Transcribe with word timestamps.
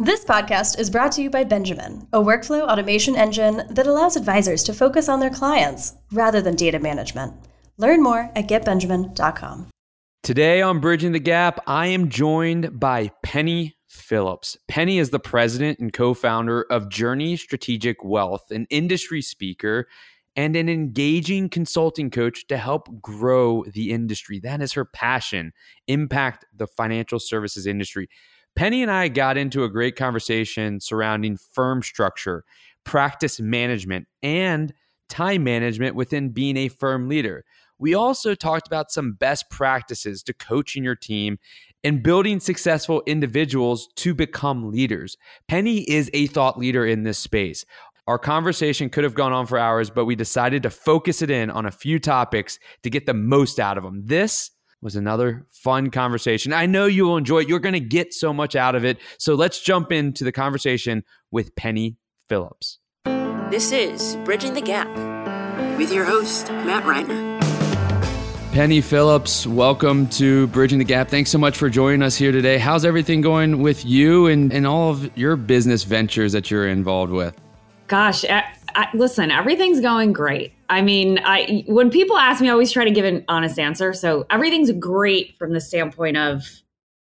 This 0.00 0.24
podcast 0.24 0.78
is 0.78 0.90
brought 0.90 1.10
to 1.12 1.22
you 1.22 1.28
by 1.28 1.42
Benjamin, 1.42 2.06
a 2.12 2.20
workflow 2.20 2.60
automation 2.60 3.16
engine 3.16 3.64
that 3.68 3.88
allows 3.88 4.14
advisors 4.14 4.62
to 4.62 4.72
focus 4.72 5.08
on 5.08 5.18
their 5.18 5.28
clients 5.28 5.94
rather 6.12 6.40
than 6.40 6.54
data 6.54 6.78
management. 6.78 7.34
Learn 7.78 8.00
more 8.00 8.30
at 8.36 8.46
getbenjamin.com. 8.46 9.66
Today 10.22 10.62
on 10.62 10.78
Bridging 10.78 11.10
the 11.10 11.18
Gap, 11.18 11.58
I 11.66 11.88
am 11.88 12.10
joined 12.10 12.78
by 12.78 13.10
Penny 13.24 13.76
Phillips. 13.88 14.56
Penny 14.68 15.00
is 15.00 15.10
the 15.10 15.18
president 15.18 15.80
and 15.80 15.92
co 15.92 16.14
founder 16.14 16.62
of 16.70 16.88
Journey 16.88 17.36
Strategic 17.36 18.04
Wealth, 18.04 18.52
an 18.52 18.68
industry 18.70 19.20
speaker 19.20 19.88
and 20.36 20.54
an 20.54 20.68
engaging 20.68 21.48
consulting 21.48 22.08
coach 22.08 22.46
to 22.46 22.56
help 22.56 22.88
grow 23.02 23.64
the 23.64 23.90
industry. 23.90 24.38
That 24.38 24.62
is 24.62 24.74
her 24.74 24.84
passion, 24.84 25.52
impact 25.88 26.44
the 26.56 26.68
financial 26.68 27.18
services 27.18 27.66
industry. 27.66 28.08
Penny 28.58 28.82
and 28.82 28.90
I 28.90 29.06
got 29.06 29.36
into 29.36 29.62
a 29.62 29.68
great 29.68 29.94
conversation 29.94 30.80
surrounding 30.80 31.36
firm 31.36 31.80
structure, 31.80 32.42
practice 32.82 33.38
management, 33.38 34.08
and 34.20 34.74
time 35.08 35.44
management 35.44 35.94
within 35.94 36.30
being 36.30 36.56
a 36.56 36.66
firm 36.66 37.08
leader. 37.08 37.44
We 37.78 37.94
also 37.94 38.34
talked 38.34 38.66
about 38.66 38.90
some 38.90 39.12
best 39.12 39.48
practices 39.48 40.24
to 40.24 40.34
coaching 40.34 40.82
your 40.82 40.96
team 40.96 41.38
and 41.84 42.02
building 42.02 42.40
successful 42.40 43.04
individuals 43.06 43.86
to 43.94 44.12
become 44.12 44.72
leaders. 44.72 45.16
Penny 45.46 45.88
is 45.88 46.10
a 46.12 46.26
thought 46.26 46.58
leader 46.58 46.84
in 46.84 47.04
this 47.04 47.18
space. 47.18 47.64
Our 48.08 48.18
conversation 48.18 48.90
could 48.90 49.04
have 49.04 49.14
gone 49.14 49.32
on 49.32 49.46
for 49.46 49.56
hours, 49.56 49.88
but 49.88 50.04
we 50.04 50.16
decided 50.16 50.64
to 50.64 50.70
focus 50.70 51.22
it 51.22 51.30
in 51.30 51.48
on 51.48 51.64
a 51.64 51.70
few 51.70 52.00
topics 52.00 52.58
to 52.82 52.90
get 52.90 53.06
the 53.06 53.14
most 53.14 53.60
out 53.60 53.78
of 53.78 53.84
them. 53.84 54.02
This 54.04 54.50
was 54.80 54.96
another 54.96 55.46
fun 55.50 55.90
conversation. 55.90 56.52
I 56.52 56.66
know 56.66 56.86
you 56.86 57.04
will 57.04 57.16
enjoy 57.16 57.40
it. 57.40 57.48
You're 57.48 57.58
going 57.58 57.72
to 57.72 57.80
get 57.80 58.14
so 58.14 58.32
much 58.32 58.54
out 58.54 58.74
of 58.74 58.84
it. 58.84 58.98
So 59.18 59.34
let's 59.34 59.60
jump 59.60 59.90
into 59.90 60.24
the 60.24 60.32
conversation 60.32 61.04
with 61.30 61.54
Penny 61.56 61.96
Phillips. 62.28 62.78
This 63.50 63.72
is 63.72 64.16
Bridging 64.24 64.54
the 64.54 64.60
Gap 64.60 64.88
with 65.78 65.92
your 65.92 66.04
host, 66.04 66.48
Matt 66.50 66.84
Reiner. 66.84 67.38
Penny 68.52 68.80
Phillips, 68.80 69.46
welcome 69.46 70.08
to 70.08 70.46
Bridging 70.48 70.78
the 70.78 70.84
Gap. 70.84 71.08
Thanks 71.08 71.30
so 71.30 71.38
much 71.38 71.56
for 71.56 71.68
joining 71.68 72.02
us 72.02 72.16
here 72.16 72.32
today. 72.32 72.58
How's 72.58 72.84
everything 72.84 73.20
going 73.20 73.62
with 73.62 73.84
you 73.84 74.26
and, 74.26 74.52
and 74.52 74.66
all 74.66 74.90
of 74.90 75.16
your 75.16 75.36
business 75.36 75.84
ventures 75.84 76.32
that 76.32 76.50
you're 76.50 76.68
involved 76.68 77.12
with? 77.12 77.38
Gosh, 77.86 78.24
I, 78.74 78.88
listen, 78.94 79.30
everything's 79.30 79.80
going 79.80 80.12
great. 80.12 80.52
I 80.68 80.82
mean, 80.82 81.20
I 81.24 81.64
when 81.66 81.90
people 81.90 82.16
ask 82.16 82.40
me, 82.40 82.48
I 82.48 82.52
always 82.52 82.72
try 82.72 82.84
to 82.84 82.90
give 82.90 83.04
an 83.04 83.24
honest 83.28 83.58
answer. 83.58 83.92
So 83.92 84.26
everything's 84.30 84.70
great 84.72 85.36
from 85.38 85.52
the 85.52 85.60
standpoint 85.60 86.16
of 86.16 86.44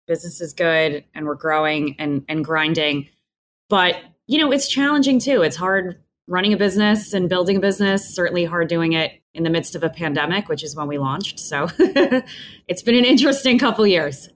business 0.07 0.41
is 0.41 0.53
good 0.53 1.05
and 1.15 1.27
we're 1.27 1.35
growing 1.35 1.97
and 1.99 2.25
and 2.29 2.45
grinding. 2.45 3.09
But 3.69 3.97
you 4.27 4.39
know, 4.39 4.53
it's 4.53 4.69
challenging 4.69 5.19
too. 5.19 5.43
It's 5.43 5.57
hard 5.57 6.01
running 6.29 6.53
a 6.53 6.57
business 6.57 7.13
and 7.13 7.29
building 7.29 7.57
a 7.57 7.61
business. 7.61 8.15
Certainly 8.15 8.45
hard 8.45 8.69
doing 8.69 8.93
it 8.93 9.21
in 9.35 9.43
the 9.43 9.51
midst 9.51 9.75
of 9.75 9.83
a 9.83 9.91
pandemic, 9.91 10.49
which 10.49 10.63
is 10.63 10.77
when 10.77 10.87
we 10.87 10.99
launched. 10.99 11.41
So 11.41 11.69
it's 11.79 12.83
been 12.83 12.95
an 12.95 13.05
interesting 13.05 13.59
couple 13.59 13.87
years. 13.87 14.29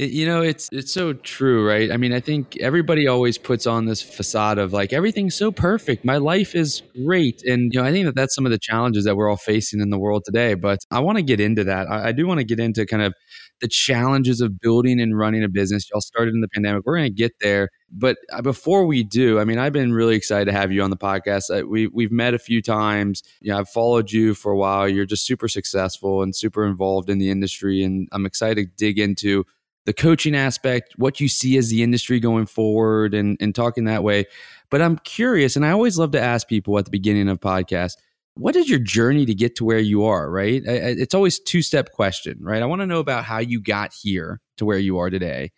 It, 0.00 0.12
you 0.12 0.24
know, 0.24 0.40
it's 0.40 0.70
it's 0.72 0.94
so 0.94 1.12
true, 1.12 1.68
right? 1.68 1.92
I 1.92 1.98
mean, 1.98 2.14
I 2.14 2.20
think 2.20 2.56
everybody 2.58 3.06
always 3.06 3.36
puts 3.36 3.66
on 3.66 3.84
this 3.84 4.00
facade 4.00 4.56
of 4.56 4.72
like 4.72 4.94
everything's 4.94 5.34
so 5.34 5.52
perfect, 5.52 6.06
my 6.06 6.16
life 6.16 6.54
is 6.54 6.82
great, 7.04 7.42
and 7.42 7.70
you 7.74 7.82
know, 7.82 7.86
I 7.86 7.92
think 7.92 8.06
that 8.06 8.14
that's 8.14 8.34
some 8.34 8.46
of 8.46 8.50
the 8.50 8.58
challenges 8.58 9.04
that 9.04 9.14
we're 9.14 9.28
all 9.28 9.36
facing 9.36 9.78
in 9.78 9.90
the 9.90 9.98
world 9.98 10.22
today. 10.24 10.54
But 10.54 10.78
I 10.90 11.00
want 11.00 11.18
to 11.18 11.22
get 11.22 11.38
into 11.38 11.64
that. 11.64 11.86
I, 11.90 12.08
I 12.08 12.12
do 12.12 12.26
want 12.26 12.38
to 12.40 12.44
get 12.44 12.58
into 12.58 12.86
kind 12.86 13.02
of 13.02 13.12
the 13.60 13.68
challenges 13.68 14.40
of 14.40 14.58
building 14.58 15.02
and 15.02 15.18
running 15.18 15.44
a 15.44 15.50
business. 15.50 15.90
Y'all 15.90 16.00
started 16.00 16.32
in 16.32 16.40
the 16.40 16.48
pandemic. 16.48 16.86
We're 16.86 16.96
going 16.96 17.10
to 17.10 17.14
get 17.14 17.32
there, 17.42 17.68
but 17.92 18.16
uh, 18.32 18.40
before 18.40 18.86
we 18.86 19.04
do, 19.04 19.38
I 19.38 19.44
mean, 19.44 19.58
I've 19.58 19.74
been 19.74 19.92
really 19.92 20.16
excited 20.16 20.46
to 20.46 20.52
have 20.52 20.72
you 20.72 20.82
on 20.82 20.88
the 20.88 20.96
podcast. 20.96 21.50
Uh, 21.50 21.66
we 21.66 21.88
we've 21.88 22.10
met 22.10 22.32
a 22.32 22.38
few 22.38 22.62
times. 22.62 23.22
You 23.42 23.52
know, 23.52 23.58
I've 23.58 23.68
followed 23.68 24.10
you 24.10 24.32
for 24.32 24.50
a 24.50 24.56
while. 24.56 24.88
You're 24.88 25.04
just 25.04 25.26
super 25.26 25.46
successful 25.46 26.22
and 26.22 26.34
super 26.34 26.64
involved 26.64 27.10
in 27.10 27.18
the 27.18 27.28
industry, 27.28 27.82
and 27.82 28.08
I'm 28.12 28.24
excited 28.24 28.64
to 28.64 28.72
dig 28.78 28.98
into 28.98 29.44
the 29.86 29.92
coaching 29.92 30.34
aspect, 30.34 30.94
what 30.96 31.20
you 31.20 31.28
see 31.28 31.56
as 31.56 31.70
the 31.70 31.82
industry 31.82 32.20
going 32.20 32.46
forward, 32.46 33.14
and 33.14 33.36
and 33.40 33.54
talking 33.54 33.84
that 33.84 34.04
way. 34.04 34.26
But 34.70 34.82
I'm 34.82 34.98
curious, 34.98 35.56
and 35.56 35.66
I 35.66 35.70
always 35.70 35.98
love 35.98 36.12
to 36.12 36.20
ask 36.20 36.48
people 36.48 36.78
at 36.78 36.84
the 36.84 36.90
beginning 36.90 37.28
of 37.28 37.40
podcasts, 37.40 37.96
what 38.34 38.56
is 38.56 38.68
your 38.68 38.78
journey 38.78 39.26
to 39.26 39.34
get 39.34 39.56
to 39.56 39.64
where 39.64 39.78
you 39.78 40.04
are? 40.04 40.30
Right? 40.30 40.62
It's 40.64 41.14
always 41.14 41.38
two 41.38 41.62
step 41.62 41.92
question, 41.92 42.38
right? 42.40 42.62
I 42.62 42.66
want 42.66 42.80
to 42.80 42.86
know 42.86 43.00
about 43.00 43.24
how 43.24 43.38
you 43.38 43.60
got 43.60 43.92
here 43.92 44.40
to 44.58 44.64
where 44.64 44.78
you 44.78 44.98
are 44.98 45.10
today, 45.10 45.50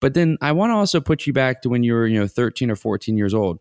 but 0.00 0.14
then 0.14 0.38
I 0.40 0.52
want 0.52 0.70
to 0.70 0.74
also 0.74 1.00
put 1.00 1.26
you 1.26 1.32
back 1.32 1.62
to 1.62 1.68
when 1.68 1.82
you 1.82 1.94
were, 1.94 2.06
you 2.06 2.18
know, 2.18 2.26
13 2.26 2.70
or 2.70 2.76
14 2.76 3.16
years 3.16 3.34
old. 3.34 3.58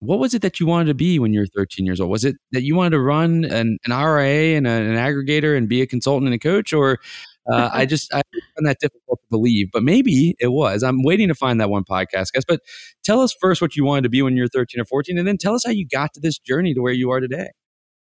What 0.00 0.18
was 0.18 0.34
it 0.34 0.42
that 0.42 0.60
you 0.60 0.66
wanted 0.66 0.86
to 0.86 0.94
be 0.94 1.18
when 1.18 1.32
you 1.32 1.40
were 1.40 1.46
13 1.46 1.86
years 1.86 2.00
old? 2.00 2.10
Was 2.10 2.24
it 2.24 2.36
that 2.52 2.62
you 2.62 2.74
wanted 2.74 2.90
to 2.90 3.00
run 3.00 3.44
an, 3.44 3.78
an 3.86 3.90
RIA 3.90 4.56
and 4.56 4.66
a, 4.66 4.70
an 4.70 4.96
aggregator 4.96 5.56
and 5.56 5.68
be 5.68 5.80
a 5.80 5.86
consultant 5.86 6.26
and 6.26 6.34
a 6.34 6.38
coach, 6.38 6.72
or 6.72 6.98
uh, 7.50 7.70
I 7.72 7.86
just 7.86 8.12
I 8.12 8.22
find 8.32 8.66
that 8.66 8.78
difficult 8.80 9.20
to 9.20 9.26
believe, 9.30 9.70
but 9.72 9.82
maybe 9.82 10.34
it 10.38 10.48
was. 10.48 10.82
I'm 10.82 11.02
waiting 11.02 11.28
to 11.28 11.34
find 11.34 11.60
that 11.60 11.70
one 11.70 11.84
podcast, 11.84 12.32
guys. 12.32 12.44
But 12.46 12.60
tell 13.04 13.20
us 13.20 13.34
first 13.40 13.60
what 13.60 13.76
you 13.76 13.84
wanted 13.84 14.02
to 14.02 14.08
be 14.08 14.22
when 14.22 14.36
you 14.36 14.42
were 14.42 14.48
13 14.48 14.80
or 14.80 14.84
14, 14.84 15.18
and 15.18 15.26
then 15.26 15.36
tell 15.36 15.54
us 15.54 15.64
how 15.64 15.72
you 15.72 15.86
got 15.86 16.14
to 16.14 16.20
this 16.20 16.38
journey 16.38 16.74
to 16.74 16.80
where 16.80 16.92
you 16.92 17.10
are 17.10 17.20
today. 17.20 17.48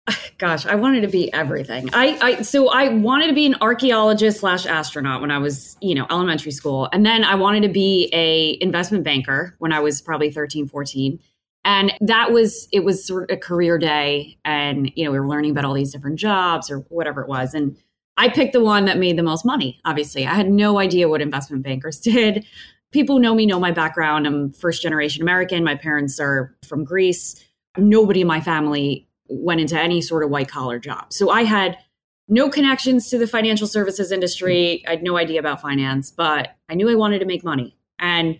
Gosh, 0.38 0.66
I 0.66 0.75
wanted 0.75 1.01
to 1.01 1.07
be 1.07 1.31
everything. 1.34 1.90
I, 1.94 2.18
I 2.22 2.41
so 2.41 2.69
I 2.69 2.90
wanted 2.90 3.28
to 3.28 3.34
be 3.34 3.46
an 3.46 3.56
archaeologist 3.62 4.40
slash 4.40 4.66
astronaut 4.66 5.22
when 5.22 5.31
I 5.31 5.38
was, 5.38 5.78
you 5.81 5.96
know, 5.96 6.06
elementary 6.09 6.51
school. 6.51 6.90
And 6.91 7.06
then 7.06 7.24
I 7.24 7.35
wanted 7.35 7.63
to 7.63 7.69
be 7.69 8.09
a 8.13 8.57
investment 8.62 9.03
banker 9.03 9.56
when 9.59 9.72
I 9.72 9.80
was 9.80 10.01
probably 10.01 10.31
13, 10.31 10.68
14. 10.68 11.19
And 11.63 11.94
that 12.01 12.31
was 12.31 12.68
it 12.72 12.84
was 12.84 13.06
sort 13.06 13.30
of 13.30 13.38
a 13.38 13.40
career 13.40 13.78
day. 13.78 14.38
And, 14.44 14.91
you 14.96 15.06
know, 15.06 15.12
we 15.12 15.19
were 15.19 15.28
learning 15.28 15.51
about 15.51 15.66
all 15.66 15.74
these 15.74 15.91
different 15.91 16.18
jobs 16.18 16.72
or 16.72 16.80
whatever 16.90 17.22
it 17.22 17.28
was. 17.28 17.53
And 17.53 17.78
I 18.21 18.29
picked 18.29 18.53
the 18.53 18.61
one 18.61 18.85
that 18.85 18.99
made 18.99 19.17
the 19.17 19.23
most 19.23 19.43
money, 19.43 19.81
obviously. 19.83 20.27
I 20.27 20.35
had 20.35 20.47
no 20.47 20.77
idea 20.77 21.09
what 21.09 21.23
investment 21.23 21.63
bankers 21.63 21.99
did. 21.99 22.45
People 22.91 23.17
know 23.17 23.33
me 23.33 23.47
know 23.47 23.59
my 23.59 23.71
background. 23.71 24.27
I'm 24.27 24.51
first 24.51 24.83
generation 24.83 25.23
American. 25.23 25.63
My 25.63 25.73
parents 25.73 26.19
are 26.19 26.55
from 26.67 26.83
Greece. 26.83 27.43
Nobody 27.77 28.21
in 28.21 28.27
my 28.27 28.39
family 28.39 29.07
went 29.27 29.59
into 29.59 29.79
any 29.79 30.01
sort 30.01 30.23
of 30.23 30.29
white 30.29 30.49
collar 30.49 30.77
job. 30.77 31.11
So 31.11 31.31
I 31.31 31.45
had 31.45 31.79
no 32.27 32.47
connections 32.47 33.09
to 33.09 33.17
the 33.17 33.25
financial 33.25 33.65
services 33.65 34.11
industry. 34.11 34.83
I 34.88 34.91
had 34.91 35.03
no 35.03 35.17
idea 35.17 35.39
about 35.39 35.59
finance, 35.59 36.11
but 36.11 36.55
I 36.69 36.75
knew 36.75 36.91
I 36.91 36.95
wanted 36.95 37.19
to 37.19 37.25
make 37.25 37.43
money. 37.43 37.75
And 37.97 38.39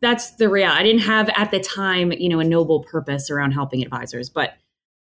that's 0.00 0.32
the 0.32 0.48
real. 0.48 0.70
I 0.70 0.82
didn't 0.82 1.02
have 1.02 1.28
at 1.36 1.52
the 1.52 1.60
time, 1.60 2.10
you 2.10 2.28
know, 2.28 2.40
a 2.40 2.44
noble 2.44 2.82
purpose 2.82 3.30
around 3.30 3.52
helping 3.52 3.80
advisors, 3.80 4.28
but 4.28 4.54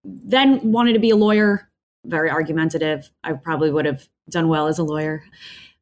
then 0.04 0.74
wanted 0.74 0.94
to 0.94 1.00
be 1.00 1.12
a 1.12 1.16
lawyer, 1.16 1.70
very 2.04 2.30
argumentative. 2.30 3.10
I 3.24 3.34
probably 3.34 3.72
would 3.72 3.86
have 3.86 4.06
done 4.30 4.48
well 4.48 4.68
as 4.68 4.80
a 4.80 4.84
lawyer. 4.84 5.24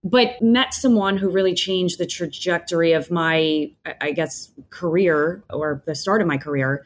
But 0.03 0.39
met 0.41 0.73
someone 0.73 1.17
who 1.17 1.29
really 1.29 1.55
changed 1.55 1.97
the 1.97 2.05
trajectory 2.05 2.91
of 2.91 3.09
my, 3.09 3.71
I 4.01 4.11
guess, 4.11 4.51
career 4.69 5.43
or 5.49 5.83
the 5.87 5.95
start 5.95 6.21
of 6.21 6.27
my 6.27 6.37
career, 6.37 6.85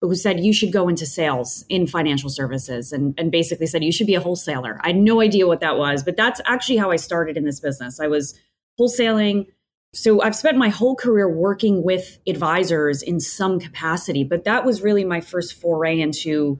who 0.00 0.14
said 0.14 0.40
you 0.40 0.52
should 0.52 0.72
go 0.72 0.88
into 0.88 1.06
sales 1.06 1.64
in 1.68 1.86
financial 1.86 2.28
services 2.28 2.92
and, 2.92 3.14
and 3.16 3.30
basically 3.30 3.66
said 3.66 3.84
you 3.84 3.92
should 3.92 4.06
be 4.06 4.14
a 4.14 4.20
wholesaler. 4.20 4.80
I 4.82 4.88
had 4.88 4.96
no 4.96 5.20
idea 5.20 5.46
what 5.46 5.60
that 5.60 5.78
was, 5.78 6.02
but 6.02 6.16
that's 6.16 6.40
actually 6.44 6.76
how 6.76 6.90
I 6.90 6.96
started 6.96 7.36
in 7.36 7.44
this 7.44 7.60
business. 7.60 8.00
I 8.00 8.08
was 8.08 8.38
wholesaling. 8.78 9.46
So 9.94 10.20
I've 10.20 10.36
spent 10.36 10.58
my 10.58 10.68
whole 10.68 10.96
career 10.96 11.28
working 11.28 11.82
with 11.82 12.18
advisors 12.26 13.00
in 13.00 13.20
some 13.20 13.58
capacity, 13.58 14.24
but 14.24 14.44
that 14.44 14.64
was 14.64 14.82
really 14.82 15.04
my 15.04 15.20
first 15.20 15.54
foray 15.54 15.98
into 16.00 16.58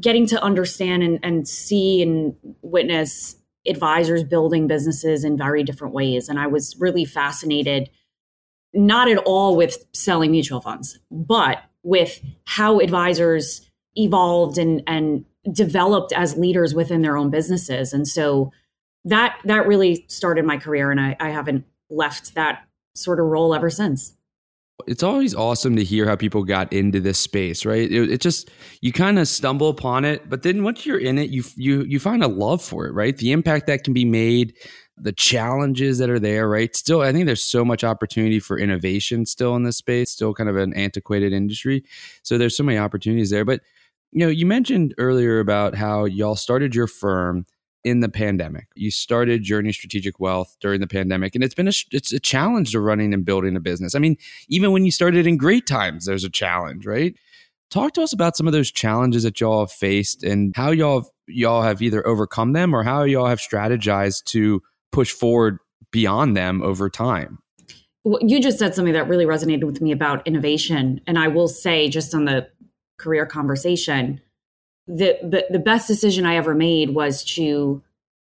getting 0.00 0.26
to 0.26 0.42
understand 0.42 1.02
and, 1.02 1.20
and 1.22 1.46
see 1.46 2.02
and 2.02 2.34
witness 2.62 3.36
advisors 3.66 4.24
building 4.24 4.66
businesses 4.66 5.24
in 5.24 5.36
very 5.36 5.62
different 5.62 5.94
ways. 5.94 6.28
And 6.28 6.38
I 6.38 6.46
was 6.46 6.76
really 6.78 7.04
fascinated, 7.04 7.88
not 8.72 9.08
at 9.08 9.18
all 9.18 9.56
with 9.56 9.86
selling 9.92 10.30
mutual 10.30 10.60
funds, 10.60 10.98
but 11.10 11.62
with 11.82 12.20
how 12.46 12.80
advisors 12.80 13.68
evolved 13.96 14.58
and, 14.58 14.82
and 14.86 15.24
developed 15.50 16.12
as 16.12 16.36
leaders 16.36 16.74
within 16.74 17.02
their 17.02 17.16
own 17.16 17.30
businesses. 17.30 17.92
And 17.92 18.08
so 18.08 18.52
that 19.04 19.38
that 19.44 19.66
really 19.66 20.06
started 20.08 20.44
my 20.44 20.56
career 20.56 20.90
and 20.90 21.00
I, 21.00 21.16
I 21.20 21.30
haven't 21.30 21.64
left 21.90 22.34
that 22.34 22.64
sort 22.94 23.20
of 23.20 23.26
role 23.26 23.54
ever 23.54 23.70
since 23.70 24.16
it's 24.86 25.02
always 25.02 25.34
awesome 25.34 25.76
to 25.76 25.84
hear 25.84 26.06
how 26.06 26.16
people 26.16 26.42
got 26.42 26.72
into 26.72 27.00
this 27.00 27.18
space 27.18 27.64
right? 27.64 27.90
It, 27.90 28.10
it 28.10 28.20
just 28.20 28.50
you 28.80 28.92
kind 28.92 29.18
of 29.18 29.28
stumble 29.28 29.68
upon 29.68 30.04
it 30.04 30.28
but 30.28 30.42
then 30.42 30.64
once 30.64 30.84
you're 30.84 30.98
in 30.98 31.18
it 31.18 31.30
you 31.30 31.44
you 31.56 31.82
you 31.82 32.00
find 32.00 32.22
a 32.22 32.28
love 32.28 32.62
for 32.62 32.86
it 32.86 32.92
right? 32.92 33.16
The 33.16 33.32
impact 33.32 33.66
that 33.68 33.84
can 33.84 33.94
be 33.94 34.04
made 34.04 34.54
the 34.96 35.12
challenges 35.12 35.98
that 35.98 36.10
are 36.10 36.20
there 36.20 36.48
right? 36.48 36.74
Still 36.74 37.02
i 37.02 37.12
think 37.12 37.26
there's 37.26 37.42
so 37.42 37.64
much 37.64 37.84
opportunity 37.84 38.40
for 38.40 38.58
innovation 38.58 39.26
still 39.26 39.54
in 39.56 39.62
this 39.62 39.76
space 39.76 40.10
still 40.10 40.34
kind 40.34 40.48
of 40.48 40.56
an 40.56 40.74
antiquated 40.74 41.32
industry. 41.32 41.84
So 42.22 42.36
there's 42.36 42.56
so 42.56 42.64
many 42.64 42.78
opportunities 42.78 43.30
there 43.30 43.44
but 43.44 43.60
you 44.12 44.20
know 44.20 44.28
you 44.28 44.46
mentioned 44.46 44.94
earlier 44.98 45.40
about 45.40 45.74
how 45.74 46.04
y'all 46.04 46.36
started 46.36 46.74
your 46.74 46.86
firm 46.86 47.46
in 47.84 48.00
the 48.00 48.08
pandemic. 48.08 48.66
You 48.74 48.90
started 48.90 49.42
Journey 49.42 49.72
Strategic 49.72 50.18
Wealth 50.18 50.56
during 50.60 50.80
the 50.80 50.86
pandemic, 50.86 51.34
and 51.34 51.44
it's 51.44 51.54
been 51.54 51.68
a 51.68 51.72
it's 51.92 52.12
a 52.12 52.18
challenge 52.18 52.72
to 52.72 52.80
running 52.80 53.12
and 53.14 53.24
building 53.24 53.56
a 53.56 53.60
business. 53.60 53.94
I 53.94 53.98
mean, 53.98 54.16
even 54.48 54.72
when 54.72 54.84
you 54.84 54.90
started 54.90 55.26
in 55.26 55.36
great 55.36 55.66
times, 55.66 56.06
there's 56.06 56.24
a 56.24 56.30
challenge, 56.30 56.86
right? 56.86 57.14
Talk 57.70 57.92
to 57.94 58.02
us 58.02 58.12
about 58.12 58.36
some 58.36 58.46
of 58.46 58.52
those 58.52 58.70
challenges 58.70 59.22
that 59.24 59.40
y'all 59.40 59.60
have 59.60 59.72
faced 59.72 60.22
and 60.22 60.54
how 60.56 60.70
y'all 60.70 61.02
have, 61.02 61.10
y'all 61.26 61.62
have 61.62 61.82
either 61.82 62.06
overcome 62.06 62.52
them 62.52 62.74
or 62.74 62.82
how 62.82 63.02
y'all 63.04 63.26
have 63.26 63.40
strategized 63.40 64.24
to 64.24 64.62
push 64.92 65.12
forward 65.12 65.58
beyond 65.90 66.36
them 66.36 66.62
over 66.62 66.88
time. 66.88 67.38
Well, 68.04 68.20
you 68.22 68.40
just 68.40 68.58
said 68.58 68.74
something 68.74 68.92
that 68.92 69.08
really 69.08 69.24
resonated 69.24 69.64
with 69.64 69.80
me 69.80 69.92
about 69.92 70.26
innovation, 70.26 71.00
and 71.06 71.18
I 71.18 71.28
will 71.28 71.48
say, 71.48 71.88
just 71.88 72.14
on 72.14 72.26
the 72.26 72.48
career 72.98 73.26
conversation, 73.26 74.20
the, 74.86 75.18
the 75.22 75.46
the 75.50 75.58
best 75.58 75.88
decision 75.88 76.26
I 76.26 76.36
ever 76.36 76.54
made 76.54 76.90
was 76.90 77.24
to 77.36 77.82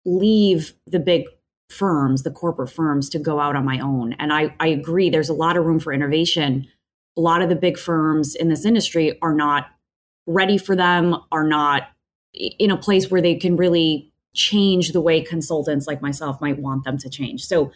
leave 0.04 0.74
the 0.86 0.98
big 0.98 1.24
firms, 1.70 2.22
the 2.22 2.30
corporate 2.30 2.70
firms, 2.70 3.08
to 3.10 3.18
go 3.18 3.40
out 3.40 3.56
on 3.56 3.64
my 3.64 3.78
own. 3.80 4.14
And 4.18 4.32
I, 4.32 4.54
I 4.60 4.68
agree, 4.68 5.08
there's 5.10 5.28
a 5.28 5.34
lot 5.34 5.56
of 5.56 5.64
room 5.64 5.80
for 5.80 5.92
innovation. 5.92 6.68
A 7.16 7.20
lot 7.20 7.42
of 7.42 7.48
the 7.48 7.56
big 7.56 7.78
firms 7.78 8.34
in 8.34 8.48
this 8.48 8.64
industry 8.64 9.18
are 9.22 9.34
not 9.34 9.68
ready 10.26 10.58
for 10.58 10.76
them, 10.76 11.16
are 11.30 11.44
not 11.44 11.88
in 12.34 12.70
a 12.70 12.76
place 12.76 13.10
where 13.10 13.22
they 13.22 13.34
can 13.34 13.56
really 13.56 14.12
change 14.34 14.92
the 14.92 15.00
way 15.00 15.20
consultants 15.20 15.86
like 15.86 16.00
myself 16.00 16.40
might 16.40 16.58
want 16.58 16.84
them 16.84 16.98
to 16.98 17.10
change. 17.10 17.44
So 17.44 17.70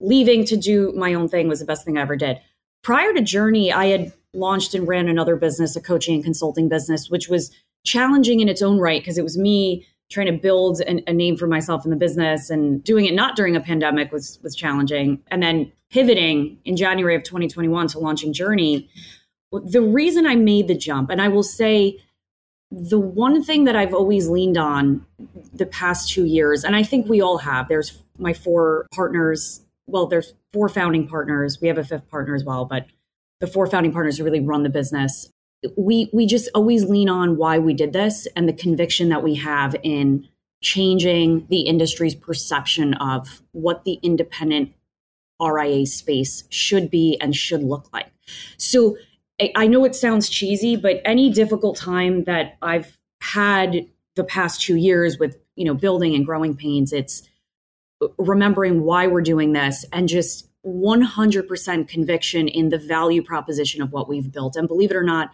leaving 0.00 0.44
to 0.46 0.56
do 0.56 0.92
my 0.92 1.14
own 1.14 1.28
thing 1.28 1.48
was 1.48 1.60
the 1.60 1.66
best 1.66 1.84
thing 1.84 1.98
I 1.98 2.02
ever 2.02 2.16
did. 2.16 2.38
Prior 2.82 3.12
to 3.12 3.20
Journey, 3.20 3.72
I 3.72 3.86
had 3.86 4.12
launched 4.32 4.74
and 4.74 4.86
ran 4.86 5.08
another 5.08 5.36
business, 5.36 5.76
a 5.76 5.80
coaching 5.80 6.14
and 6.14 6.24
consulting 6.24 6.68
business, 6.68 7.10
which 7.10 7.28
was 7.28 7.50
challenging 7.88 8.40
in 8.40 8.48
its 8.48 8.62
own 8.62 8.78
right 8.78 9.00
because 9.00 9.18
it 9.18 9.22
was 9.22 9.38
me 9.38 9.86
trying 10.10 10.26
to 10.26 10.32
build 10.32 10.80
an, 10.82 11.02
a 11.06 11.12
name 11.12 11.36
for 11.36 11.46
myself 11.46 11.84
in 11.84 11.90
the 11.90 11.96
business 11.96 12.50
and 12.50 12.82
doing 12.82 13.04
it 13.04 13.14
not 13.14 13.36
during 13.36 13.56
a 13.56 13.60
pandemic 13.60 14.10
was 14.12 14.38
was 14.42 14.54
challenging. 14.54 15.20
And 15.28 15.42
then 15.42 15.72
pivoting 15.90 16.58
in 16.64 16.76
January 16.76 17.14
of 17.14 17.22
2021 17.22 17.88
to 17.88 17.98
launching 17.98 18.32
Journey 18.32 18.88
the 19.50 19.80
reason 19.80 20.26
I 20.26 20.36
made 20.36 20.68
the 20.68 20.74
jump 20.74 21.10
and 21.10 21.22
I 21.22 21.28
will 21.28 21.42
say 21.42 21.98
the 22.70 23.00
one 23.00 23.42
thing 23.42 23.64
that 23.64 23.76
I've 23.76 23.94
always 23.94 24.28
leaned 24.28 24.58
on 24.58 25.06
the 25.54 25.64
past 25.64 26.10
2 26.10 26.26
years 26.26 26.64
and 26.64 26.76
I 26.76 26.82
think 26.82 27.08
we 27.08 27.22
all 27.22 27.38
have 27.38 27.68
there's 27.68 28.02
my 28.18 28.34
four 28.34 28.86
partners 28.94 29.62
well 29.86 30.06
there's 30.06 30.34
four 30.52 30.68
founding 30.68 31.08
partners. 31.08 31.58
We 31.60 31.68
have 31.68 31.78
a 31.78 31.84
fifth 31.84 32.08
partner 32.10 32.34
as 32.34 32.44
well 32.44 32.64
but 32.66 32.86
the 33.40 33.46
four 33.46 33.66
founding 33.66 33.92
partners 33.92 34.18
who 34.18 34.24
really 34.24 34.40
run 34.40 34.62
the 34.62 34.68
business 34.68 35.30
we 35.76 36.08
we 36.12 36.26
just 36.26 36.48
always 36.54 36.84
lean 36.84 37.08
on 37.08 37.36
why 37.36 37.58
we 37.58 37.74
did 37.74 37.92
this 37.92 38.26
and 38.36 38.48
the 38.48 38.52
conviction 38.52 39.08
that 39.08 39.22
we 39.22 39.34
have 39.36 39.74
in 39.82 40.28
changing 40.62 41.46
the 41.50 41.60
industry's 41.60 42.14
perception 42.14 42.94
of 42.94 43.42
what 43.52 43.84
the 43.84 43.94
independent 44.02 44.72
RIA 45.40 45.86
space 45.86 46.44
should 46.48 46.90
be 46.90 47.16
and 47.20 47.34
should 47.34 47.62
look 47.62 47.88
like. 47.92 48.10
So 48.56 48.96
I 49.54 49.68
know 49.68 49.84
it 49.84 49.94
sounds 49.94 50.28
cheesy, 50.28 50.74
but 50.74 51.00
any 51.04 51.30
difficult 51.30 51.76
time 51.76 52.24
that 52.24 52.56
I've 52.60 52.98
had 53.20 53.86
the 54.16 54.24
past 54.24 54.60
two 54.60 54.76
years 54.76 55.18
with 55.18 55.38
you 55.54 55.64
know 55.64 55.74
building 55.74 56.14
and 56.14 56.26
growing 56.26 56.56
pains, 56.56 56.92
it's 56.92 57.28
remembering 58.16 58.82
why 58.82 59.06
we're 59.06 59.22
doing 59.22 59.52
this 59.52 59.84
and 59.92 60.08
just 60.08 60.48
100% 60.66 61.88
conviction 61.88 62.48
in 62.48 62.68
the 62.68 62.78
value 62.78 63.22
proposition 63.22 63.82
of 63.82 63.92
what 63.92 64.08
we've 64.08 64.30
built. 64.30 64.56
And 64.56 64.68
believe 64.68 64.90
it 64.90 64.96
or 64.96 65.02
not, 65.02 65.30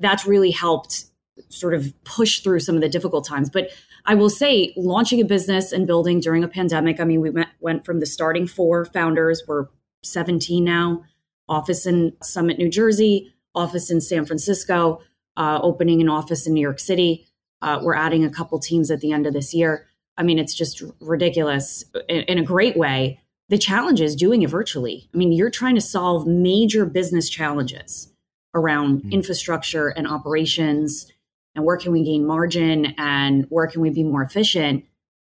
that's 0.00 0.26
really 0.26 0.50
helped 0.50 1.04
sort 1.48 1.74
of 1.74 1.92
push 2.04 2.40
through 2.40 2.60
some 2.60 2.74
of 2.74 2.80
the 2.80 2.88
difficult 2.88 3.26
times. 3.26 3.50
But 3.50 3.70
I 4.06 4.14
will 4.14 4.30
say, 4.30 4.72
launching 4.76 5.20
a 5.20 5.24
business 5.24 5.72
and 5.72 5.86
building 5.86 6.20
during 6.20 6.42
a 6.42 6.48
pandemic, 6.48 7.00
I 7.00 7.04
mean, 7.04 7.20
we 7.20 7.30
went, 7.30 7.48
went 7.60 7.84
from 7.84 8.00
the 8.00 8.06
starting 8.06 8.46
four 8.46 8.84
founders, 8.84 9.42
we're 9.46 9.66
17 10.02 10.64
now, 10.64 11.04
office 11.48 11.86
in 11.86 12.12
Summit, 12.22 12.58
New 12.58 12.70
Jersey, 12.70 13.32
office 13.54 13.90
in 13.90 14.00
San 14.00 14.24
Francisco, 14.24 15.00
uh, 15.36 15.60
opening 15.62 16.00
an 16.00 16.08
office 16.08 16.46
in 16.46 16.54
New 16.54 16.60
York 16.60 16.78
City. 16.78 17.26
Uh, 17.62 17.80
we're 17.82 17.94
adding 17.94 18.24
a 18.24 18.30
couple 18.30 18.58
teams 18.58 18.90
at 18.90 19.00
the 19.00 19.12
end 19.12 19.26
of 19.26 19.32
this 19.32 19.52
year. 19.52 19.86
I 20.16 20.22
mean, 20.22 20.38
it's 20.38 20.54
just 20.54 20.82
ridiculous 21.00 21.84
in, 22.08 22.22
in 22.22 22.38
a 22.38 22.42
great 22.42 22.76
way. 22.76 23.20
The 23.48 23.58
challenge 23.58 24.00
is 24.00 24.14
doing 24.14 24.42
it 24.42 24.50
virtually. 24.50 25.08
I 25.14 25.16
mean, 25.16 25.32
you're 25.32 25.50
trying 25.50 25.74
to 25.74 25.80
solve 25.80 26.26
major 26.26 26.84
business 26.84 27.28
challenges 27.28 28.12
around 28.58 29.00
mm-hmm. 29.00 29.12
infrastructure 29.12 29.88
and 29.88 30.06
operations 30.06 31.10
and 31.54 31.64
where 31.64 31.76
can 31.76 31.92
we 31.92 32.04
gain 32.04 32.24
margin 32.24 32.94
and 32.98 33.46
where 33.48 33.66
can 33.66 33.80
we 33.80 33.90
be 33.90 34.04
more 34.04 34.22
efficient? 34.22 34.84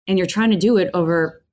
And 0.07 0.17
you're 0.17 0.27
trying 0.27 0.51
to 0.51 0.57
do 0.57 0.77
it 0.77 0.89
over 0.93 1.43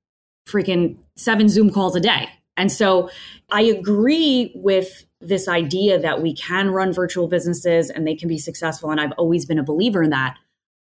freaking 0.47 0.97
seven 1.17 1.49
zoom 1.49 1.69
calls 1.69 1.95
a 1.95 1.99
day. 1.99 2.29
And 2.57 2.71
so 2.71 3.09
i 3.51 3.61
agree 3.61 4.51
with 4.55 5.05
this 5.21 5.47
idea 5.47 5.99
that 5.99 6.21
we 6.21 6.33
can 6.33 6.69
run 6.69 6.93
virtual 6.93 7.27
businesses 7.27 7.89
and 7.89 8.07
they 8.07 8.15
can 8.15 8.29
be 8.29 8.37
successful 8.37 8.91
and 8.91 9.01
i've 9.01 9.11
always 9.13 9.45
been 9.45 9.59
a 9.59 9.63
believer 9.63 10.03
in 10.03 10.09
that. 10.11 10.37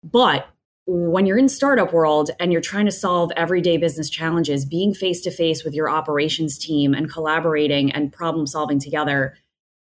But 0.02 0.46
when 0.86 1.24
you're 1.24 1.38
in 1.38 1.48
startup 1.48 1.92
world 1.94 2.30
and 2.38 2.52
you're 2.52 2.60
trying 2.60 2.84
to 2.84 2.92
solve 2.92 3.32
everyday 3.36 3.78
business 3.78 4.10
challenges 4.10 4.66
being 4.66 4.92
face 4.92 5.22
to 5.22 5.30
face 5.30 5.64
with 5.64 5.74
your 5.74 5.88
operations 5.88 6.58
team 6.58 6.92
and 6.92 7.10
collaborating 7.10 7.90
and 7.92 8.12
problem 8.12 8.46
solving 8.46 8.78
together 8.78 9.34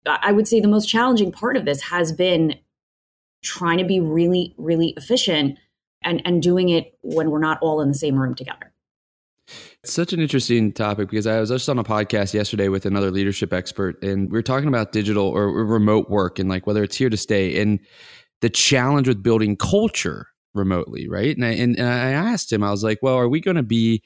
I 0.06 0.32
would 0.32 0.48
say 0.48 0.60
the 0.60 0.68
most 0.68 0.86
challenging 0.86 1.32
part 1.32 1.56
of 1.56 1.64
this 1.64 1.82
has 1.82 2.12
been 2.12 2.54
trying 3.42 3.78
to 3.78 3.84
be 3.84 4.00
really, 4.00 4.54
really 4.56 4.94
efficient 4.96 5.58
and, 6.02 6.22
and 6.24 6.42
doing 6.42 6.68
it 6.68 6.96
when 7.02 7.30
we're 7.30 7.38
not 7.38 7.58
all 7.60 7.80
in 7.80 7.88
the 7.88 7.94
same 7.94 8.18
room 8.18 8.34
together. 8.34 8.72
It's 9.82 9.92
such 9.92 10.12
an 10.12 10.20
interesting 10.20 10.72
topic 10.72 11.08
because 11.08 11.26
I 11.26 11.40
was 11.40 11.48
just 11.48 11.68
on 11.68 11.78
a 11.78 11.84
podcast 11.84 12.34
yesterday 12.34 12.68
with 12.68 12.84
another 12.84 13.10
leadership 13.10 13.52
expert, 13.52 14.02
and 14.02 14.30
we 14.30 14.36
were 14.36 14.42
talking 14.42 14.68
about 14.68 14.92
digital 14.92 15.26
or 15.26 15.50
remote 15.64 16.10
work 16.10 16.38
and 16.38 16.48
like 16.48 16.66
whether 16.66 16.82
it's 16.82 16.96
here 16.96 17.08
to 17.08 17.16
stay 17.16 17.60
and 17.60 17.80
the 18.40 18.50
challenge 18.50 19.08
with 19.08 19.22
building 19.22 19.56
culture 19.56 20.26
remotely, 20.54 21.08
right? 21.08 21.34
And 21.34 21.44
I, 21.44 21.50
and, 21.50 21.78
and 21.78 21.88
I 21.88 22.10
asked 22.10 22.52
him, 22.52 22.62
I 22.62 22.70
was 22.70 22.84
like, 22.84 22.98
well, 23.02 23.16
are 23.16 23.28
we 23.28 23.40
going 23.40 23.56
to 23.56 23.62
be 23.62 24.02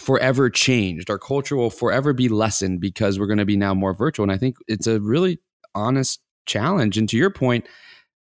forever 0.00 0.50
changed. 0.50 1.10
Our 1.10 1.18
culture 1.18 1.56
will 1.56 1.70
forever 1.70 2.12
be 2.12 2.28
lessened 2.28 2.80
because 2.80 3.18
we're 3.18 3.26
going 3.26 3.38
to 3.38 3.44
be 3.44 3.56
now 3.56 3.74
more 3.74 3.94
virtual. 3.94 4.24
And 4.24 4.32
I 4.32 4.38
think 4.38 4.56
it's 4.66 4.86
a 4.86 5.00
really 5.00 5.38
honest 5.74 6.20
challenge. 6.46 6.98
And 6.98 7.08
to 7.10 7.16
your 7.16 7.30
point, 7.30 7.66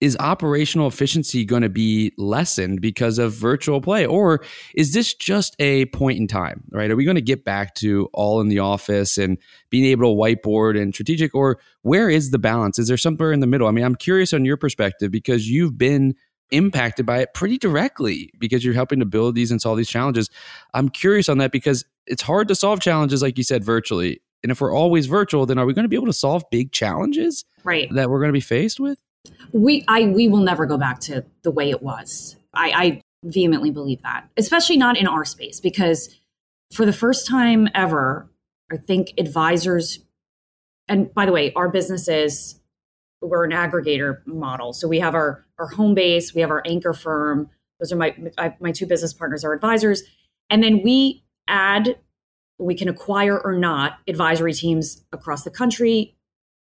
is 0.02 0.16
operational 0.18 0.88
efficiency 0.88 1.44
going 1.44 1.62
to 1.62 1.68
be 1.68 2.12
lessened 2.18 2.80
because 2.80 3.18
of 3.18 3.32
virtual 3.32 3.80
play? 3.80 4.04
Or 4.04 4.44
is 4.74 4.92
this 4.92 5.14
just 5.14 5.54
a 5.60 5.86
point 5.86 6.18
in 6.18 6.26
time, 6.26 6.64
right? 6.72 6.90
Are 6.90 6.96
we 6.96 7.04
going 7.04 7.14
to 7.14 7.22
get 7.22 7.44
back 7.44 7.76
to 7.76 8.08
all 8.12 8.40
in 8.40 8.48
the 8.48 8.58
office 8.58 9.16
and 9.16 9.38
being 9.70 9.84
able 9.84 10.12
to 10.12 10.20
whiteboard 10.20 10.80
and 10.80 10.92
strategic? 10.92 11.36
Or 11.36 11.60
where 11.82 12.10
is 12.10 12.32
the 12.32 12.38
balance? 12.40 12.80
Is 12.80 12.88
there 12.88 12.96
somewhere 12.96 13.30
in 13.30 13.38
the 13.38 13.46
middle? 13.46 13.68
I 13.68 13.70
mean, 13.70 13.84
I'm 13.84 13.94
curious 13.94 14.32
on 14.32 14.44
your 14.44 14.56
perspective 14.56 15.12
because 15.12 15.48
you've 15.48 15.78
been 15.78 16.16
impacted 16.52 17.06
by 17.06 17.18
it 17.18 17.34
pretty 17.34 17.58
directly 17.58 18.30
because 18.38 18.64
you're 18.64 18.74
helping 18.74 19.00
to 19.00 19.06
build 19.06 19.34
these 19.34 19.50
and 19.50 19.60
solve 19.60 19.76
these 19.76 19.88
challenges. 19.88 20.30
I'm 20.74 20.88
curious 20.88 21.28
on 21.28 21.38
that 21.38 21.52
because 21.52 21.84
it's 22.06 22.22
hard 22.22 22.48
to 22.48 22.54
solve 22.54 22.80
challenges, 22.80 23.22
like 23.22 23.38
you 23.38 23.44
said, 23.44 23.64
virtually. 23.64 24.20
And 24.42 24.52
if 24.52 24.60
we're 24.60 24.74
always 24.74 25.06
virtual, 25.06 25.46
then 25.46 25.58
are 25.58 25.66
we 25.66 25.72
going 25.72 25.84
to 25.84 25.88
be 25.88 25.96
able 25.96 26.06
to 26.06 26.12
solve 26.12 26.44
big 26.50 26.72
challenges 26.72 27.44
right. 27.64 27.88
that 27.94 28.10
we're 28.10 28.18
going 28.18 28.28
to 28.28 28.32
be 28.32 28.40
faced 28.40 28.80
with? 28.80 28.98
We 29.52 29.84
I 29.86 30.04
we 30.06 30.28
will 30.28 30.40
never 30.40 30.66
go 30.66 30.76
back 30.76 31.00
to 31.00 31.24
the 31.42 31.50
way 31.50 31.70
it 31.70 31.82
was. 31.82 32.36
I, 32.54 32.72
I 32.72 33.02
vehemently 33.24 33.70
believe 33.70 34.02
that, 34.02 34.28
especially 34.36 34.76
not 34.76 34.96
in 34.96 35.06
our 35.06 35.24
space, 35.24 35.60
because 35.60 36.18
for 36.72 36.84
the 36.84 36.92
first 36.92 37.26
time 37.26 37.68
ever, 37.74 38.28
I 38.72 38.78
think 38.78 39.12
advisors, 39.18 40.00
and 40.88 41.12
by 41.14 41.26
the 41.26 41.32
way, 41.32 41.52
our 41.54 41.68
businesses 41.68 42.58
we're 43.22 43.44
an 43.44 43.52
aggregator 43.52 44.26
model. 44.26 44.72
So 44.72 44.88
we 44.88 45.00
have 45.00 45.14
our 45.14 45.44
our 45.58 45.68
home 45.68 45.94
base, 45.94 46.34
we 46.34 46.40
have 46.40 46.50
our 46.50 46.62
anchor 46.66 46.92
firm. 46.92 47.48
Those 47.78 47.92
are 47.92 47.96
my 47.96 48.14
my 48.60 48.72
two 48.72 48.86
business 48.86 49.12
partners, 49.12 49.44
our 49.44 49.52
advisors, 49.52 50.02
and 50.50 50.62
then 50.62 50.82
we 50.82 51.24
add, 51.48 51.98
we 52.58 52.74
can 52.74 52.88
acquire 52.88 53.38
or 53.38 53.54
not 53.54 53.98
advisory 54.06 54.52
teams 54.52 55.02
across 55.12 55.44
the 55.44 55.50
country, 55.50 56.16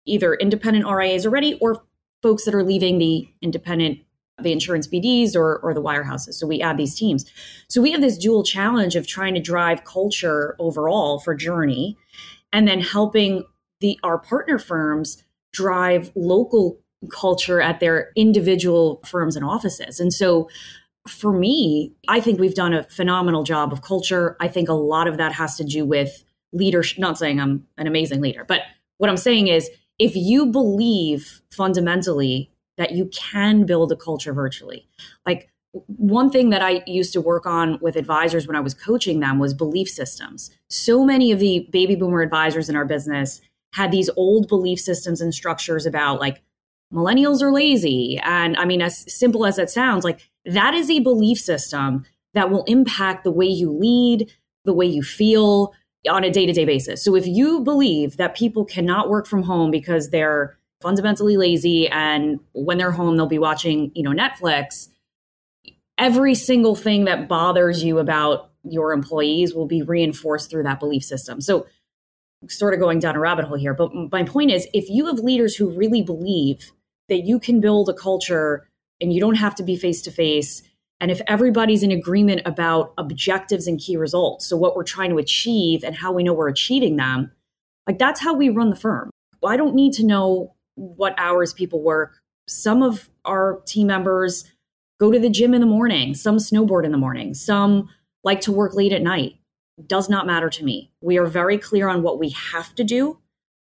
either 0.07 0.35
independent 0.35 0.87
RIAs 0.87 1.27
already 1.27 1.55
or 1.61 1.85
folks 2.23 2.45
that 2.45 2.55
are 2.55 2.65
leaving 2.65 2.99
the 2.99 3.29
independent 3.43 4.01
the 4.43 4.53
insurance 4.53 4.87
BDs 4.87 5.35
or, 5.35 5.59
or 5.61 5.73
the 5.73 5.81
wirehouses. 5.81 6.35
So 6.35 6.47
we 6.47 6.61
add 6.61 6.77
these 6.77 6.95
teams. 6.95 7.25
So 7.69 7.81
we 7.81 7.93
have 7.93 8.03
this 8.03 8.19
dual 8.19 8.43
challenge 8.43 8.95
of 8.95 9.07
trying 9.07 9.33
to 9.35 9.41
drive 9.41 9.85
culture 9.85 10.57
overall 10.59 11.19
for 11.21 11.35
Journey 11.35 11.97
and 12.53 12.69
then 12.69 12.81
helping 12.81 13.45
the 13.81 13.99
our 14.03 14.19
partner 14.19 14.59
firms 14.59 15.23
drive 15.57 16.13
local 16.15 16.79
culture 17.11 17.61
at 17.61 17.81
their 17.81 18.11
individual 18.15 19.01
firms 19.07 19.37
and 19.37 19.45
offices. 19.45 19.99
And 20.01 20.13
so 20.13 20.49
for 21.09 21.33
me, 21.33 21.95
I 22.09 22.21
think 22.21 22.39
we've 22.39 22.55
done 22.55 22.75
a 22.75 22.85
phenomenal 22.85 23.43
job 23.43 23.73
of 23.73 23.81
culture. 23.81 24.37
I 24.41 24.49
think 24.49 24.69
a 24.69 24.75
lot 24.75 25.09
of 25.09 25.17
that 25.17 25.33
has 25.33 25.57
to 25.57 25.65
do 25.65 25.87
with 25.87 26.25
leadership. 26.53 26.99
Not 26.99 27.17
saying 27.17 27.41
I'm 27.41 27.67
an 27.79 27.87
amazing 27.87 28.21
leader, 28.21 28.45
but 28.45 28.63
what 28.99 29.09
I'm 29.09 29.17
saying 29.17 29.49
is 29.49 29.71
if 29.99 30.15
you 30.15 30.47
believe 30.47 31.41
fundamentally 31.51 32.51
that 32.77 32.93
you 32.93 33.07
can 33.15 33.65
build 33.65 33.93
a 33.93 33.97
culture 33.97 34.35
virtually, 34.35 34.87
like 35.25 35.49
one 35.87 36.31
thing 36.31 36.51
that 36.51 36.63
I 36.63 36.83
used 36.87 37.13
to 37.15 37.21
work 37.21 37.47
on 37.47 37.79
with 37.81 37.97
advisors 37.97 38.47
when 38.47 38.57
I 38.57 38.61
was 38.61 38.75
coaching 38.75 39.21
them 39.21 39.39
was 39.39 39.55
belief 39.55 39.89
systems. 39.89 40.51
So 40.69 41.05
many 41.05 41.33
of 41.33 41.39
the 41.39 41.69
baby 41.71 41.97
boomer 41.97 42.21
advisors 42.21 42.69
in 42.69 42.77
our 42.77 42.85
business 42.85 43.41
had 43.77 43.93
these 43.93 44.09
old 44.17 44.49
belief 44.49 44.81
systems 44.81 45.21
and 45.21 45.35
structures 45.35 45.85
about 45.85 46.19
like 46.19 46.43
millennials 46.95 47.43
are 47.43 47.53
lazy. 47.53 48.19
And 48.25 48.57
I 48.57 48.65
mean, 48.65 48.81
as 48.81 49.05
simple 49.13 49.45
as 49.45 49.59
it 49.59 49.69
sounds, 49.69 50.03
like 50.03 50.21
that 50.47 50.73
is 50.73 50.91
a 50.91 51.01
belief 51.01 51.39
system 51.39 52.07
that 52.33 52.51
will 52.51 52.65
impact 52.65 53.23
the 53.23 53.31
way 53.31 53.45
you 53.45 53.71
lead, 53.71 54.33
the 54.65 54.73
way 54.73 54.87
you 54.87 55.03
feel 55.03 55.75
on 56.11 56.25
a 56.25 56.31
day 56.31 56.47
to 56.47 56.55
day 56.55 56.65
basis. 56.65 57.05
So 57.05 57.15
if 57.17 57.27
you 57.27 57.61
believe 57.61 58.17
that 58.17 58.35
people 58.35 58.65
cannot 58.65 59.11
work 59.11 59.27
from 59.27 59.43
home 59.43 59.71
because 59.71 60.09
they're 60.09 60.57
fundamentally 60.81 61.37
lazy 61.37 61.87
and 61.89 62.41
when 62.53 62.79
they're 62.79 62.93
home 62.93 63.19
they'll 63.19 63.27
be 63.27 63.39
watching, 63.39 63.93
you 63.95 64.03
know, 64.03 64.13
Netflix, 64.13 64.89
every 65.99 66.35
single 66.35 66.77
thing 66.77 67.05
that 67.05 67.29
bothers 67.29 67.85
you 67.85 67.99
about 67.99 68.53
your 68.63 68.95
employees 68.95 69.55
will 69.55 69.67
be 69.67 69.83
reinforced 69.83 70.51
through 70.51 70.63
that 70.63 70.81
belief 70.81 71.05
system. 71.05 71.43
So, 71.43 71.67
sort 72.49 72.75
of 72.75 72.81
going 72.81 72.99
down 72.99 73.17
a 73.17 73.21
rabbit 73.21 73.45
hole 73.47 73.57
here, 73.57 73.75
but 73.75 73.91
my 73.95 74.23
point 74.23 74.51
is 74.51 74.67
if 74.73 74.89
you 74.89 75.07
have 75.07 75.19
leaders 75.19 75.57
who 75.57 75.71
really 75.71 76.03
believe 76.03 76.73
that 77.09 77.25
you 77.25 77.39
can 77.39 77.61
build 77.61 77.89
a 77.89 77.95
culture 77.95 78.69
and 79.01 79.13
you 79.13 79.21
don't 79.21 79.37
have 79.37 79.55
to 79.57 79.63
be 79.63 79.77
face 79.77 80.03
to 80.03 80.11
face, 80.11 80.63
and 81.01 81.11
if 81.11 81.21
everybody's 81.27 81.83
in 81.83 81.91
agreement 81.91 82.43
about 82.47 82.95
objectives 82.97 83.67
and 83.67 83.79
key 83.79 83.97
results, 83.97 84.47
so 84.47 84.57
what 84.57 84.75
we're 84.75 84.83
trying 84.83 85.11
to 85.11 85.19
achieve 85.19 85.85
and 85.85 85.95
how 85.95 86.13
we 86.13 86.23
know 86.23 86.33
we're 86.33 86.49
achieving 86.49 86.97
them, 86.97 87.31
like 87.87 87.99
that's 87.99 88.21
how 88.21 88.35
we 88.35 88.49
run 88.49 88.71
the 88.71 88.77
firm. 88.77 89.11
I 89.45 89.57
don't 89.57 89.75
need 89.75 89.93
to 89.95 90.05
know 90.05 90.55
what 90.75 91.15
hours 91.19 91.53
people 91.53 91.83
work. 91.83 92.21
Some 92.49 92.83
of 92.83 93.09
our 93.25 93.61
team 93.67 93.87
members 93.87 94.45
go 94.99 95.13
to 95.13 95.19
the 95.19 95.31
gym 95.31 95.55
in 95.55 95.61
the 95.61 95.67
morning, 95.67 96.15
some 96.15 96.39
snowboard 96.39 96.85
in 96.85 96.93
the 96.93 96.99
morning, 96.99 97.35
some 97.35 97.89
like 98.25 98.41
to 98.43 98.53
work 98.53 98.75
late 98.75 98.93
at 98.93 99.03
night. 99.03 99.37
Does 99.85 100.09
not 100.09 100.27
matter 100.27 100.49
to 100.49 100.65
me. 100.65 100.91
We 101.01 101.19
are 101.19 101.27
very 101.27 101.59
clear 101.59 101.89
on 101.89 102.03
what 102.03 102.19
we 102.19 102.31
have 102.31 102.75
to 102.77 102.85
do, 102.85 103.19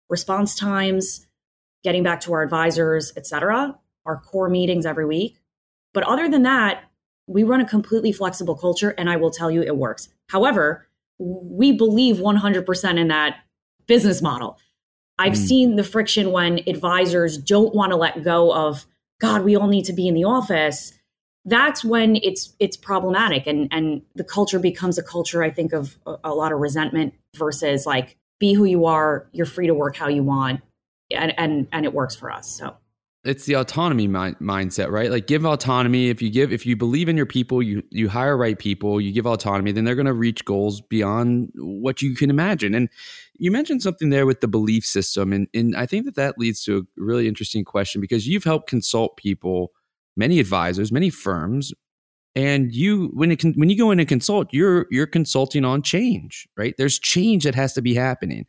response 0.09 0.55
times, 0.55 1.27
getting 1.83 2.03
back 2.03 2.21
to 2.21 2.33
our 2.33 2.41
advisors, 2.41 3.13
etc. 3.15 3.77
our 4.05 4.17
core 4.17 4.49
meetings 4.49 4.85
every 4.85 5.05
week. 5.05 5.39
But 5.93 6.03
other 6.03 6.29
than 6.29 6.43
that, 6.43 6.83
we 7.27 7.43
run 7.43 7.61
a 7.61 7.67
completely 7.67 8.11
flexible 8.11 8.55
culture 8.55 8.89
and 8.97 9.09
I 9.09 9.15
will 9.15 9.31
tell 9.31 9.49
you 9.49 9.61
it 9.61 9.77
works. 9.77 10.09
However, 10.27 10.87
we 11.19 11.71
believe 11.71 12.17
100% 12.17 12.99
in 12.99 13.07
that 13.07 13.37
business 13.87 14.21
model. 14.21 14.57
I've 15.17 15.33
mm. 15.33 15.47
seen 15.47 15.75
the 15.75 15.83
friction 15.83 16.31
when 16.31 16.59
advisors 16.67 17.37
don't 17.37 17.73
want 17.73 17.91
to 17.91 17.95
let 17.95 18.23
go 18.23 18.53
of 18.53 18.85
god, 19.21 19.43
we 19.43 19.55
all 19.55 19.67
need 19.67 19.85
to 19.85 19.93
be 19.93 20.07
in 20.07 20.15
the 20.15 20.25
office 20.25 20.93
that's 21.45 21.83
when 21.83 22.17
it's 22.17 22.53
it's 22.59 22.77
problematic. 22.77 23.47
And 23.47 23.67
and 23.71 24.01
the 24.15 24.23
culture 24.23 24.59
becomes 24.59 24.97
a 24.97 25.03
culture 25.03 25.43
i 25.43 25.49
think 25.49 25.73
of 25.73 25.97
a, 26.05 26.15
a, 26.25 26.33
lot 26.33 26.51
of 26.51 26.59
resentment 26.59 27.13
versus 27.35 27.85
like 27.85 28.17
be 28.39 28.53
who 28.53 28.65
you 28.65 28.85
are 28.85 29.27
you're 29.31 29.45
free 29.45 29.67
to 29.67 29.73
work 29.73 29.95
how 29.95 30.07
you 30.07 30.23
want 30.23 30.61
and 31.11 31.37
and 31.37 31.67
and 31.71 31.85
it 31.85 31.93
works 31.93 32.15
for 32.15 32.31
us 32.31 32.49
so. 32.49 32.75
It's 33.25 33.45
the 33.45 33.55
autonomy 33.55 34.05
mi- 34.09 34.35
mindset 34.41 34.91
right? 34.91 35.09
Like 35.09 35.27
give 35.27 35.45
autonomy. 35.45 36.09
If 36.09 36.21
you 36.21 36.29
give 36.29 36.51
if 36.51 36.65
you 36.65 36.75
believe 36.75 37.07
in 37.07 37.15
your 37.15 37.25
people 37.25 37.63
you 37.63 37.81
you 37.89 38.09
hire 38.09 38.35
right 38.35 38.59
people 38.59 38.99
you 38.99 39.13
give 39.13 39.25
autonomy 39.25 39.71
then 39.71 39.85
they're 39.85 39.95
going 39.95 40.07
to 40.07 40.13
reach 40.13 40.43
goals 40.43 40.81
beyond 40.81 41.49
what 41.55 42.01
you 42.01 42.15
can 42.15 42.29
imagine. 42.29 42.75
And 42.75 42.89
you 43.35 43.49
mentioned 43.49 43.81
something 43.81 44.09
there 44.09 44.25
with 44.25 44.41
the 44.41 44.47
belief 44.47 44.85
system 44.85 45.31
and 45.31 45.47
and 45.53 45.75
i 45.75 45.85
think 45.85 46.05
that 46.05 46.15
that 46.15 46.37
leads 46.37 46.63
to 46.65 46.77
a 46.77 46.81
really 46.97 47.27
interesting 47.27 47.63
question 47.63 48.01
because 48.01 48.27
you've 48.27 48.43
helped 48.43 48.67
consult 48.67 49.15
people 49.17 49.71
many 50.15 50.39
advisors, 50.39 50.91
many 50.91 51.09
firms, 51.09 51.73
and 52.35 52.73
you 52.73 53.11
when 53.13 53.31
it 53.31 53.39
can, 53.39 53.53
when 53.53 53.69
you 53.69 53.77
go 53.77 53.91
in 53.91 53.99
and 53.99 54.09
consult, 54.09 54.47
you're 54.51 54.87
you're 54.89 55.07
consulting 55.07 55.65
on 55.65 55.81
change, 55.81 56.47
right? 56.57 56.73
There's 56.77 56.97
change 56.97 57.43
that 57.43 57.55
has 57.55 57.73
to 57.73 57.81
be 57.81 57.93
happening, 57.93 58.45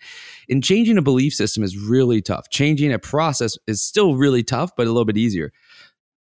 and 0.48 0.64
changing 0.64 0.96
a 0.96 1.02
belief 1.02 1.34
system 1.34 1.62
is 1.62 1.76
really 1.76 2.22
tough. 2.22 2.48
Changing 2.50 2.92
a 2.92 2.98
process 2.98 3.58
is 3.66 3.82
still 3.82 4.16
really 4.16 4.42
tough, 4.42 4.70
but 4.76 4.86
a 4.86 4.90
little 4.90 5.04
bit 5.04 5.18
easier. 5.18 5.52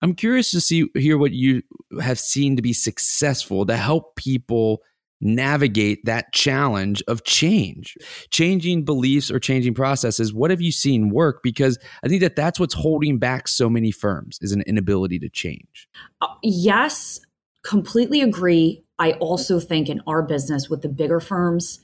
I'm 0.02 0.14
curious 0.14 0.50
to 0.52 0.60
see 0.60 0.86
hear 0.94 1.18
what 1.18 1.32
you 1.32 1.62
have 2.00 2.18
seen 2.18 2.56
to 2.56 2.62
be 2.62 2.72
successful 2.72 3.66
to 3.66 3.76
help 3.76 4.16
people 4.16 4.82
navigate 5.20 6.04
that 6.04 6.32
challenge 6.32 7.02
of 7.08 7.24
change. 7.24 7.96
Changing 8.30 8.84
beliefs 8.84 9.30
or 9.30 9.38
changing 9.38 9.74
processes. 9.74 10.32
What 10.32 10.50
have 10.50 10.60
you 10.60 10.72
seen 10.72 11.10
work? 11.10 11.42
Because 11.42 11.78
i 12.02 12.08
think 12.08 12.20
that 12.20 12.36
that's 12.36 12.58
what's 12.58 12.74
holding 12.74 13.18
back 13.18 13.48
so 13.48 13.68
many 13.68 13.90
firms 13.90 14.38
is 14.40 14.52
an 14.52 14.62
inability 14.62 15.18
to 15.18 15.28
change. 15.28 15.88
Uh, 16.20 16.28
yes 16.42 17.20
completely 17.62 18.22
agree. 18.22 18.82
I 18.98 19.12
also 19.12 19.60
think 19.60 19.88
in 19.88 20.02
our 20.06 20.22
business 20.22 20.68
with 20.68 20.82
the 20.82 20.88
bigger 20.88 21.20
firms 21.20 21.80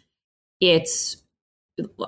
it's 0.60 1.18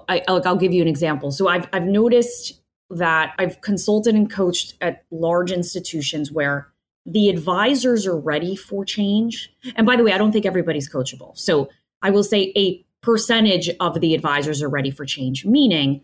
I, 0.09 0.23
i'll 0.27 0.57
give 0.57 0.73
you 0.73 0.81
an 0.81 0.89
example. 0.89 1.31
So 1.31 1.49
i've, 1.49 1.69
I've 1.73 1.87
noticed 1.87 2.61
that 2.91 3.35
i've 3.39 3.61
consulted 3.61 4.15
and 4.15 4.31
coached 4.31 4.75
at 4.81 5.05
large 5.11 5.53
institutions 5.53 6.33
where 6.33 6.69
the 7.09 7.31
advisors 7.31 8.07
are 8.07 8.17
ready 8.17 8.55
for 8.55 8.85
change. 8.85 9.51
And 9.77 9.87
by 9.87 9.97
the 9.97 10.05
way, 10.05 10.13
I 10.13 10.19
don't 10.19 10.31
think 10.31 10.45
everybody's 10.45 10.91
coachable. 10.91 11.37
So 11.39 11.71
I 12.03 12.11
will 12.11 12.23
say 12.23 12.53
a 12.55 12.85
percentage 13.01 13.71
of 13.81 14.01
the 14.01 14.15
advisors 14.15 14.63
are 14.63 14.69
ready 14.69 14.91
for 14.91 15.07
change, 15.07 15.47
meaning 15.47 16.03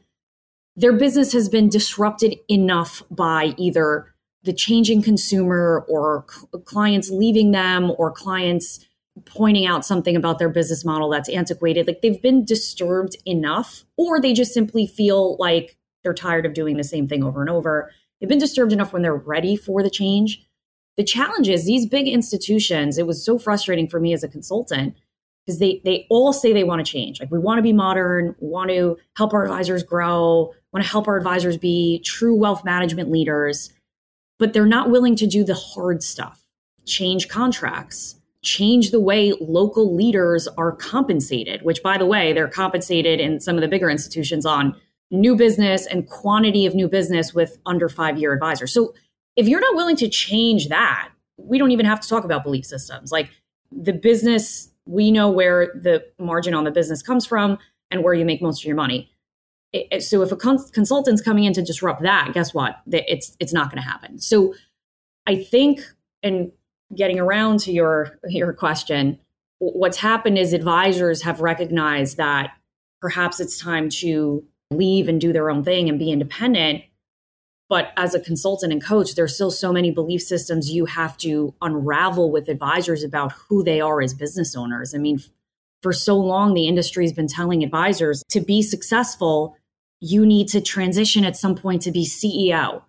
their 0.76 0.94
business 0.94 1.32
has 1.32 1.48
been 1.48 1.68
disrupted 1.68 2.36
enough 2.48 3.02
by 3.10 3.54
either 3.58 4.14
the 4.44 4.52
changing 4.52 5.02
consumer 5.02 5.84
or 5.88 6.22
clients 6.64 7.10
leaving 7.10 7.52
them 7.52 7.92
or 7.98 8.10
clients 8.10 8.86
pointing 9.26 9.66
out 9.66 9.84
something 9.84 10.16
about 10.16 10.38
their 10.38 10.48
business 10.48 10.84
model 10.84 11.10
that's 11.10 11.28
antiquated. 11.28 11.86
Like 11.86 12.00
they've 12.00 12.20
been 12.20 12.44
disturbed 12.44 13.16
enough, 13.26 13.84
or 13.96 14.20
they 14.20 14.32
just 14.32 14.54
simply 14.54 14.86
feel 14.86 15.36
like 15.36 15.76
they're 16.02 16.14
tired 16.14 16.46
of 16.46 16.54
doing 16.54 16.76
the 16.76 16.84
same 16.84 17.06
thing 17.06 17.22
over 17.22 17.40
and 17.40 17.50
over. 17.50 17.90
They've 18.20 18.28
been 18.28 18.38
disturbed 18.38 18.72
enough 18.72 18.92
when 18.92 19.02
they're 19.02 19.14
ready 19.14 19.54
for 19.54 19.82
the 19.82 19.90
change 19.90 20.46
the 20.96 21.04
challenge 21.04 21.48
is 21.48 21.64
these 21.64 21.86
big 21.86 22.06
institutions, 22.06 22.98
it 22.98 23.06
was 23.06 23.24
so 23.24 23.38
frustrating 23.38 23.88
for 23.88 24.00
me 24.00 24.12
as 24.12 24.22
a 24.22 24.28
consultant 24.28 24.94
because 25.44 25.58
they 25.58 25.80
they 25.84 26.06
all 26.08 26.32
say 26.32 26.52
they 26.52 26.64
want 26.64 26.84
to 26.84 26.90
change. 26.90 27.20
Like 27.20 27.30
we 27.30 27.38
want 27.38 27.58
to 27.58 27.62
be 27.62 27.72
modern, 27.72 28.34
want 28.38 28.70
to 28.70 28.96
help 29.16 29.34
our 29.34 29.44
advisors 29.44 29.82
grow, 29.82 30.52
want 30.72 30.84
to 30.84 30.90
help 30.90 31.06
our 31.06 31.16
advisors 31.16 31.56
be 31.56 32.00
true 32.04 32.34
wealth 32.34 32.64
management 32.64 33.10
leaders, 33.10 33.72
but 34.38 34.52
they're 34.52 34.66
not 34.66 34.90
willing 34.90 35.16
to 35.16 35.26
do 35.26 35.44
the 35.44 35.54
hard 35.54 36.02
stuff. 36.02 36.44
Change 36.86 37.28
contracts, 37.28 38.16
change 38.42 38.90
the 38.90 39.00
way 39.00 39.32
local 39.40 39.94
leaders 39.94 40.48
are 40.56 40.72
compensated, 40.72 41.62
which 41.62 41.82
by 41.82 41.98
the 41.98 42.06
way, 42.06 42.32
they're 42.32 42.48
compensated 42.48 43.20
in 43.20 43.40
some 43.40 43.56
of 43.56 43.62
the 43.62 43.68
bigger 43.68 43.90
institutions 43.90 44.46
on 44.46 44.74
new 45.10 45.36
business 45.36 45.86
and 45.86 46.08
quantity 46.08 46.66
of 46.66 46.74
new 46.74 46.88
business 46.88 47.34
with 47.34 47.58
under 47.66 47.88
5-year 47.88 48.32
advisors. 48.32 48.72
So 48.72 48.94
if 49.36 49.48
you're 49.48 49.60
not 49.60 49.74
willing 49.74 49.96
to 49.96 50.08
change 50.08 50.68
that, 50.68 51.10
we 51.36 51.58
don't 51.58 51.70
even 51.70 51.86
have 51.86 52.00
to 52.00 52.08
talk 52.08 52.24
about 52.24 52.44
belief 52.44 52.64
systems. 52.64 53.10
Like 53.10 53.30
the 53.72 53.92
business, 53.92 54.70
we 54.86 55.10
know 55.10 55.30
where 55.30 55.72
the 55.74 56.04
margin 56.18 56.54
on 56.54 56.64
the 56.64 56.70
business 56.70 57.02
comes 57.02 57.26
from 57.26 57.58
and 57.90 58.02
where 58.02 58.14
you 58.14 58.24
make 58.24 58.40
most 58.40 58.62
of 58.62 58.66
your 58.66 58.76
money. 58.76 59.10
It, 59.72 60.02
so 60.04 60.22
if 60.22 60.30
a 60.30 60.36
cons- 60.36 60.70
consultant's 60.70 61.20
coming 61.20 61.44
in 61.44 61.52
to 61.54 61.62
disrupt 61.62 62.02
that, 62.02 62.30
guess 62.32 62.54
what? 62.54 62.76
It's 62.90 63.36
it's 63.40 63.52
not 63.52 63.70
going 63.70 63.82
to 63.82 63.88
happen. 63.88 64.20
So 64.20 64.54
I 65.26 65.36
think, 65.36 65.80
and 66.22 66.52
getting 66.94 67.18
around 67.18 67.58
to 67.60 67.72
your 67.72 68.20
your 68.28 68.52
question, 68.52 69.18
what's 69.58 69.96
happened 69.96 70.38
is 70.38 70.52
advisors 70.52 71.22
have 71.22 71.40
recognized 71.40 72.18
that 72.18 72.52
perhaps 73.00 73.40
it's 73.40 73.58
time 73.58 73.88
to 73.88 74.44
leave 74.70 75.08
and 75.08 75.20
do 75.20 75.32
their 75.32 75.50
own 75.50 75.64
thing 75.64 75.88
and 75.88 75.98
be 75.98 76.10
independent 76.10 76.84
but 77.68 77.92
as 77.96 78.14
a 78.14 78.20
consultant 78.20 78.72
and 78.72 78.82
coach, 78.82 79.14
there's 79.14 79.34
still 79.34 79.50
so 79.50 79.72
many 79.72 79.90
belief 79.90 80.22
systems 80.22 80.70
you 80.70 80.84
have 80.84 81.16
to 81.18 81.54
unravel 81.62 82.30
with 82.30 82.48
advisors 82.48 83.02
about 83.02 83.32
who 83.32 83.64
they 83.64 83.80
are 83.80 84.02
as 84.02 84.14
business 84.14 84.54
owners. 84.54 84.94
I 84.94 84.98
mean, 84.98 85.20
for 85.82 85.92
so 85.92 86.16
long, 86.16 86.54
the 86.54 86.68
industry's 86.68 87.12
been 87.12 87.28
telling 87.28 87.62
advisors 87.62 88.22
to 88.30 88.40
be 88.40 88.62
successful, 88.62 89.56
you 90.00 90.26
need 90.26 90.48
to 90.48 90.60
transition 90.60 91.24
at 91.24 91.36
some 91.36 91.54
point 91.54 91.82
to 91.82 91.90
be 91.90 92.06
CEO. 92.06 92.82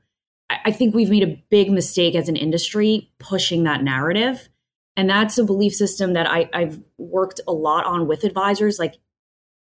I 0.50 0.72
think 0.72 0.94
we've 0.94 1.10
made 1.10 1.24
a 1.24 1.42
big 1.50 1.72
mistake 1.72 2.14
as 2.16 2.30
an 2.30 2.36
industry 2.36 3.12
pushing 3.20 3.64
that 3.64 3.84
narrative. 3.84 4.48
And 4.96 5.10
that's 5.10 5.38
a 5.38 5.44
belief 5.44 5.74
system 5.74 6.14
that 6.14 6.30
I, 6.30 6.50
I've 6.54 6.80
worked 6.98 7.42
a 7.48 7.52
lot 7.52 7.86
on 7.86 8.08
with 8.08 8.24
advisors. 8.24 8.80
Like, 8.80 8.96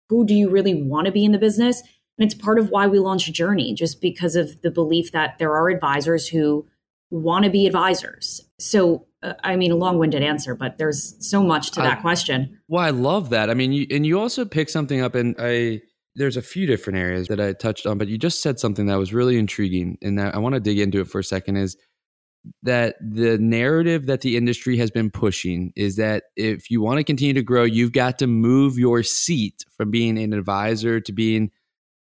who 0.10 0.26
do 0.26 0.34
you 0.34 0.50
really 0.50 0.82
want 0.82 1.06
to 1.06 1.12
be 1.12 1.26
in 1.26 1.32
the 1.32 1.38
business? 1.38 1.84
And 2.22 2.32
it's 2.32 2.40
part 2.40 2.60
of 2.60 2.70
why 2.70 2.86
we 2.86 3.00
launched 3.00 3.34
Journey, 3.34 3.74
just 3.74 4.00
because 4.00 4.36
of 4.36 4.62
the 4.62 4.70
belief 4.70 5.12
that 5.12 5.40
there 5.40 5.56
are 5.56 5.70
advisors 5.70 6.28
who 6.28 6.68
want 7.10 7.46
to 7.46 7.50
be 7.50 7.66
advisors. 7.66 8.42
So, 8.60 9.08
uh, 9.24 9.34
I 9.44 9.56
mean, 9.56 9.72
a 9.72 9.76
long 9.76 9.98
winded 9.98 10.22
answer, 10.22 10.54
but 10.54 10.78
there's 10.78 11.16
so 11.28 11.42
much 11.42 11.72
to 11.72 11.82
that 11.82 12.02
question. 12.02 12.60
Well, 12.68 12.84
I 12.84 12.92
love 12.92 13.32
that. 13.32 13.50
I 13.50 13.56
mean, 13.56 13.74
you, 13.74 13.88
and 13.90 14.06
you 14.06 14.20
also 14.20 14.46
pick 14.46 14.70
something 14.70 15.02
up, 15.02 15.16
and 15.16 15.36
I, 15.40 15.82
there's 16.14 16.38
a 16.38 16.44
few 16.44 16.68
different 16.68 17.00
areas 17.00 17.28
that 17.30 17.42
I 17.42 17.54
touched 17.54 17.88
on, 17.88 17.98
but 17.98 18.08
you 18.08 18.20
just 18.20 18.44
said 18.44 18.60
something 18.60 18.86
that 18.86 19.00
was 19.00 19.16
really 19.16 19.40
intriguing, 19.40 19.98
and 20.04 20.20
that 20.20 20.36
I 20.36 20.38
want 20.38 20.54
to 20.54 20.60
dig 20.60 20.78
into 20.78 21.02
it 21.02 21.08
for 21.08 21.18
a 21.18 21.24
second. 21.24 21.56
Is 21.56 21.76
that 22.62 22.98
the 23.02 23.40
narrative 23.40 24.06
that 24.06 24.22
the 24.22 24.38
industry 24.38 24.78
has 24.78 24.92
been 24.92 25.10
pushing 25.10 25.74
is 25.76 25.96
that 25.96 26.26
if 26.36 26.70
you 26.70 26.82
want 26.82 27.00
to 27.00 27.04
continue 27.04 27.34
to 27.34 27.42
grow, 27.42 27.64
you've 27.64 27.94
got 27.94 28.20
to 28.20 28.28
move 28.28 28.78
your 28.78 29.02
seat 29.02 29.66
from 29.76 29.90
being 29.90 30.20
an 30.20 30.34
advisor 30.34 31.00
to 31.00 31.12
being 31.12 31.50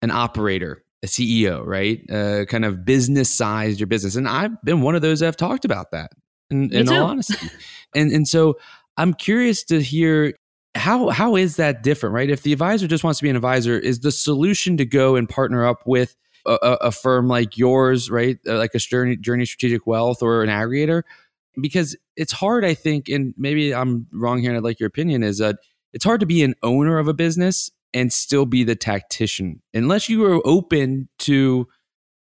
an 0.01 0.11
operator, 0.11 0.83
a 1.03 1.07
CEO, 1.07 1.65
right? 1.65 2.01
Uh, 2.09 2.45
kind 2.45 2.65
of 2.65 2.85
business 2.85 3.29
sized 3.29 3.79
your 3.79 3.87
business. 3.87 4.15
And 4.15 4.27
I've 4.27 4.61
been 4.63 4.81
one 4.81 4.95
of 4.95 5.01
those 5.01 5.19
that 5.19 5.27
have 5.27 5.37
talked 5.37 5.65
about 5.65 5.91
that 5.91 6.11
in, 6.49 6.73
in 6.73 6.89
all 6.89 7.07
honesty. 7.07 7.49
and, 7.95 8.11
and 8.11 8.27
so 8.27 8.57
I'm 8.97 9.13
curious 9.13 9.63
to 9.65 9.81
hear 9.81 10.33
how 10.75 11.09
how 11.09 11.35
is 11.35 11.55
that 11.55 11.83
different, 11.83 12.13
right? 12.13 12.29
If 12.29 12.43
the 12.43 12.53
advisor 12.53 12.87
just 12.87 13.03
wants 13.03 13.19
to 13.19 13.23
be 13.23 13.29
an 13.29 13.35
advisor, 13.35 13.79
is 13.79 14.01
the 14.01 14.11
solution 14.11 14.77
to 14.77 14.85
go 14.85 15.15
and 15.15 15.27
partner 15.27 15.65
up 15.65 15.79
with 15.85 16.15
a, 16.45 16.77
a 16.81 16.91
firm 16.91 17.27
like 17.27 17.57
yours, 17.57 18.09
right? 18.11 18.37
Uh, 18.47 18.57
like 18.57 18.75
a 18.75 18.79
journey, 18.79 19.15
journey 19.15 19.45
strategic 19.45 19.87
wealth 19.87 20.21
or 20.21 20.43
an 20.43 20.49
aggregator, 20.49 21.03
because 21.61 21.95
it's 22.15 22.31
hard, 22.31 22.65
I 22.65 22.73
think, 22.73 23.09
and 23.09 23.33
maybe 23.37 23.73
I'm 23.73 24.07
wrong 24.11 24.39
here 24.39 24.51
and 24.51 24.57
I'd 24.57 24.63
like 24.63 24.79
your 24.79 24.87
opinion, 24.87 25.23
is 25.23 25.37
that 25.39 25.57
it's 25.93 26.05
hard 26.05 26.19
to 26.19 26.25
be 26.25 26.43
an 26.43 26.55
owner 26.61 26.97
of 26.97 27.07
a 27.07 27.13
business 27.13 27.71
and 27.93 28.11
still 28.11 28.45
be 28.45 28.63
the 28.63 28.75
tactician 28.75 29.61
unless 29.73 30.09
you 30.09 30.25
are 30.25 30.41
open 30.45 31.07
to 31.19 31.67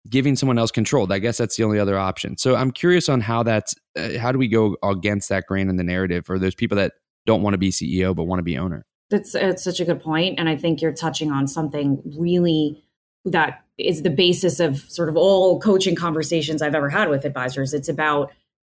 giving 0.08 0.36
someone 0.36 0.58
else 0.58 0.70
control. 0.70 1.10
I 1.12 1.18
guess 1.18 1.38
that's 1.38 1.56
the 1.56 1.64
only 1.64 1.78
other 1.78 1.98
option. 1.98 2.36
So 2.36 2.56
I'm 2.56 2.70
curious 2.70 3.08
on 3.08 3.20
how 3.20 3.42
that's 3.42 3.74
uh, 3.96 4.18
how 4.18 4.32
do 4.32 4.38
we 4.38 4.48
go 4.48 4.76
against 4.82 5.28
that 5.30 5.46
grain 5.46 5.68
in 5.68 5.76
the 5.76 5.84
narrative 5.84 6.28
or 6.28 6.38
those 6.38 6.54
people 6.54 6.76
that 6.76 6.92
don't 7.26 7.42
want 7.42 7.54
to 7.54 7.58
be 7.58 7.70
CEO 7.70 8.14
but 8.14 8.24
want 8.24 8.38
to 8.38 8.44
be 8.44 8.58
owner. 8.58 8.84
That's, 9.10 9.34
it's 9.34 9.62
such 9.62 9.80
a 9.80 9.84
good 9.84 10.02
point, 10.02 10.38
and 10.38 10.48
I 10.48 10.56
think 10.56 10.80
you're 10.80 10.92
touching 10.92 11.30
on 11.30 11.46
something 11.46 12.02
really 12.18 12.82
that 13.26 13.64
is 13.78 14.02
the 14.02 14.10
basis 14.10 14.60
of 14.60 14.78
sort 14.78 15.08
of 15.08 15.16
all 15.16 15.60
coaching 15.60 15.96
conversations 15.96 16.62
I've 16.62 16.74
ever 16.74 16.90
had 16.90 17.08
with 17.08 17.24
advisors. 17.24 17.74
It's 17.74 17.88
about 17.88 18.32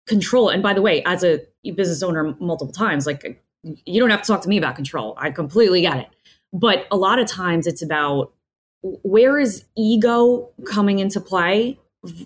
control. 0.07 0.49
And 0.49 0.61
by 0.61 0.73
the 0.73 0.81
way, 0.81 1.03
as 1.03 1.23
a 1.23 1.41
business 1.75 2.03
owner 2.03 2.35
multiple 2.39 2.73
times, 2.73 3.05
like 3.05 3.41
you 3.63 3.99
don't 3.99 4.09
have 4.09 4.21
to 4.21 4.27
talk 4.27 4.41
to 4.41 4.49
me 4.49 4.57
about 4.57 4.75
control. 4.75 5.13
I 5.17 5.31
completely 5.31 5.81
get 5.81 5.97
it. 5.97 6.07
But 6.51 6.87
a 6.91 6.97
lot 6.97 7.19
of 7.19 7.27
times 7.27 7.67
it's 7.67 7.81
about 7.81 8.33
where 8.81 9.37
is 9.39 9.65
ego 9.77 10.49
coming 10.65 10.99
into 10.99 11.19
play 11.19 11.79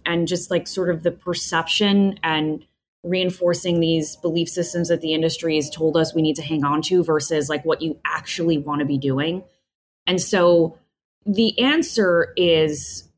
and 0.06 0.28
just 0.28 0.52
like 0.52 0.68
sort 0.68 0.90
of 0.90 1.04
the 1.04 1.12
perception 1.12 2.20
and 2.24 2.66
reinforcing 3.04 3.80
these 3.80 4.16
belief 4.18 4.48
systems 4.48 4.88
that 4.88 5.02
the 5.02 5.14
industry 5.14 5.56
has 5.56 5.70
told 5.70 5.98
us 5.98 6.14
we 6.14 6.22
need 6.22 6.36
to 6.36 6.42
hang 6.42 6.64
on 6.64 6.82
to 6.82 7.04
versus 7.04 7.50
like 7.50 7.66
what 7.66 7.82
you 7.82 8.00
actually 8.06 8.58
want 8.58 8.80
to 8.80 8.86
be 8.86 8.98
doing. 8.98 9.44
And 10.08 10.22
so 10.22 10.78
the 11.26 11.60
answer 11.60 12.34
is 12.38 13.10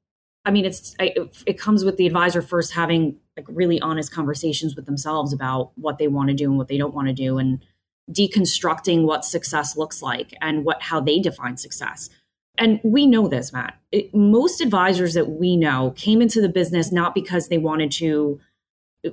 I 0.46 0.52
mean, 0.52 0.66
it's 0.66 0.96
it, 1.00 1.58
comes 1.58 1.84
with 1.84 1.98
the 1.98 2.06
advisor 2.06 2.42
first 2.42 2.74
having 2.74 3.18
like 3.36 3.48
really 3.50 3.82
honest 3.82 4.12
conversations 4.12 4.76
with 4.76 4.86
themselves 4.86 5.34
about 5.34 5.72
what 5.76 5.98
they 5.98 6.08
want 6.08 6.30
to 6.30 6.36
do 6.36 6.50
and 6.50 6.58
what 6.58 6.68
they 6.68 6.78
don't 6.78 6.94
want 6.94 7.08
to 7.08 7.14
do, 7.14 7.40
and 7.40 7.66
deconstructing 8.12 9.04
what 9.04 9.26
success 9.26 9.76
looks 9.76 10.02
like 10.02 10.34
and 10.42 10.66
what 10.66 10.82
how 10.82 11.00
they 11.00 11.20
define 11.20 11.58
success. 11.58 12.10
And 12.58 12.80
we 12.84 13.06
know 13.06 13.28
this, 13.28 13.52
Matt. 13.52 13.78
It, 13.92 14.14
most 14.14 14.62
advisors 14.62 15.14
that 15.14 15.32
we 15.32 15.58
know 15.58 15.92
came 15.98 16.22
into 16.22 16.42
the 16.42 16.50
business 16.50 16.92
not 16.92 17.14
because 17.14 17.48
they 17.48 17.58
wanted 17.58 17.92
to. 17.94 18.40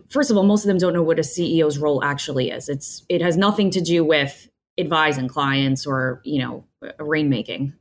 First 0.09 0.31
of 0.31 0.37
all, 0.37 0.45
most 0.45 0.65
of 0.65 0.69
them 0.69 0.79
don't 0.79 0.95
know 0.95 1.03
what 1.03 1.19
a 1.19 1.23
CEO's 1.23 1.79
role 1.79 2.03
actually 2.03 2.51
is. 2.51 2.69
It's 2.69 3.05
it 3.09 3.21
has 3.21 3.37
nothing 3.37 3.71
to 3.71 3.81
do 3.81 4.05
with 4.05 4.49
advising 4.79 5.29
clients 5.29 5.87
or 5.87 6.23
you 6.25 6.39
know 6.39 6.65
rainmaking 6.99 7.73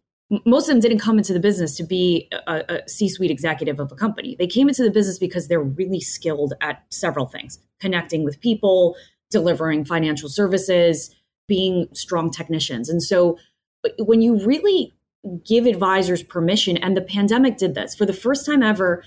most 0.45 0.69
of 0.69 0.73
them 0.73 0.79
didn't 0.79 0.99
come 0.99 1.17
into 1.17 1.33
the 1.33 1.39
business 1.39 1.75
to 1.75 1.83
be 1.83 2.29
a, 2.47 2.63
a 2.69 2.89
C-suite 2.89 3.31
executive 3.31 3.79
of 3.79 3.91
a 3.91 3.95
company. 3.95 4.35
They 4.39 4.47
came 4.47 4.69
into 4.69 4.83
the 4.83 4.91
business 4.91 5.19
because 5.19 5.47
they're 5.47 5.61
really 5.61 5.99
skilled 5.99 6.53
at 6.61 6.83
several 6.89 7.25
things: 7.25 7.59
connecting 7.79 8.23
with 8.23 8.39
people, 8.39 8.95
delivering 9.31 9.85
financial 9.85 10.29
services, 10.29 11.15
being 11.47 11.87
strong 11.93 12.29
technicians. 12.29 12.89
And 12.89 13.01
so, 13.01 13.37
when 13.97 14.21
you 14.21 14.45
really 14.45 14.93
give 15.45 15.65
advisors 15.65 16.21
permission, 16.21 16.77
and 16.77 16.95
the 16.95 17.01
pandemic 17.01 17.57
did 17.57 17.75
this 17.75 17.95
for 17.95 18.05
the 18.05 18.13
first 18.13 18.45
time 18.45 18.61
ever, 18.61 19.03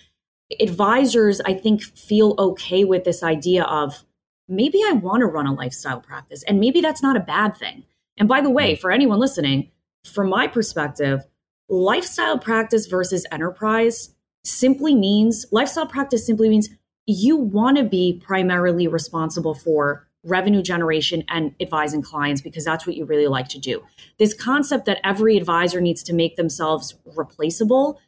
advisors 0.60 1.40
I 1.40 1.54
think 1.54 1.82
feel 1.82 2.34
okay 2.38 2.84
with 2.84 3.04
this 3.04 3.22
idea 3.22 3.64
of 3.64 4.04
maybe 4.48 4.80
I 4.84 4.92
want 4.92 5.20
to 5.20 5.26
run 5.26 5.46
a 5.46 5.54
lifestyle 5.54 6.00
practice, 6.00 6.42
and 6.44 6.60
maybe 6.60 6.80
that's 6.80 7.02
not 7.02 7.16
a 7.16 7.20
bad 7.20 7.56
thing. 7.56 7.84
And 8.16 8.28
by 8.28 8.40
the 8.40 8.50
way, 8.50 8.74
mm. 8.74 8.78
for 8.78 8.90
anyone 8.90 9.18
listening 9.18 9.70
from 10.04 10.28
my 10.28 10.46
perspective, 10.46 11.24
lifestyle 11.68 12.38
practice 12.38 12.86
versus 12.86 13.26
enterprise 13.32 14.14
simply 14.44 14.94
means 14.94 15.46
lifestyle 15.50 15.86
practice 15.86 16.26
simply 16.26 16.48
means 16.48 16.68
you 17.06 17.36
want 17.36 17.76
to 17.78 17.84
be 17.84 18.20
primarily 18.24 18.86
responsible 18.86 19.54
for 19.54 20.06
revenue 20.24 20.62
generation 20.62 21.22
and 21.28 21.54
advising 21.60 22.02
clients 22.02 22.40
because 22.40 22.64
that's 22.64 22.86
what 22.86 22.96
you 22.96 23.04
really 23.04 23.26
like 23.26 23.48
to 23.48 23.58
do. 23.58 23.82
This 24.18 24.34
concept 24.34 24.86
that 24.86 25.00
every 25.04 25.36
advisor 25.36 25.80
needs 25.80 26.02
to 26.04 26.14
make 26.14 26.36
themselves 26.36 26.94
replaceable, 27.16 28.00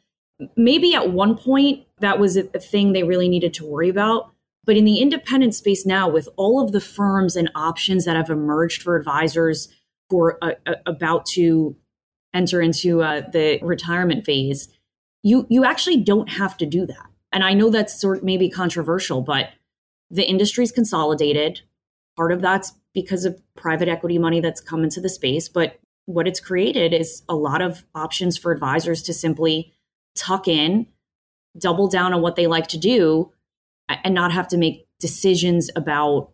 maybe 0.55 0.93
at 0.95 1.11
one 1.11 1.37
point 1.37 1.85
that 1.99 2.19
was 2.19 2.37
a 2.37 2.43
thing 2.43 2.93
they 2.93 3.03
really 3.03 3.29
needed 3.29 3.53
to 3.55 3.65
worry 3.65 3.89
about. 3.89 4.31
But 4.65 4.77
in 4.77 4.85
the 4.85 4.99
independent 4.99 5.55
space 5.55 5.85
now, 5.85 6.09
with 6.09 6.27
all 6.35 6.61
of 6.61 6.73
the 6.73 6.81
firms 6.81 7.35
and 7.35 7.49
options 7.55 8.03
that 8.05 8.17
have 8.17 8.29
emerged 8.29 8.81
for 8.81 8.97
advisors 8.97 9.69
who 10.09 10.19
are 10.19 10.57
about 10.85 11.25
to 11.27 11.75
enter 12.33 12.61
into 12.61 13.01
uh, 13.01 13.21
the 13.31 13.59
retirement 13.61 14.25
phase, 14.25 14.67
you 15.23 15.47
you 15.49 15.63
actually 15.63 15.97
don't 15.97 16.29
have 16.29 16.57
to 16.57 16.65
do 16.65 16.85
that. 16.85 17.05
And 17.31 17.43
I 17.43 17.53
know 17.53 17.69
that's 17.69 17.99
sort 17.99 18.19
of 18.19 18.23
maybe 18.23 18.49
controversial, 18.49 19.21
but 19.21 19.49
the 20.09 20.23
industry's 20.23 20.71
consolidated. 20.71 21.61
Part 22.17 22.31
of 22.31 22.41
that's 22.41 22.73
because 22.93 23.23
of 23.25 23.39
private 23.55 23.87
equity 23.87 24.17
money 24.17 24.41
that's 24.41 24.59
come 24.59 24.83
into 24.83 24.99
the 24.99 25.09
space, 25.09 25.47
but 25.47 25.79
what 26.05 26.27
it's 26.27 26.39
created 26.39 26.93
is 26.93 27.21
a 27.29 27.35
lot 27.35 27.61
of 27.61 27.85
options 27.93 28.37
for 28.37 28.51
advisors 28.51 29.01
to 29.03 29.13
simply 29.13 29.73
tuck 30.15 30.47
in, 30.47 30.87
double 31.57 31.87
down 31.87 32.13
on 32.13 32.21
what 32.21 32.35
they 32.35 32.47
like 32.47 32.67
to 32.67 32.77
do, 32.77 33.31
and 33.89 34.13
not 34.15 34.31
have 34.31 34.47
to 34.47 34.57
make 34.57 34.87
decisions 34.99 35.69
about 35.75 36.31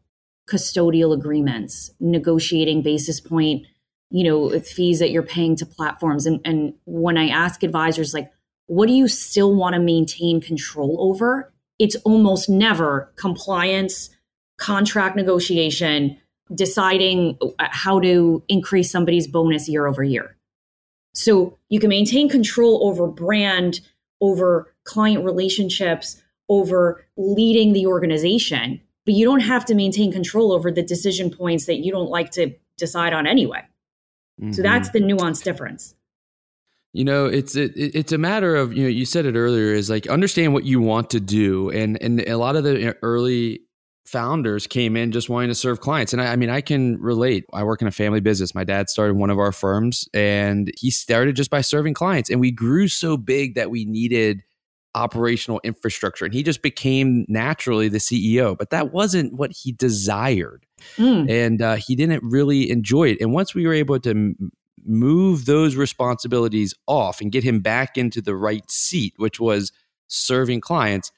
custodial 0.50 1.14
agreements, 1.14 1.92
negotiating 2.00 2.82
basis 2.82 3.20
point 3.20 3.66
you 4.10 4.24
know 4.24 4.60
fees 4.60 5.00
that 5.00 5.10
you're 5.10 5.24
paying 5.24 5.56
to 5.58 5.66
platforms. 5.66 6.26
And, 6.26 6.40
and 6.46 6.74
when 6.86 7.18
i 7.18 7.28
ask 7.28 7.64
advisors 7.64 8.14
like 8.14 8.32
what 8.68 8.88
do 8.88 8.94
you 8.94 9.08
still 9.08 9.54
want 9.54 9.74
to 9.74 9.80
maintain 9.80 10.42
control 10.42 10.98
over? 11.00 11.54
It's 11.80 11.96
almost 11.98 12.50
never 12.50 13.12
compliance 13.18 14.10
contract 14.64 15.16
negotiation 15.16 16.18
deciding 16.54 17.38
uh, 17.42 17.68
how 17.72 18.00
to 18.00 18.44
increase 18.48 18.92
somebody's 18.92 19.28
bonus 19.28 19.68
year 19.68 19.88
over 19.88 20.04
year 20.04 20.36
so 21.14 21.58
you 21.70 21.80
can 21.80 21.90
maintain 21.90 22.30
control 22.30 22.88
over 22.88 23.08
brand 23.08 23.80
over 24.22 24.74
client 24.84 25.24
relationships 25.26 26.22
over 26.50 27.06
leading 27.18 27.74
the 27.74 27.86
organization 27.86 28.80
but 29.06 29.14
you 29.14 29.26
don't 29.26 29.42
have 29.42 29.66
to 29.66 29.76
maintain 29.76 30.12
control 30.12 30.52
over 30.52 30.72
the 30.72 30.84
decision 30.84 31.30
points 31.30 31.66
that 31.66 31.80
you 31.80 31.92
don't 31.92 32.10
like 32.10 32.32
to 32.32 32.54
decide 32.78 33.14
on 33.14 33.28
anyway 33.28 33.64
Mm-hmm. 34.42 34.52
So 34.54 34.62
that's 34.62 34.90
the 34.90 35.00
nuanced 35.00 35.44
difference. 35.44 35.96
You 36.94 37.06
know, 37.06 37.26
it's 37.26 37.56
it, 37.56 37.72
it's 37.76 38.12
a 38.12 38.18
matter 38.18 38.56
of 38.56 38.74
you 38.74 38.84
know 38.84 38.90
you 38.90 39.06
said 39.06 39.26
it 39.26 39.36
earlier 39.36 39.74
is 39.74 39.90
like 39.90 40.08
understand 40.08 40.54
what 40.54 40.64
you 40.64 40.80
want 40.80 41.10
to 41.12 41.20
do, 41.20 41.70
and 41.72 42.02
and 42.02 42.22
a 42.22 42.38
lot 42.38 42.56
of 42.56 42.64
the 42.64 42.96
early 43.02 43.62
founders 44.06 44.68
came 44.68 44.98
in 44.98 45.12
just 45.12 45.30
wanting 45.30 45.50
to 45.50 45.56
serve 45.56 45.80
clients, 45.80 46.14
and 46.14 46.22
I, 46.22 46.34
I 46.34 46.36
mean 46.36 46.50
I 46.50 46.62
can 46.62 47.00
relate. 47.00 47.46
I 47.54 47.64
work 47.64 47.82
in 47.82 47.88
a 47.88 47.92
family 47.92 48.20
business. 48.20 48.54
My 48.54 48.64
dad 48.64 48.90
started 48.90 49.16
one 49.16 49.30
of 49.30 49.40
our 49.40 49.52
firms, 49.52 50.08
and 50.14 50.72
he 50.78 50.92
started 50.92 51.36
just 51.36 51.50
by 51.50 51.62
serving 51.62 51.94
clients, 51.94 52.30
and 52.30 52.40
we 52.40 52.52
grew 52.52 52.88
so 52.88 53.18
big 53.18 53.56
that 53.56 53.70
we 53.72 53.86
needed 53.86 54.44
operational 54.96 55.60
infrastructure, 55.64 56.26
and 56.26 56.34
he 56.34 56.44
just 56.44 56.62
became 56.62 57.26
naturally 57.28 57.90
the 57.90 57.98
CEO. 57.98 58.58
But 58.58 58.70
that 58.70 58.92
wasn't 58.92 59.34
what 59.34 59.52
he 59.52 59.72
desired. 59.72 60.66
Mm. 60.98 61.30
And 61.30 61.62
uh, 61.62 61.76
he 61.76 61.96
didn't 61.96 62.24
really 62.24 62.70
enjoy 62.70 63.10
it. 63.10 63.22
And 63.22 63.34
once 63.34 63.56
we 63.56 63.66
were 63.66 63.74
able 63.74 64.00
to 64.00 64.10
m- 64.10 64.52
move 64.86 65.46
those 65.46 65.76
responsibilities 65.76 66.74
off 66.88 67.22
and 67.22 67.32
get 67.32 67.44
him 67.44 67.62
back 67.62 67.98
into 67.98 68.22
the 68.22 68.36
right 68.36 68.70
seat, 68.70 69.14
which 69.18 69.40
was 69.40 69.72
serving 70.08 70.62
clients, 70.62 71.12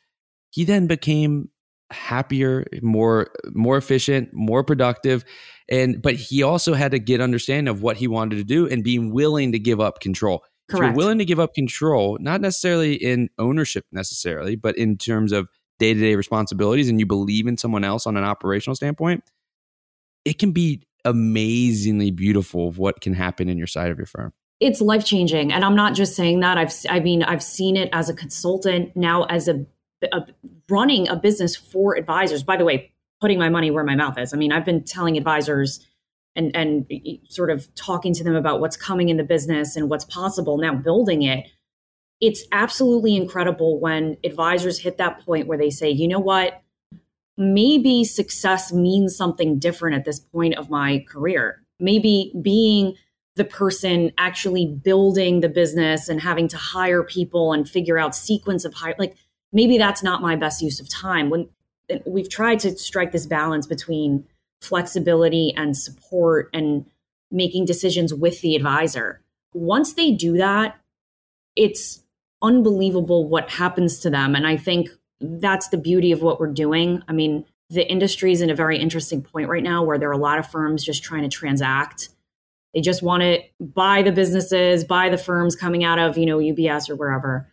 he 0.51 0.63
then 0.63 0.87
became 0.87 1.49
happier, 1.91 2.65
more 2.81 3.29
more 3.53 3.77
efficient, 3.77 4.29
more 4.33 4.63
productive. 4.63 5.23
And 5.69 6.01
but 6.01 6.15
he 6.15 6.43
also 6.43 6.73
had 6.73 6.91
to 6.91 6.99
get 6.99 7.21
understanding 7.21 7.67
of 7.69 7.81
what 7.81 7.97
he 7.97 8.07
wanted 8.07 8.37
to 8.37 8.43
do 8.43 8.67
and 8.67 8.83
being 8.83 9.11
willing 9.11 9.51
to 9.51 9.59
give 9.59 9.79
up 9.79 9.99
control. 9.99 10.43
Correct. 10.69 10.83
If 10.83 10.87
you're 10.87 10.97
willing 10.97 11.19
to 11.19 11.25
give 11.25 11.39
up 11.39 11.53
control, 11.53 12.17
not 12.19 12.41
necessarily 12.41 12.95
in 12.95 13.29
ownership 13.37 13.85
necessarily, 13.91 14.55
but 14.55 14.77
in 14.77 14.97
terms 14.97 15.31
of 15.31 15.47
day-to-day 15.77 16.15
responsibilities 16.15 16.89
and 16.89 16.99
you 16.99 17.05
believe 17.05 17.47
in 17.47 17.57
someone 17.57 17.83
else 17.83 18.07
on 18.07 18.17
an 18.17 18.23
operational 18.23 18.75
standpoint, 18.75 19.23
it 20.23 20.39
can 20.39 20.51
be 20.51 20.81
amazingly 21.03 22.09
beautiful 22.09 22.67
of 22.67 22.79
what 22.79 23.01
can 23.01 23.13
happen 23.13 23.47
in 23.47 23.57
your 23.57 23.67
side 23.67 23.91
of 23.91 23.97
your 23.97 24.07
firm 24.07 24.33
it's 24.59 24.81
life 24.81 25.05
changing 25.05 25.51
and 25.53 25.63
i'm 25.63 25.75
not 25.75 25.93
just 25.93 26.15
saying 26.15 26.39
that 26.39 26.57
i've 26.57 26.73
i 26.89 26.99
mean 26.99 27.23
i've 27.23 27.43
seen 27.43 27.77
it 27.77 27.89
as 27.93 28.09
a 28.09 28.13
consultant 28.13 28.95
now 28.95 29.23
as 29.25 29.47
a, 29.47 29.65
a 30.03 30.21
running 30.69 31.07
a 31.07 31.15
business 31.15 31.55
for 31.55 31.97
advisors. 31.97 32.43
By 32.43 32.57
the 32.57 32.65
way, 32.65 32.91
putting 33.21 33.39
my 33.39 33.49
money 33.49 33.71
where 33.71 33.83
my 33.83 33.95
mouth 33.95 34.17
is. 34.17 34.33
I 34.33 34.37
mean, 34.37 34.51
I've 34.51 34.65
been 34.65 34.83
telling 34.83 35.17
advisors 35.17 35.85
and 36.35 36.55
and 36.55 36.85
sort 37.29 37.49
of 37.49 37.73
talking 37.75 38.13
to 38.13 38.23
them 38.23 38.35
about 38.35 38.59
what's 38.59 38.77
coming 38.77 39.09
in 39.09 39.17
the 39.17 39.23
business 39.23 39.75
and 39.75 39.89
what's 39.89 40.05
possible 40.05 40.57
now 40.57 40.75
building 40.75 41.23
it. 41.23 41.45
It's 42.21 42.43
absolutely 42.51 43.15
incredible 43.15 43.79
when 43.79 44.17
advisors 44.23 44.79
hit 44.79 44.97
that 44.97 45.25
point 45.25 45.47
where 45.47 45.57
they 45.57 45.69
say, 45.69 45.89
"You 45.89 46.07
know 46.07 46.19
what? 46.19 46.61
Maybe 47.37 48.03
success 48.03 48.71
means 48.71 49.15
something 49.15 49.59
different 49.59 49.95
at 49.95 50.05
this 50.05 50.19
point 50.19 50.55
of 50.55 50.69
my 50.69 51.05
career. 51.09 51.61
Maybe 51.79 52.33
being 52.41 52.95
the 53.35 53.43
person 53.43 54.11
actually 54.17 54.65
building 54.65 55.41
the 55.41 55.49
business 55.49 56.07
and 56.07 56.21
having 56.21 56.47
to 56.47 56.57
hire 56.57 57.03
people 57.03 57.51
and 57.51 57.67
figure 57.67 57.97
out 57.97 58.15
sequence 58.15 58.63
of 58.63 58.73
hire 58.73 58.95
like 58.97 59.17
maybe 59.51 59.77
that's 59.77 60.03
not 60.03 60.21
my 60.21 60.35
best 60.35 60.61
use 60.61 60.79
of 60.79 60.89
time. 60.89 61.29
When 61.29 61.49
we've 62.05 62.29
tried 62.29 62.59
to 62.59 62.77
strike 62.77 63.11
this 63.11 63.25
balance 63.25 63.67
between 63.67 64.25
flexibility 64.61 65.53
and 65.55 65.77
support 65.77 66.49
and 66.53 66.85
making 67.31 67.65
decisions 67.65 68.13
with 68.13 68.41
the 68.41 68.55
advisor. 68.55 69.21
Once 69.53 69.93
they 69.93 70.11
do 70.11 70.37
that 70.37 70.79
it's 71.55 72.03
unbelievable 72.41 73.27
what 73.27 73.49
happens 73.49 73.99
to 73.99 74.09
them. 74.09 74.35
And 74.35 74.45
i 74.45 74.57
think 74.57 74.89
that's 75.21 75.69
the 75.69 75.77
beauty 75.77 76.11
of 76.11 76.21
what 76.21 76.39
we're 76.39 76.47
doing. 76.47 77.01
I 77.07 77.13
mean 77.13 77.45
the 77.69 77.89
industry 77.89 78.31
is 78.31 78.41
in 78.41 78.49
a 78.49 78.55
very 78.55 78.77
interesting 78.77 79.21
point 79.21 79.49
right 79.49 79.63
now 79.63 79.83
where 79.83 79.97
there 79.97 80.09
are 80.09 80.13
a 80.13 80.17
lot 80.17 80.37
of 80.37 80.47
firms 80.47 80.83
just 80.83 81.03
trying 81.03 81.23
to 81.23 81.29
transact. 81.29 82.09
They 82.73 82.81
just 82.81 83.01
want 83.01 83.23
to 83.23 83.39
buy 83.59 84.01
the 84.01 84.11
businesses, 84.11 84.83
buy 84.83 85.09
the 85.09 85.17
firms 85.17 85.55
coming 85.55 85.83
out 85.83 85.97
of, 85.97 86.17
you 86.17 86.25
know, 86.25 86.37
UBS 86.37 86.89
or 86.89 86.95
wherever. 86.95 87.47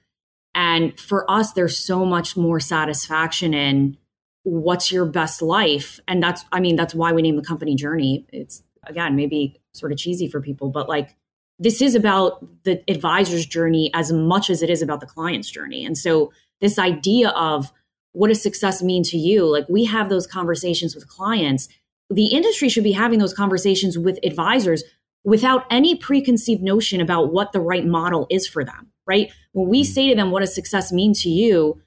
And 0.54 0.98
for 0.98 1.30
us, 1.30 1.52
there's 1.52 1.76
so 1.76 2.04
much 2.04 2.36
more 2.36 2.60
satisfaction 2.60 3.54
in 3.54 3.96
what's 4.44 4.92
your 4.92 5.06
best 5.06 5.40
life. 5.40 6.00
And 6.06 6.22
that's, 6.22 6.44
I 6.52 6.60
mean, 6.60 6.76
that's 6.76 6.94
why 6.94 7.12
we 7.12 7.22
name 7.22 7.36
the 7.36 7.42
company 7.42 7.74
Journey. 7.74 8.26
It's, 8.32 8.62
again, 8.86 9.16
maybe 9.16 9.60
sort 9.72 9.92
of 9.92 9.98
cheesy 9.98 10.28
for 10.28 10.40
people, 10.40 10.70
but 10.70 10.88
like 10.88 11.16
this 11.58 11.80
is 11.80 11.94
about 11.94 12.44
the 12.64 12.82
advisor's 12.88 13.46
journey 13.46 13.90
as 13.94 14.12
much 14.12 14.50
as 14.50 14.62
it 14.62 14.70
is 14.70 14.82
about 14.82 15.00
the 15.00 15.06
client's 15.06 15.50
journey. 15.50 15.84
And 15.84 15.96
so 15.96 16.32
this 16.60 16.78
idea 16.78 17.30
of 17.30 17.72
what 18.12 18.28
does 18.28 18.42
success 18.42 18.82
mean 18.82 19.02
to 19.04 19.16
you? 19.16 19.46
Like 19.46 19.66
we 19.68 19.84
have 19.84 20.08
those 20.08 20.26
conversations 20.26 20.94
with 20.94 21.08
clients. 21.08 21.68
The 22.10 22.26
industry 22.26 22.68
should 22.68 22.84
be 22.84 22.92
having 22.92 23.18
those 23.18 23.32
conversations 23.32 23.96
with 23.96 24.18
advisors 24.22 24.82
without 25.24 25.64
any 25.70 25.94
preconceived 25.94 26.62
notion 26.62 27.00
about 27.00 27.32
what 27.32 27.52
the 27.52 27.60
right 27.60 27.86
model 27.86 28.26
is 28.28 28.46
for 28.46 28.64
them, 28.64 28.91
right? 29.06 29.32
When 29.52 29.68
we 29.68 29.82
mm-hmm. 29.82 29.92
say 29.92 30.08
to 30.08 30.14
them, 30.14 30.30
what 30.30 30.40
does 30.40 30.54
success 30.54 30.92
mean 30.92 31.12
to 31.14 31.28
you? 31.28 31.80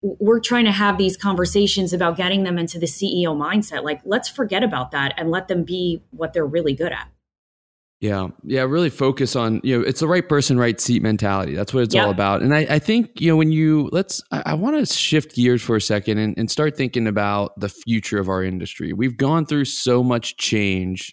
We're 0.00 0.40
trying 0.40 0.64
to 0.66 0.72
have 0.72 0.96
these 0.96 1.16
conversations 1.16 1.92
about 1.92 2.16
getting 2.16 2.44
them 2.44 2.56
into 2.56 2.78
the 2.78 2.86
CEO 2.86 3.36
mindset. 3.36 3.82
Like, 3.82 4.00
let's 4.04 4.28
forget 4.28 4.62
about 4.62 4.92
that 4.92 5.14
and 5.16 5.30
let 5.30 5.48
them 5.48 5.64
be 5.64 6.02
what 6.10 6.32
they're 6.32 6.46
really 6.46 6.74
good 6.74 6.92
at. 6.92 7.08
Yeah. 8.00 8.28
Yeah. 8.44 8.62
Really 8.62 8.90
focus 8.90 9.34
on, 9.34 9.60
you 9.64 9.76
know, 9.76 9.84
it's 9.84 9.98
the 9.98 10.06
right 10.06 10.28
person, 10.28 10.56
right 10.56 10.80
seat 10.80 11.02
mentality. 11.02 11.56
That's 11.56 11.74
what 11.74 11.82
it's 11.82 11.96
all 11.96 12.10
about. 12.10 12.42
And 12.42 12.54
I, 12.54 12.60
I, 12.70 12.78
think, 12.78 13.20
you 13.20 13.28
know, 13.28 13.36
when 13.36 13.50
you 13.50 13.88
let's, 13.90 14.22
I, 14.30 14.42
I 14.46 14.54
want 14.54 14.78
to 14.78 14.86
shift 14.94 15.34
gears 15.34 15.62
for 15.62 15.74
a 15.74 15.80
second 15.80 16.18
and, 16.18 16.38
and 16.38 16.48
start 16.48 16.76
thinking 16.76 17.08
about 17.08 17.58
the 17.58 17.68
future 17.68 18.20
of 18.20 18.28
our 18.28 18.44
industry. 18.44 18.92
We've 18.92 19.16
gone 19.16 19.46
through 19.46 19.64
so 19.64 20.04
much 20.04 20.36
change 20.36 21.12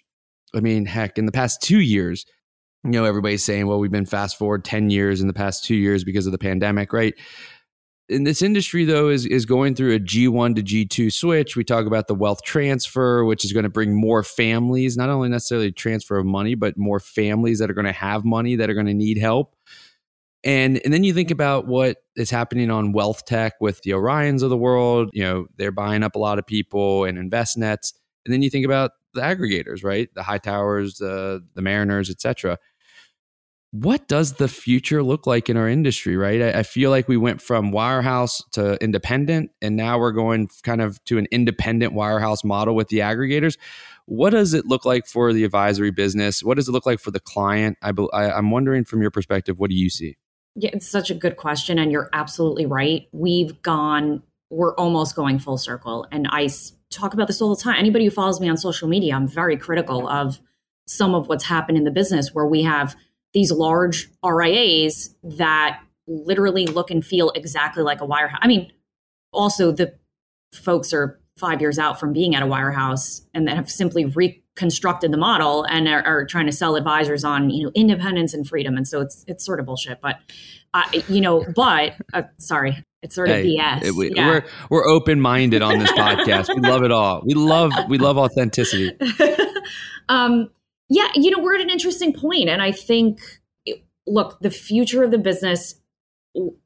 I 0.56 0.60
mean, 0.60 0.86
heck, 0.86 1.18
in 1.18 1.26
the 1.26 1.32
past 1.32 1.62
two 1.62 1.80
years, 1.80 2.24
you 2.92 3.00
know, 3.00 3.04
everybody's 3.04 3.44
saying, 3.44 3.66
well, 3.66 3.78
we've 3.78 3.90
been 3.90 4.06
fast 4.06 4.38
forward 4.38 4.64
10 4.64 4.90
years 4.90 5.20
in 5.20 5.26
the 5.26 5.32
past 5.32 5.64
two 5.64 5.74
years 5.74 6.04
because 6.04 6.26
of 6.26 6.32
the 6.32 6.38
pandemic, 6.38 6.92
right? 6.92 7.14
And 8.08 8.24
this 8.24 8.40
industry, 8.40 8.84
though, 8.84 9.08
is, 9.08 9.26
is 9.26 9.46
going 9.46 9.74
through 9.74 9.94
a 9.94 9.98
G1 9.98 10.54
to 10.54 10.62
G2 10.62 11.12
switch. 11.12 11.56
We 11.56 11.64
talk 11.64 11.86
about 11.86 12.06
the 12.06 12.14
wealth 12.14 12.42
transfer, 12.44 13.24
which 13.24 13.44
is 13.44 13.52
going 13.52 13.64
to 13.64 13.68
bring 13.68 13.98
more 13.98 14.22
families, 14.22 14.96
not 14.96 15.08
only 15.08 15.28
necessarily 15.28 15.72
transfer 15.72 16.16
of 16.16 16.24
money, 16.24 16.54
but 16.54 16.76
more 16.76 17.00
families 17.00 17.58
that 17.58 17.68
are 17.68 17.74
going 17.74 17.86
to 17.86 17.92
have 17.92 18.24
money 18.24 18.54
that 18.56 18.70
are 18.70 18.74
going 18.74 18.86
to 18.86 18.94
need 18.94 19.18
help. 19.18 19.56
And, 20.44 20.80
and 20.84 20.94
then 20.94 21.02
you 21.02 21.12
think 21.12 21.32
about 21.32 21.66
what 21.66 21.96
is 22.14 22.30
happening 22.30 22.70
on 22.70 22.92
wealth 22.92 23.24
tech 23.24 23.54
with 23.60 23.82
the 23.82 23.90
Orions 23.90 24.44
of 24.44 24.50
the 24.50 24.56
world. 24.56 25.10
You 25.12 25.24
know, 25.24 25.46
they're 25.56 25.72
buying 25.72 26.04
up 26.04 26.14
a 26.14 26.20
lot 26.20 26.38
of 26.38 26.46
people 26.46 27.04
and 27.04 27.18
Envestnets. 27.18 27.92
And 28.24 28.32
then 28.32 28.42
you 28.42 28.50
think 28.50 28.64
about 28.64 28.92
the 29.14 29.22
aggregators, 29.22 29.82
right? 29.82 30.08
The 30.14 30.20
Hightowers, 30.20 30.98
the 30.98 31.44
the 31.54 31.62
Mariners, 31.62 32.08
etc. 32.08 32.58
What 33.72 34.08
does 34.08 34.34
the 34.34 34.48
future 34.48 35.02
look 35.02 35.26
like 35.26 35.50
in 35.50 35.56
our 35.56 35.68
industry, 35.68 36.16
right? 36.16 36.40
I, 36.40 36.60
I 36.60 36.62
feel 36.62 36.90
like 36.90 37.08
we 37.08 37.16
went 37.16 37.42
from 37.42 37.72
wirehouse 37.72 38.42
to 38.52 38.82
independent, 38.82 39.50
and 39.60 39.76
now 39.76 39.98
we're 39.98 40.12
going 40.12 40.48
kind 40.62 40.80
of 40.80 41.02
to 41.04 41.18
an 41.18 41.26
independent 41.30 41.92
wirehouse 41.92 42.44
model 42.44 42.74
with 42.74 42.88
the 42.88 42.98
aggregators. 42.98 43.58
What 44.06 44.30
does 44.30 44.54
it 44.54 44.66
look 44.66 44.84
like 44.84 45.06
for 45.06 45.32
the 45.32 45.44
advisory 45.44 45.90
business? 45.90 46.42
What 46.42 46.54
does 46.54 46.68
it 46.68 46.72
look 46.72 46.86
like 46.86 47.00
for 47.00 47.10
the 47.10 47.20
client? 47.20 47.76
I, 47.82 47.92
I, 48.12 48.30
I'm 48.30 48.50
wondering 48.50 48.84
from 48.84 49.02
your 49.02 49.10
perspective, 49.10 49.58
what 49.58 49.68
do 49.68 49.76
you 49.76 49.90
see? 49.90 50.16
Yeah, 50.54 50.70
it's 50.72 50.88
such 50.88 51.10
a 51.10 51.14
good 51.14 51.36
question, 51.36 51.78
and 51.78 51.92
you're 51.92 52.08
absolutely 52.12 52.64
right. 52.66 53.08
We've 53.12 53.60
gone, 53.62 54.22
we're 54.48 54.74
almost 54.76 55.16
going 55.16 55.38
full 55.38 55.58
circle, 55.58 56.06
and 56.10 56.28
I 56.30 56.48
talk 56.90 57.14
about 57.14 57.26
this 57.26 57.42
all 57.42 57.54
the 57.54 57.60
time. 57.60 57.76
Anybody 57.78 58.04
who 58.04 58.10
follows 58.10 58.40
me 58.40 58.48
on 58.48 58.56
social 58.56 58.88
media, 58.88 59.14
I'm 59.14 59.28
very 59.28 59.56
critical 59.56 60.08
of 60.08 60.40
some 60.86 61.14
of 61.14 61.26
what's 61.28 61.44
happened 61.44 61.76
in 61.76 61.84
the 61.84 61.90
business 61.90 62.32
where 62.32 62.46
we 62.46 62.62
have 62.62 62.96
these 63.32 63.50
large 63.50 64.08
RIAs 64.24 65.14
that 65.22 65.80
literally 66.06 66.66
look 66.66 66.90
and 66.90 67.04
feel 67.04 67.30
exactly 67.34 67.82
like 67.82 68.00
a 68.00 68.06
wirehouse. 68.06 68.38
I 68.40 68.48
mean, 68.48 68.72
also 69.32 69.72
the 69.72 69.94
folks 70.52 70.92
are 70.92 71.20
five 71.36 71.60
years 71.60 71.78
out 71.78 72.00
from 72.00 72.12
being 72.12 72.34
at 72.34 72.42
a 72.42 72.46
wirehouse 72.46 73.22
and 73.34 73.46
that 73.46 73.56
have 73.56 73.70
simply 73.70 74.06
reconstructed 74.06 75.12
the 75.12 75.18
model 75.18 75.64
and 75.64 75.86
are, 75.86 76.02
are, 76.02 76.24
trying 76.24 76.46
to 76.46 76.52
sell 76.52 76.76
advisors 76.76 77.24
on 77.24 77.50
you 77.50 77.64
know 77.64 77.72
independence 77.74 78.32
and 78.32 78.48
freedom. 78.48 78.76
And 78.76 78.88
so 78.88 79.00
it's 79.00 79.24
it's 79.28 79.44
sort 79.44 79.60
of 79.60 79.66
bullshit. 79.66 80.00
But 80.00 80.16
uh, 80.72 80.84
you 81.08 81.20
know, 81.20 81.44
but 81.54 81.94
uh, 82.14 82.22
sorry, 82.38 82.82
it's 83.02 83.14
sort 83.14 83.28
of 83.28 83.36
hey, 83.36 83.56
BS. 83.56 83.92
we, 83.92 84.14
yeah. 84.14 84.28
We're 84.28 84.44
we're 84.70 84.88
open 84.88 85.20
minded 85.20 85.62
on 85.62 85.78
this 85.78 85.92
podcast. 85.92 86.54
we 86.54 86.60
love 86.60 86.82
it 86.82 86.92
all. 86.92 87.22
We 87.24 87.34
love 87.34 87.72
we 87.88 87.98
love 87.98 88.16
authenticity. 88.16 88.92
um, 90.08 90.50
yeah, 90.88 91.08
you 91.14 91.30
know, 91.30 91.42
we're 91.42 91.56
at 91.56 91.60
an 91.60 91.70
interesting 91.70 92.12
point, 92.12 92.48
and 92.48 92.62
I 92.62 92.72
think, 92.72 93.20
look, 94.06 94.38
the 94.40 94.50
future 94.50 95.02
of 95.02 95.10
the 95.10 95.18
business. 95.18 95.76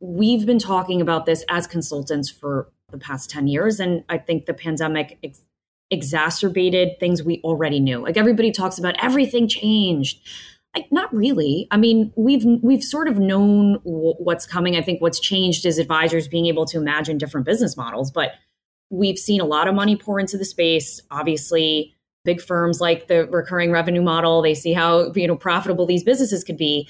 We've 0.00 0.44
been 0.44 0.59
talking 0.59 1.00
about 1.00 1.26
this 1.26 1.44
as 1.48 1.68
consultants 1.68 2.28
for 2.28 2.72
the 2.90 2.98
past 2.98 3.30
ten 3.30 3.46
years, 3.46 3.78
and 3.78 4.04
I 4.09 4.18
think 4.18 4.46
the 4.46 4.54
pandemic 4.54 5.18
ex- 5.22 5.42
exacerbated 5.90 6.98
things 6.98 7.22
we 7.22 7.40
already 7.44 7.78
knew. 7.78 7.98
Like 7.98 8.16
everybody 8.16 8.50
talks 8.50 8.78
about 8.78 8.96
everything 9.02 9.46
changed 9.46 10.20
like, 10.74 10.90
not 10.92 11.12
really. 11.12 11.66
I 11.70 11.76
mean, 11.76 12.12
we've 12.14 12.44
we've 12.62 12.85
sort 12.85 13.09
of 13.09 13.18
known 13.18 13.74
w- 13.85 14.14
what's 14.18 14.46
coming. 14.46 14.76
I 14.76 14.83
think 14.83 15.00
what's 15.00 15.18
changed 15.18 15.66
is 15.66 15.78
advisors 15.78 16.28
being 16.28 16.46
able 16.46 16.64
to 16.66 16.78
imagine 16.78 17.18
different 17.18 17.44
business 17.44 17.76
models, 17.76 18.11
but 18.11 18.33
we've 18.88 19.18
seen 19.18 19.40
a 19.40 19.44
lot 19.44 19.66
of 19.66 19.74
money 19.74 19.96
pour 19.96 20.20
into 20.20 20.38
the 20.38 20.44
space. 20.44 21.00
Obviously, 21.11 21.96
big 22.24 22.40
firms 22.40 22.80
like 22.80 23.09
the 23.09 23.26
recurring 23.26 23.70
revenue 23.70 24.02
model, 24.02 24.42
they 24.42 24.54
see 24.54 24.72
how, 24.72 25.12
you 25.14 25.26
know, 25.26 25.37
profitable 25.37 25.87
these 25.87 26.04
businesses 26.04 26.44
could 26.44 26.56
be. 26.56 26.88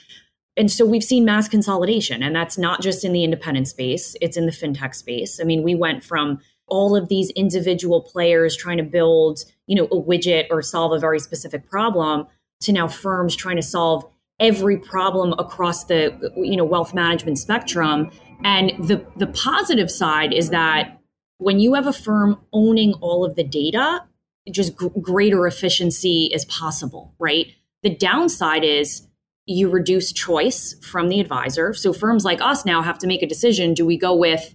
And 0.57 0.71
so 0.71 0.85
we've 0.85 1.05
seen 1.05 1.25
mass 1.25 1.49
consolidation, 1.49 2.23
and 2.23 2.35
that's 2.35 2.59
not 2.59 2.83
just 2.83 3.05
in 3.05 3.13
the 3.13 3.25
independent 3.25 3.69
space, 3.69 4.17
it's 4.21 4.37
in 4.37 4.47
the 4.47 4.53
fintech 4.53 4.95
space. 4.95 5.41
I 5.41 5.45
mean, 5.45 5.63
we 5.63 5.75
went 5.75 6.03
from 6.03 6.41
all 6.67 6.97
of 6.97 7.09
these 7.09 7.31
individual 7.31 8.03
players 8.03 8.57
trying 8.57 8.77
to 8.79 8.83
build, 8.83 9.45
you 9.67 9.77
know, 9.77 9.85
a 9.85 10.01
widget 10.03 10.47
or 10.51 10.63
solve 10.63 10.93
a 10.93 10.99
very 10.99 11.19
specific 11.19 11.69
problem 11.69 12.27
to 12.61 12.73
now 12.73 12.89
firms 12.89 13.35
trying 13.35 13.57
to 13.57 13.63
solve 13.63 14.05
every 14.41 14.79
problem 14.79 15.35
across 15.39 15.85
the 15.85 16.33
you 16.37 16.57
know 16.57 16.65
wealth 16.65 16.95
management 16.95 17.39
spectrum 17.39 18.11
and 18.43 18.71
the 18.89 19.05
the 19.17 19.27
positive 19.27 19.91
side 19.91 20.33
is 20.33 20.49
that 20.51 20.99
when 21.39 21.61
you 21.61 21.75
have 21.75 21.87
a 21.87 21.93
firm 21.93 22.41
owning 22.53 22.95
all 22.95 23.25
of 23.25 23.37
the 23.37 23.45
data 23.45 24.03
just 24.51 24.75
greater 25.01 25.47
efficiency 25.47 26.31
is 26.33 26.45
possible 26.47 27.15
right? 27.19 27.53
The 27.83 27.95
downside 27.95 28.65
is 28.65 29.07
you 29.47 29.69
reduce 29.69 30.13
choice 30.13 30.77
from 30.83 31.09
the 31.09 31.21
advisor. 31.21 31.75
So 31.75 31.93
firms 31.93 32.25
like 32.25 32.41
us 32.41 32.65
now 32.65 32.83
have 32.83 32.99
to 32.99 33.07
make 33.07 33.23
a 33.23 33.27
decision 33.27 33.75
do 33.75 33.85
we 33.85 33.97
go 33.97 34.15
with 34.15 34.55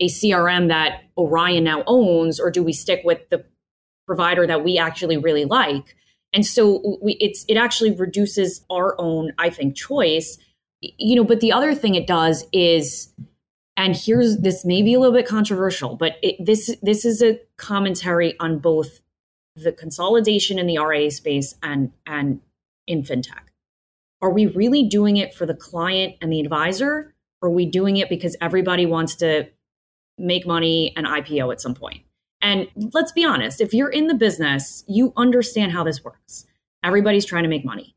a 0.00 0.08
crm 0.08 0.68
that 0.68 1.02
orion 1.16 1.64
now 1.64 1.84
owns 1.86 2.40
or 2.40 2.50
do 2.50 2.62
we 2.62 2.72
stick 2.72 3.02
with 3.04 3.20
the 3.30 3.44
provider 4.06 4.46
that 4.46 4.64
we 4.64 4.76
actually 4.76 5.16
really 5.16 5.44
like? 5.44 5.96
And 6.32 6.44
so 6.44 6.98
we, 7.00 7.14
it's 7.20 7.44
it 7.48 7.56
actually 7.56 7.92
reduces 7.92 8.64
our 8.70 8.94
own 9.00 9.32
i 9.38 9.50
think 9.50 9.76
choice. 9.76 10.38
You 10.80 11.16
know 11.16 11.24
but 11.24 11.40
the 11.40 11.52
other 11.52 11.74
thing 11.74 11.94
it 11.94 12.06
does 12.06 12.44
is 12.52 13.12
and 13.76 13.96
here's 13.96 14.38
this 14.38 14.64
may 14.64 14.82
be 14.82 14.94
a 14.94 15.00
little 15.00 15.14
bit 15.14 15.26
controversial 15.26 15.96
but 15.96 16.16
it, 16.22 16.36
this 16.44 16.76
this 16.82 17.04
is 17.04 17.22
a 17.22 17.40
commentary 17.56 18.38
on 18.40 18.58
both 18.58 19.00
the 19.56 19.72
consolidation 19.72 20.58
in 20.58 20.66
the 20.66 20.78
RIA 20.78 21.10
space 21.10 21.54
and 21.62 21.92
and 22.06 22.40
in 22.86 23.02
fintech 23.02 23.44
are 24.20 24.30
we 24.30 24.46
really 24.46 24.82
doing 24.82 25.16
it 25.16 25.32
for 25.34 25.46
the 25.46 25.54
client 25.54 26.14
and 26.20 26.32
the 26.32 26.40
advisor 26.40 27.14
or 27.40 27.48
are 27.48 27.52
we 27.52 27.66
doing 27.66 27.96
it 27.96 28.08
because 28.08 28.36
everybody 28.40 28.86
wants 28.86 29.14
to 29.16 29.46
make 30.18 30.46
money, 30.46 30.92
and 30.96 31.06
IPO 31.06 31.52
at 31.52 31.60
some 31.60 31.74
point. 31.74 32.02
And 32.40 32.68
let's 32.92 33.12
be 33.12 33.24
honest, 33.24 33.60
if 33.60 33.72
you're 33.72 33.88
in 33.88 34.06
the 34.06 34.14
business, 34.14 34.84
you 34.86 35.12
understand 35.16 35.72
how 35.72 35.82
this 35.82 36.04
works. 36.04 36.44
Everybody's 36.82 37.24
trying 37.24 37.44
to 37.44 37.48
make 37.48 37.64
money. 37.64 37.96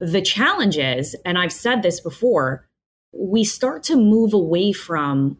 The 0.00 0.22
challenge 0.22 0.78
is, 0.78 1.14
and 1.24 1.38
I've 1.38 1.52
said 1.52 1.82
this 1.82 2.00
before, 2.00 2.66
we 3.12 3.44
start 3.44 3.82
to 3.84 3.96
move 3.96 4.32
away 4.32 4.72
from 4.72 5.38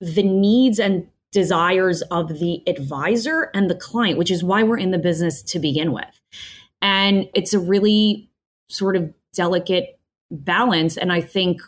the 0.00 0.22
needs 0.22 0.78
and 0.78 1.08
desires 1.32 2.02
of 2.02 2.40
the 2.40 2.62
advisor 2.66 3.50
and 3.54 3.68
the 3.68 3.74
client, 3.74 4.18
which 4.18 4.30
is 4.30 4.42
why 4.42 4.62
we're 4.62 4.78
in 4.78 4.90
the 4.90 4.98
business 4.98 5.42
to 5.42 5.58
begin 5.58 5.92
with. 5.92 6.20
And 6.80 7.28
it's 7.34 7.52
a 7.52 7.58
really 7.58 8.30
sort 8.68 8.96
of 8.96 9.12
delicate 9.34 9.98
balance. 10.30 10.96
And 10.96 11.12
I 11.12 11.20
think, 11.20 11.60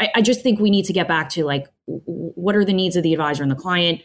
I, 0.00 0.10
I 0.16 0.22
just 0.22 0.42
think 0.42 0.58
we 0.58 0.70
need 0.70 0.86
to 0.86 0.92
get 0.92 1.06
back 1.06 1.28
to 1.30 1.44
like, 1.44 1.68
what 1.86 2.56
are 2.56 2.64
the 2.64 2.72
needs 2.72 2.96
of 2.96 3.02
the 3.02 3.12
advisor 3.12 3.42
and 3.42 3.52
the 3.52 3.56
client? 3.56 4.02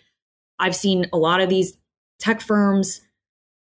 I've 0.59 0.75
seen 0.75 1.07
a 1.13 1.17
lot 1.17 1.41
of 1.41 1.49
these 1.49 1.77
tech 2.19 2.41
firms. 2.41 3.01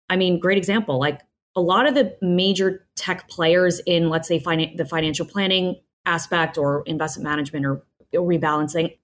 I 0.10 0.16
mean, 0.16 0.40
great 0.40 0.58
example. 0.58 1.00
Like 1.00 1.22
a 1.56 1.62
lot 1.62 1.88
of 1.88 1.96
the 1.96 2.18
major 2.22 2.88
tech 2.96 3.30
players 3.30 3.80
in, 3.86 4.10
let's 4.10 4.28
say, 4.28 4.40
finan- 4.40 4.76
the 4.78 4.86
financial 4.86 5.26
planning 5.26 5.76
aspect 6.06 6.58
or 6.58 6.84
investment 6.86 7.24
management 7.24 7.66
or, 7.66 7.84
or 8.14 8.28
rebalancing, 8.28 8.98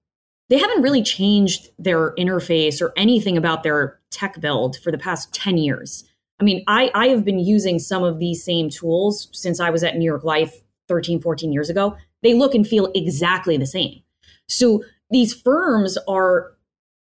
they 0.54 0.60
haven't 0.60 0.84
really 0.84 1.02
changed 1.02 1.70
their 1.80 2.14
interface 2.14 2.80
or 2.80 2.94
anything 2.96 3.38
about 3.38 3.64
their 3.64 4.00
tech 4.12 4.40
build 4.40 4.78
for 4.78 4.92
the 4.92 5.00
past 5.00 5.34
10 5.34 5.58
years. 5.58 6.04
I 6.40 6.44
mean, 6.44 6.64
I, 6.68 6.92
I 6.94 7.08
have 7.08 7.26
been 7.26 7.40
using 7.40 7.80
some 7.80 8.04
of 8.04 8.20
these 8.20 8.44
same 8.44 8.70
tools 8.70 9.30
since 9.32 9.60
I 9.60 9.72
was 9.72 9.84
at 9.84 9.98
New 9.98 10.06
York 10.06 10.24
Life 10.24 10.62
13, 10.90 11.22
14 11.22 11.52
years 11.52 11.72
ago. 11.72 11.98
They 12.22 12.36
look 12.36 12.54
and 12.54 12.68
feel 12.68 12.92
exactly 12.94 13.58
the 13.58 13.66
same. 13.66 14.04
So 14.48 14.84
these 15.10 15.34
firms 15.34 15.98
are 16.08 16.52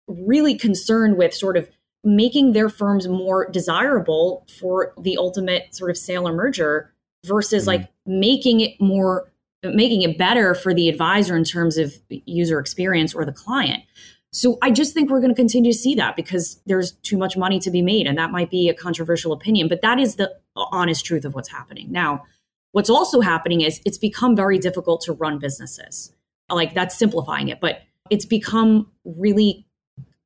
really 0.08 0.56
concerned 0.56 1.16
with 1.16 1.32
sort 1.32 1.56
of 1.56 1.70
making 2.04 2.54
their 2.54 2.68
firms 2.68 3.08
more 3.08 3.48
desirable 3.52 4.48
for 4.60 4.92
the 5.00 5.18
ultimate 5.20 5.76
sort 5.76 5.92
of 5.92 5.98
sale 6.00 6.28
or 6.28 6.34
merger 6.34 6.92
versus 7.24 7.68
mm-hmm. 7.68 7.82
like 7.82 7.92
making 8.08 8.62
it 8.62 8.82
more 8.82 9.32
making 9.74 10.02
it 10.02 10.18
better 10.18 10.54
for 10.54 10.74
the 10.74 10.90
advisor 10.90 11.36
in 11.36 11.44
terms 11.44 11.78
of 11.78 11.94
user 12.10 12.60
experience 12.60 13.14
or 13.14 13.26
the 13.26 13.32
client. 13.32 13.84
So 14.32 14.58
i 14.62 14.70
just 14.70 14.94
think 14.94 15.10
we're 15.10 15.22
going 15.22 15.32
to 15.32 15.36
continue 15.36 15.72
to 15.72 15.78
see 15.78 15.96
that 15.96 16.16
because 16.18 16.60
there's 16.66 16.92
too 17.04 17.18
much 17.18 17.38
money 17.38 17.58
to 17.60 17.72
be 17.72 17.82
made 17.82 18.06
and 18.06 18.18
that 18.18 18.32
might 18.32 18.50
be 18.50 18.68
a 18.68 18.74
controversial 18.74 19.32
opinion 19.32 19.70
but 19.70 19.82
that 19.82 19.98
is 19.98 20.16
the 20.16 20.30
honest 20.56 21.06
truth 21.06 21.24
of 21.24 21.34
what's 21.34 21.50
happening. 21.50 21.92
Now 21.92 22.26
what's 22.74 22.90
also 22.90 23.22
happening 23.22 23.62
is 23.62 23.82
it's 23.86 23.98
become 23.98 24.36
very 24.36 24.58
difficult 24.58 25.02
to 25.02 25.14
run 25.14 25.40
businesses. 25.40 26.14
Like 26.50 26.74
that's 26.74 26.98
simplifying 26.98 27.48
it 27.48 27.62
but 27.62 27.82
it's 28.10 28.26
become 28.26 28.92
really 29.06 29.66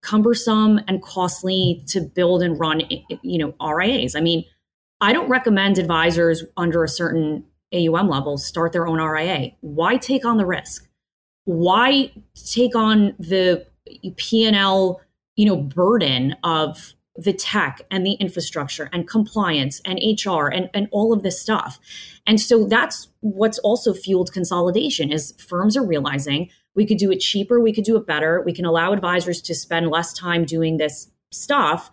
cumbersome 0.02 0.80
and 0.88 1.02
costly 1.02 1.84
to 1.88 2.02
build 2.02 2.42
and 2.42 2.60
run 2.60 2.82
you 3.22 3.38
know 3.38 3.54
RIAs. 3.66 4.16
I 4.16 4.22
mean, 4.22 4.46
I 5.02 5.14
don't 5.14 5.30
recommend 5.30 5.78
advisors 5.78 6.44
under 6.58 6.84
a 6.84 6.90
certain 6.90 7.46
AUM 7.74 8.10
levels 8.10 8.46
start 8.46 8.72
their 8.72 8.88
own 8.88 9.00
RIA. 9.00 9.52
Why 9.62 9.98
take 9.98 10.26
on 10.26 10.38
the 10.38 10.46
risk? 10.46 10.88
Why 11.46 12.12
take 12.46 12.76
on 12.76 13.16
the 13.20 13.66
P&L, 14.18 15.02
you 15.36 15.46
know, 15.46 15.58
burden 15.58 16.36
of 16.44 16.94
the 17.16 17.34
tech 17.34 17.82
and 17.92 18.06
the 18.06 18.14
infrastructure 18.14 18.90
and 18.94 19.08
compliance 19.08 19.82
and 19.84 20.00
HR 20.00 20.48
and, 20.48 20.70
and 20.74 20.88
all 20.92 21.12
of 21.12 21.22
this 21.22 21.40
stuff. 21.40 21.80
And 22.26 22.40
so 22.40 22.66
that's 22.66 23.10
what's 23.20 23.60
also 23.60 23.94
fueled 23.94 24.32
consolidation 24.32 25.12
is 25.12 25.34
firms 25.38 25.76
are 25.76 25.86
realizing 25.86 26.50
we 26.76 26.86
could 26.86 26.98
do 26.98 27.12
it 27.12 27.18
cheaper, 27.20 27.60
we 27.60 27.74
could 27.74 27.84
do 27.84 27.98
it 27.98 28.08
better. 28.08 28.42
We 28.46 28.54
can 28.54 28.66
allow 28.66 28.94
advisors 28.94 29.42
to 29.44 29.56
spend 29.56 29.90
less 29.90 30.14
time 30.14 30.46
doing 30.46 30.78
this 30.78 31.10
stuff 31.32 31.92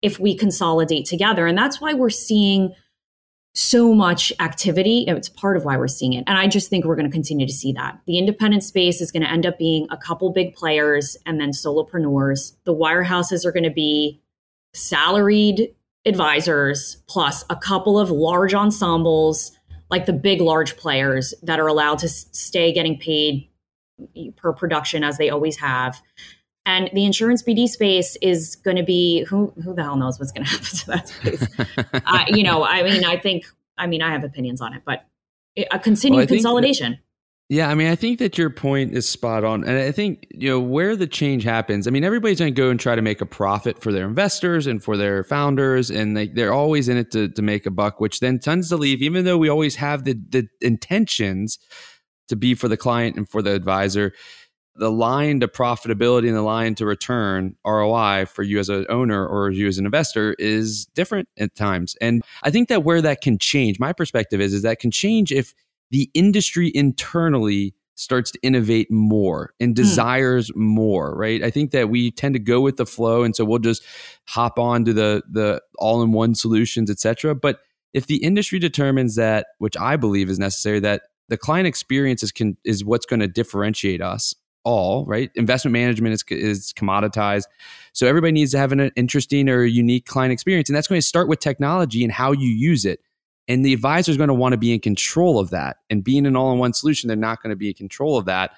if 0.00 0.20
we 0.20 0.36
consolidate 0.36 1.06
together. 1.06 1.46
And 1.46 1.58
that's 1.58 1.80
why 1.80 1.94
we're 1.94 2.10
seeing 2.10 2.72
so 3.54 3.92
much 3.92 4.32
activity. 4.40 5.04
It's 5.08 5.28
part 5.28 5.56
of 5.56 5.64
why 5.64 5.76
we're 5.76 5.88
seeing 5.88 6.12
it. 6.12 6.24
And 6.26 6.38
I 6.38 6.46
just 6.46 6.70
think 6.70 6.84
we're 6.84 6.96
going 6.96 7.08
to 7.08 7.12
continue 7.12 7.46
to 7.46 7.52
see 7.52 7.72
that. 7.72 7.98
The 8.06 8.18
independent 8.18 8.62
space 8.62 9.00
is 9.00 9.10
going 9.10 9.22
to 9.22 9.30
end 9.30 9.46
up 9.46 9.58
being 9.58 9.86
a 9.90 9.96
couple 9.96 10.30
big 10.30 10.54
players 10.54 11.16
and 11.26 11.40
then 11.40 11.50
solopreneurs. 11.50 12.54
The 12.64 12.74
wirehouses 12.74 13.44
are 13.44 13.52
going 13.52 13.64
to 13.64 13.70
be 13.70 14.20
salaried 14.74 15.74
advisors 16.06 17.02
plus 17.08 17.44
a 17.50 17.56
couple 17.56 17.98
of 17.98 18.10
large 18.10 18.54
ensembles 18.54 19.52
like 19.90 20.06
the 20.06 20.12
big 20.12 20.40
large 20.40 20.76
players 20.76 21.34
that 21.42 21.58
are 21.58 21.66
allowed 21.66 21.98
to 21.98 22.08
stay 22.08 22.72
getting 22.72 22.98
paid 22.98 23.48
per 24.36 24.52
production 24.52 25.02
as 25.02 25.18
they 25.18 25.30
always 25.30 25.56
have 25.56 26.00
and 26.68 26.90
the 26.92 27.06
insurance 27.06 27.42
BD 27.42 27.66
space 27.66 28.16
is 28.20 28.54
going 28.56 28.76
to 28.76 28.82
be 28.82 29.24
who 29.24 29.52
who 29.64 29.74
the 29.74 29.82
hell 29.82 29.96
knows 29.96 30.20
what's 30.20 30.32
going 30.32 30.44
to 30.46 30.50
happen 30.50 30.66
to 30.66 30.86
that 30.86 31.08
space. 31.08 31.46
uh, 32.06 32.24
you 32.28 32.44
know, 32.44 32.62
I 32.62 32.82
mean, 32.82 33.04
I 33.04 33.16
think, 33.16 33.46
I 33.78 33.86
mean, 33.86 34.02
I 34.02 34.12
have 34.12 34.22
opinions 34.22 34.60
on 34.60 34.74
it, 34.74 34.82
but 34.84 35.06
a 35.72 35.78
continued 35.78 36.18
well, 36.18 36.26
consolidation. 36.26 36.98
Yeah, 37.48 37.70
I 37.70 37.74
mean, 37.74 37.88
I 37.88 37.94
think 37.94 38.18
that 38.18 38.36
your 38.36 38.50
point 38.50 38.92
is 38.92 39.08
spot 39.08 39.42
on. 39.42 39.64
And 39.64 39.78
I 39.78 39.90
think, 39.90 40.26
you 40.30 40.50
know, 40.50 40.60
where 40.60 40.94
the 40.94 41.06
change 41.06 41.44
happens, 41.44 41.88
I 41.88 41.90
mean, 41.90 42.04
everybody's 42.04 42.38
going 42.38 42.54
to 42.54 42.60
go 42.60 42.68
and 42.68 42.78
try 42.78 42.94
to 42.94 43.00
make 43.00 43.22
a 43.22 43.26
profit 43.26 43.80
for 43.82 43.90
their 43.90 44.06
investors 44.06 44.66
and 44.66 44.84
for 44.84 44.98
their 44.98 45.24
founders. 45.24 45.90
And 45.90 46.14
they, 46.14 46.28
they're 46.28 46.52
always 46.52 46.90
in 46.90 46.98
it 46.98 47.10
to, 47.12 47.30
to 47.30 47.40
make 47.40 47.64
a 47.64 47.70
buck, 47.70 48.00
which 48.00 48.20
then 48.20 48.38
tends 48.38 48.68
to 48.68 48.76
leave, 48.76 49.00
even 49.00 49.24
though 49.24 49.38
we 49.38 49.48
always 49.48 49.76
have 49.76 50.04
the, 50.04 50.12
the 50.28 50.46
intentions 50.60 51.58
to 52.28 52.36
be 52.36 52.54
for 52.54 52.68
the 52.68 52.76
client 52.76 53.16
and 53.16 53.26
for 53.26 53.40
the 53.40 53.54
advisor, 53.54 54.12
the 54.78 54.90
line 54.90 55.40
to 55.40 55.48
profitability 55.48 56.28
and 56.28 56.36
the 56.36 56.42
line 56.42 56.74
to 56.76 56.86
return 56.86 57.56
ROI 57.66 58.26
for 58.26 58.42
you 58.42 58.58
as 58.58 58.68
an 58.68 58.86
owner 58.88 59.26
or 59.26 59.50
you 59.50 59.66
as 59.66 59.78
an 59.78 59.84
investor 59.84 60.34
is 60.38 60.86
different 60.94 61.28
at 61.38 61.54
times. 61.54 61.96
And 62.00 62.22
I 62.42 62.50
think 62.50 62.68
that 62.68 62.84
where 62.84 63.02
that 63.02 63.20
can 63.20 63.38
change, 63.38 63.78
my 63.78 63.92
perspective 63.92 64.40
is, 64.40 64.54
is 64.54 64.62
that 64.62 64.78
can 64.78 64.90
change 64.90 65.32
if 65.32 65.54
the 65.90 66.10
industry 66.14 66.70
internally 66.74 67.74
starts 67.94 68.30
to 68.30 68.38
innovate 68.42 68.90
more 68.92 69.52
and 69.58 69.70
hmm. 69.70 69.74
desires 69.74 70.50
mm. 70.52 70.56
more 70.56 71.16
right 71.16 71.42
i 71.42 71.50
think 71.50 71.72
that 71.72 71.90
we 71.90 72.12
tend 72.12 72.32
to 72.32 72.38
go 72.38 72.60
with 72.60 72.76
the 72.76 72.86
flow 72.86 73.24
and 73.24 73.34
so 73.34 73.44
we'll 73.44 73.58
just 73.58 73.82
hop 74.28 74.56
on 74.56 74.84
to 74.84 74.92
the 74.92 75.20
the 75.28 75.60
all-in-one 75.78 76.32
solutions 76.32 76.92
etc 76.92 77.34
but 77.34 77.58
if 77.92 78.06
the 78.06 78.22
industry 78.22 78.60
determines 78.60 79.16
that 79.16 79.48
which 79.58 79.76
i 79.78 79.96
believe 79.96 80.30
is 80.30 80.38
necessary 80.38 80.78
that 80.78 81.02
the 81.28 81.36
client 81.36 81.66
experience 81.66 82.22
is, 82.22 82.32
can, 82.32 82.56
is 82.64 82.84
what's 82.84 83.04
going 83.04 83.20
to 83.20 83.26
differentiate 83.26 84.00
us 84.00 84.32
all 84.68 85.04
right 85.06 85.30
investment 85.34 85.72
management 85.72 86.12
is, 86.12 86.24
is 86.30 86.72
commoditized 86.74 87.44
so 87.92 88.06
everybody 88.06 88.32
needs 88.32 88.50
to 88.50 88.58
have 88.58 88.72
an 88.72 88.90
interesting 88.96 89.48
or 89.48 89.64
unique 89.64 90.04
client 90.04 90.32
experience 90.32 90.68
and 90.68 90.76
that's 90.76 90.86
going 90.86 91.00
to 91.00 91.06
start 91.06 91.28
with 91.28 91.38
technology 91.40 92.04
and 92.04 92.12
how 92.12 92.32
you 92.32 92.48
use 92.48 92.84
it 92.84 93.00
and 93.48 93.64
the 93.64 93.72
advisor 93.72 94.10
is 94.10 94.18
going 94.18 94.28
to 94.28 94.34
want 94.34 94.52
to 94.52 94.58
be 94.58 94.72
in 94.72 94.80
control 94.80 95.38
of 95.40 95.50
that. 95.50 95.78
And 95.88 96.04
being 96.04 96.26
an 96.26 96.36
all 96.36 96.52
in 96.52 96.58
one 96.58 96.74
solution, 96.74 97.08
they're 97.08 97.16
not 97.16 97.42
going 97.42 97.50
to 97.50 97.56
be 97.56 97.68
in 97.68 97.74
control 97.74 98.18
of 98.18 98.26
that. 98.26 98.52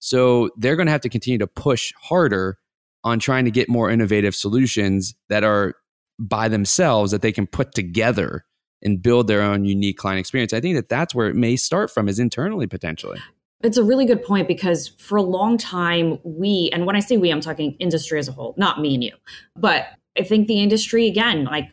So 0.00 0.50
they're 0.56 0.74
going 0.74 0.86
to 0.86 0.92
have 0.92 1.00
to 1.02 1.08
continue 1.08 1.38
to 1.38 1.46
push 1.46 1.92
harder 1.96 2.58
on 3.04 3.20
trying 3.20 3.44
to 3.44 3.52
get 3.52 3.68
more 3.68 3.88
innovative 3.88 4.34
solutions 4.34 5.14
that 5.28 5.44
are 5.44 5.74
by 6.18 6.48
themselves 6.48 7.12
that 7.12 7.22
they 7.22 7.32
can 7.32 7.46
put 7.46 7.72
together 7.72 8.44
and 8.82 9.00
build 9.00 9.28
their 9.28 9.42
own 9.42 9.64
unique 9.64 9.96
client 9.96 10.18
experience. 10.18 10.52
I 10.52 10.60
think 10.60 10.74
that 10.74 10.88
that's 10.88 11.14
where 11.14 11.28
it 11.28 11.36
may 11.36 11.54
start 11.54 11.90
from 11.90 12.08
is 12.08 12.18
internally 12.18 12.66
potentially. 12.66 13.20
It's 13.62 13.76
a 13.76 13.84
really 13.84 14.04
good 14.04 14.24
point 14.24 14.48
because 14.48 14.88
for 14.98 15.16
a 15.16 15.22
long 15.22 15.56
time, 15.56 16.18
we, 16.24 16.70
and 16.72 16.84
when 16.84 16.96
I 16.96 17.00
say 17.00 17.16
we, 17.16 17.30
I'm 17.30 17.40
talking 17.40 17.76
industry 17.78 18.18
as 18.18 18.28
a 18.28 18.32
whole, 18.32 18.54
not 18.56 18.80
me 18.80 18.94
and 18.94 19.04
you, 19.04 19.12
but 19.56 19.86
I 20.18 20.24
think 20.24 20.48
the 20.48 20.60
industry, 20.60 21.06
again, 21.06 21.44
like 21.44 21.68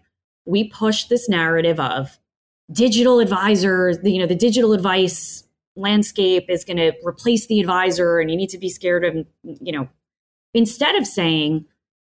we 0.45 0.69
push 0.69 1.05
this 1.05 1.27
narrative 1.27 1.79
of 1.79 2.17
digital 2.71 3.19
advisors, 3.19 3.97
you 4.03 4.19
know, 4.19 4.27
the 4.27 4.35
digital 4.35 4.73
advice 4.73 5.43
landscape 5.75 6.45
is 6.49 6.63
going 6.63 6.77
to 6.77 6.93
replace 7.03 7.47
the 7.47 7.59
advisor 7.59 8.19
and 8.19 8.29
you 8.29 8.37
need 8.37 8.49
to 8.49 8.57
be 8.57 8.69
scared 8.69 9.03
of, 9.03 9.25
you 9.43 9.71
know, 9.71 9.87
instead 10.53 10.95
of 10.95 11.07
saying 11.07 11.65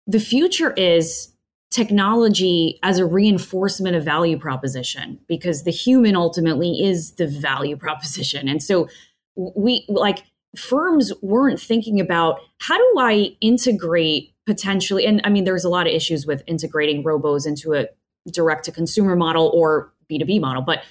the 0.06 0.20
future 0.20 0.72
is 0.72 1.32
technology 1.70 2.78
as 2.84 2.98
a 3.00 3.06
reinforcement 3.06 3.96
of 3.96 4.04
value 4.04 4.38
proposition 4.38 5.18
because 5.26 5.64
the 5.64 5.72
human 5.72 6.14
ultimately 6.14 6.82
is 6.82 7.12
the 7.12 7.26
value 7.26 7.76
proposition. 7.76 8.48
And 8.48 8.62
so 8.62 8.88
we 9.36 9.84
like 9.88 10.22
firms 10.56 11.12
weren't 11.22 11.60
thinking 11.60 12.00
about 12.00 12.40
how 12.58 12.76
do 12.76 12.94
I 12.98 13.36
integrate 13.40 14.32
potentially 14.46 15.06
and 15.06 15.20
I 15.24 15.30
mean 15.30 15.44
there's 15.44 15.64
a 15.64 15.68
lot 15.68 15.86
of 15.86 15.92
issues 15.92 16.26
with 16.26 16.42
integrating 16.46 17.02
robos 17.02 17.46
into 17.46 17.74
a 17.74 17.86
direct 18.30 18.64
to 18.64 18.72
consumer 18.72 19.16
model 19.16 19.50
or 19.54 19.92
B2B 20.10 20.40
model. 20.40 20.62
But 20.62 20.82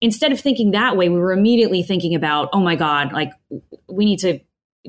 instead 0.00 0.32
of 0.32 0.40
thinking 0.40 0.70
that 0.72 0.96
way, 0.96 1.08
we 1.08 1.18
were 1.18 1.32
immediately 1.32 1.82
thinking 1.82 2.14
about, 2.14 2.48
oh 2.52 2.60
my 2.60 2.76
God, 2.76 3.12
like 3.12 3.32
we 3.88 4.04
need 4.04 4.18
to 4.20 4.40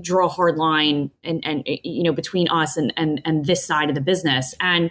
draw 0.02 0.26
a 0.26 0.30
hard 0.30 0.58
line 0.58 1.12
and, 1.24 1.46
and 1.46 1.64
eh, 1.68 1.78
you 1.84 2.04
know, 2.04 2.14
between 2.14 2.48
us 2.50 2.78
and, 2.78 2.94
and, 2.96 3.22
and 3.26 3.46
this 3.46 3.66
side 3.66 3.90
of 3.90 3.96
the 3.96 4.02
business. 4.02 4.56
And 4.60 4.90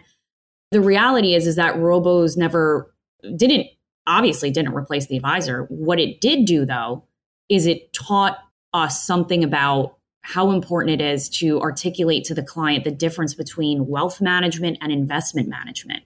the 0.70 0.80
reality 0.80 1.34
is, 1.34 1.46
is 1.46 1.56
that 1.56 1.76
robos 1.76 2.36
never 2.36 2.92
didn't, 3.36 3.66
obviously 4.06 4.50
didn't 4.50 4.74
replace 4.74 5.06
the 5.06 5.16
advisor. 5.16 5.64
What 5.68 5.98
it 5.98 6.20
did 6.20 6.44
do 6.44 6.64
though, 6.64 7.04
is 7.50 7.66
it 7.66 7.92
taught 7.92 8.38
us 8.72 9.04
something 9.04 9.44
about 9.44 9.96
how 10.22 10.50
important 10.50 11.00
it 11.00 11.04
is 11.04 11.28
to 11.28 11.60
articulate 11.60 12.24
to 12.24 12.34
the 12.34 12.42
client 12.42 12.84
the 12.84 12.90
difference 12.90 13.34
between 13.34 13.86
wealth 13.86 14.20
management 14.20 14.78
and 14.80 14.92
investment 14.92 15.48
management. 15.48 16.04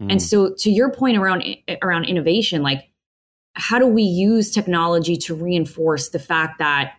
Mm. 0.00 0.12
And 0.12 0.22
so 0.22 0.54
to 0.58 0.70
your 0.70 0.90
point 0.90 1.16
around 1.16 1.44
around 1.82 2.04
innovation 2.04 2.62
like 2.62 2.90
how 3.54 3.78
do 3.78 3.86
we 3.86 4.02
use 4.02 4.50
technology 4.50 5.16
to 5.16 5.34
reinforce 5.34 6.10
the 6.10 6.18
fact 6.18 6.58
that 6.58 6.92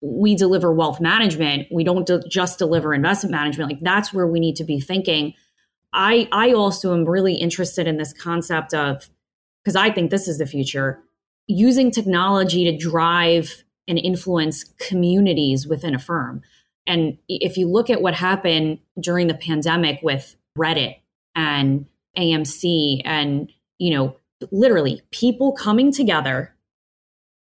we 0.00 0.34
deliver 0.34 0.72
wealth 0.72 1.00
management 1.00 1.66
we 1.70 1.84
don't 1.84 2.08
just 2.28 2.58
deliver 2.58 2.94
investment 2.94 3.30
management 3.32 3.70
like 3.70 3.80
that's 3.82 4.12
where 4.12 4.26
we 4.26 4.40
need 4.40 4.56
to 4.56 4.64
be 4.64 4.80
thinking 4.80 5.34
i 5.92 6.26
i 6.32 6.52
also 6.52 6.94
am 6.94 7.04
really 7.04 7.34
interested 7.34 7.86
in 7.86 7.98
this 7.98 8.14
concept 8.14 8.72
of 8.72 9.10
because 9.62 9.76
i 9.76 9.90
think 9.90 10.10
this 10.10 10.26
is 10.26 10.38
the 10.38 10.46
future 10.46 11.02
using 11.50 11.90
technology 11.90 12.64
to 12.64 12.76
drive 12.76 13.64
and 13.88 13.98
influence 13.98 14.64
communities 14.78 15.66
within 15.66 15.94
a 15.94 15.98
firm. 15.98 16.42
And 16.86 17.18
if 17.28 17.56
you 17.56 17.68
look 17.68 17.90
at 17.90 18.02
what 18.02 18.14
happened 18.14 18.78
during 18.98 19.26
the 19.26 19.34
pandemic 19.34 20.00
with 20.02 20.36
reddit 20.58 20.96
and 21.34 21.86
amc 22.18 23.02
and 23.04 23.52
you 23.78 23.90
know 23.90 24.16
literally 24.50 25.00
people 25.12 25.52
coming 25.52 25.92
together 25.92 26.52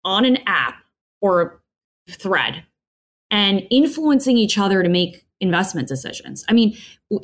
on 0.04 0.24
an 0.24 0.38
app 0.46 0.82
or 1.20 1.62
thread 2.10 2.64
and 3.30 3.62
influencing 3.70 4.36
each 4.36 4.58
other 4.58 4.82
to 4.82 4.88
make 4.88 5.25
investment 5.40 5.88
decisions. 5.88 6.44
I 6.48 6.52
mean, 6.52 6.76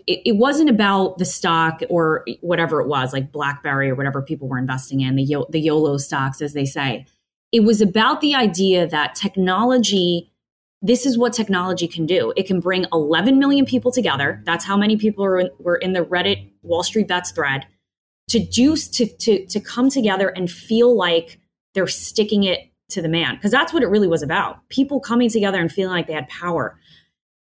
it, 0.07 0.20
it, 0.27 0.37
wasn't 0.37 0.68
about 0.68 1.18
the 1.18 1.25
stock 1.25 1.83
or 1.88 2.27
whatever 2.40 2.81
it 2.81 2.87
was, 2.87 3.12
like 3.12 3.33
BlackBerry 3.33 3.90
or 3.90 3.94
whatever 3.94 4.20
people 4.20 4.48
were 4.48 4.59
investing 4.59 5.01
in, 5.01 5.16
the, 5.16 5.22
Yo- 5.22 5.46
the 5.48 5.61
YOLO 5.61 5.96
stocks, 5.96 6.42
as 6.42 6.53
they 6.53 6.66
say. 6.66 7.07
It 7.53 7.64
was 7.64 7.81
about 7.81 8.20
the 8.20 8.35
idea 8.35 8.87
that 8.87 9.14
technology, 9.14 10.31
this 10.83 11.07
is 11.07 11.16
what 11.16 11.33
technology 11.33 11.88
can 11.88 12.05
do. 12.05 12.33
It 12.37 12.46
can 12.46 12.61
bring 12.61 12.87
11 12.92 13.38
million 13.38 13.64
people 13.64 13.90
together. 13.90 14.42
That's 14.44 14.64
how 14.64 14.77
many 14.77 14.96
people 14.96 15.25
are 15.25 15.38
in, 15.38 15.51
were 15.59 15.77
in 15.77 15.94
the 15.94 16.05
Reddit 16.05 16.51
Wall 16.62 16.83
Street 16.83 17.09
Bets 17.09 17.31
thread 17.33 17.66
to 18.29 18.38
do 18.38 18.77
to, 18.77 19.07
to, 19.07 19.46
to 19.46 19.61
come 19.61 19.88
together 19.88 20.29
and 20.29 20.51
feel 20.51 20.94
like 20.94 21.38
they're 21.75 21.87
sticking 21.87 22.44
it 22.44 22.72
to 22.90 23.03
the 23.03 23.09
man 23.09 23.35
because 23.37 23.51
that's 23.51 23.72
what 23.72 23.83
it 23.83 23.87
really 23.87 24.07
was 24.07 24.22
about 24.22 24.68
people 24.68 25.01
coming 25.01 25.31
together 25.31 25.59
and 25.59 25.72
feeling 25.72 25.94
like 25.94 26.07
they 26.07 26.12
had 26.12 26.29
power 26.29 26.79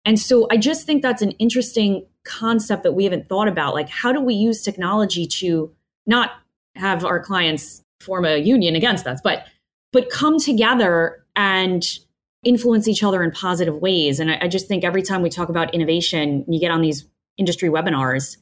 and 0.06 0.20
so 0.20 0.48
i 0.52 0.58
just 0.58 0.86
think 0.86 1.02
that's 1.02 1.22
an 1.22 1.32
interesting 1.32 2.06
concept 2.30 2.84
that 2.84 2.94
we 2.94 3.04
haven't 3.04 3.28
thought 3.28 3.48
about. 3.48 3.74
Like 3.74 3.90
how 3.90 4.12
do 4.12 4.22
we 4.22 4.34
use 4.34 4.62
technology 4.62 5.26
to 5.26 5.72
not 6.06 6.32
have 6.76 7.04
our 7.04 7.20
clients 7.20 7.84
form 8.00 8.24
a 8.24 8.38
union 8.38 8.76
against 8.76 9.06
us 9.06 9.20
but 9.22 9.46
but 9.92 10.10
come 10.10 10.40
together 10.40 11.26
and 11.36 12.00
influence 12.44 12.88
each 12.88 13.04
other 13.04 13.24
in 13.24 13.32
positive 13.32 13.76
ways? 13.76 14.20
And 14.20 14.32
I, 14.32 14.40
I 14.44 14.48
just 14.48 14.68
think 14.68 14.84
every 14.84 15.02
time 15.02 15.22
we 15.22 15.30
talk 15.30 15.50
about 15.50 15.74
innovation 15.74 16.46
you 16.48 16.60
get 16.60 16.72
on 16.72 16.82
these 16.82 17.06
industry 17.38 17.70
webinars 17.70 18.38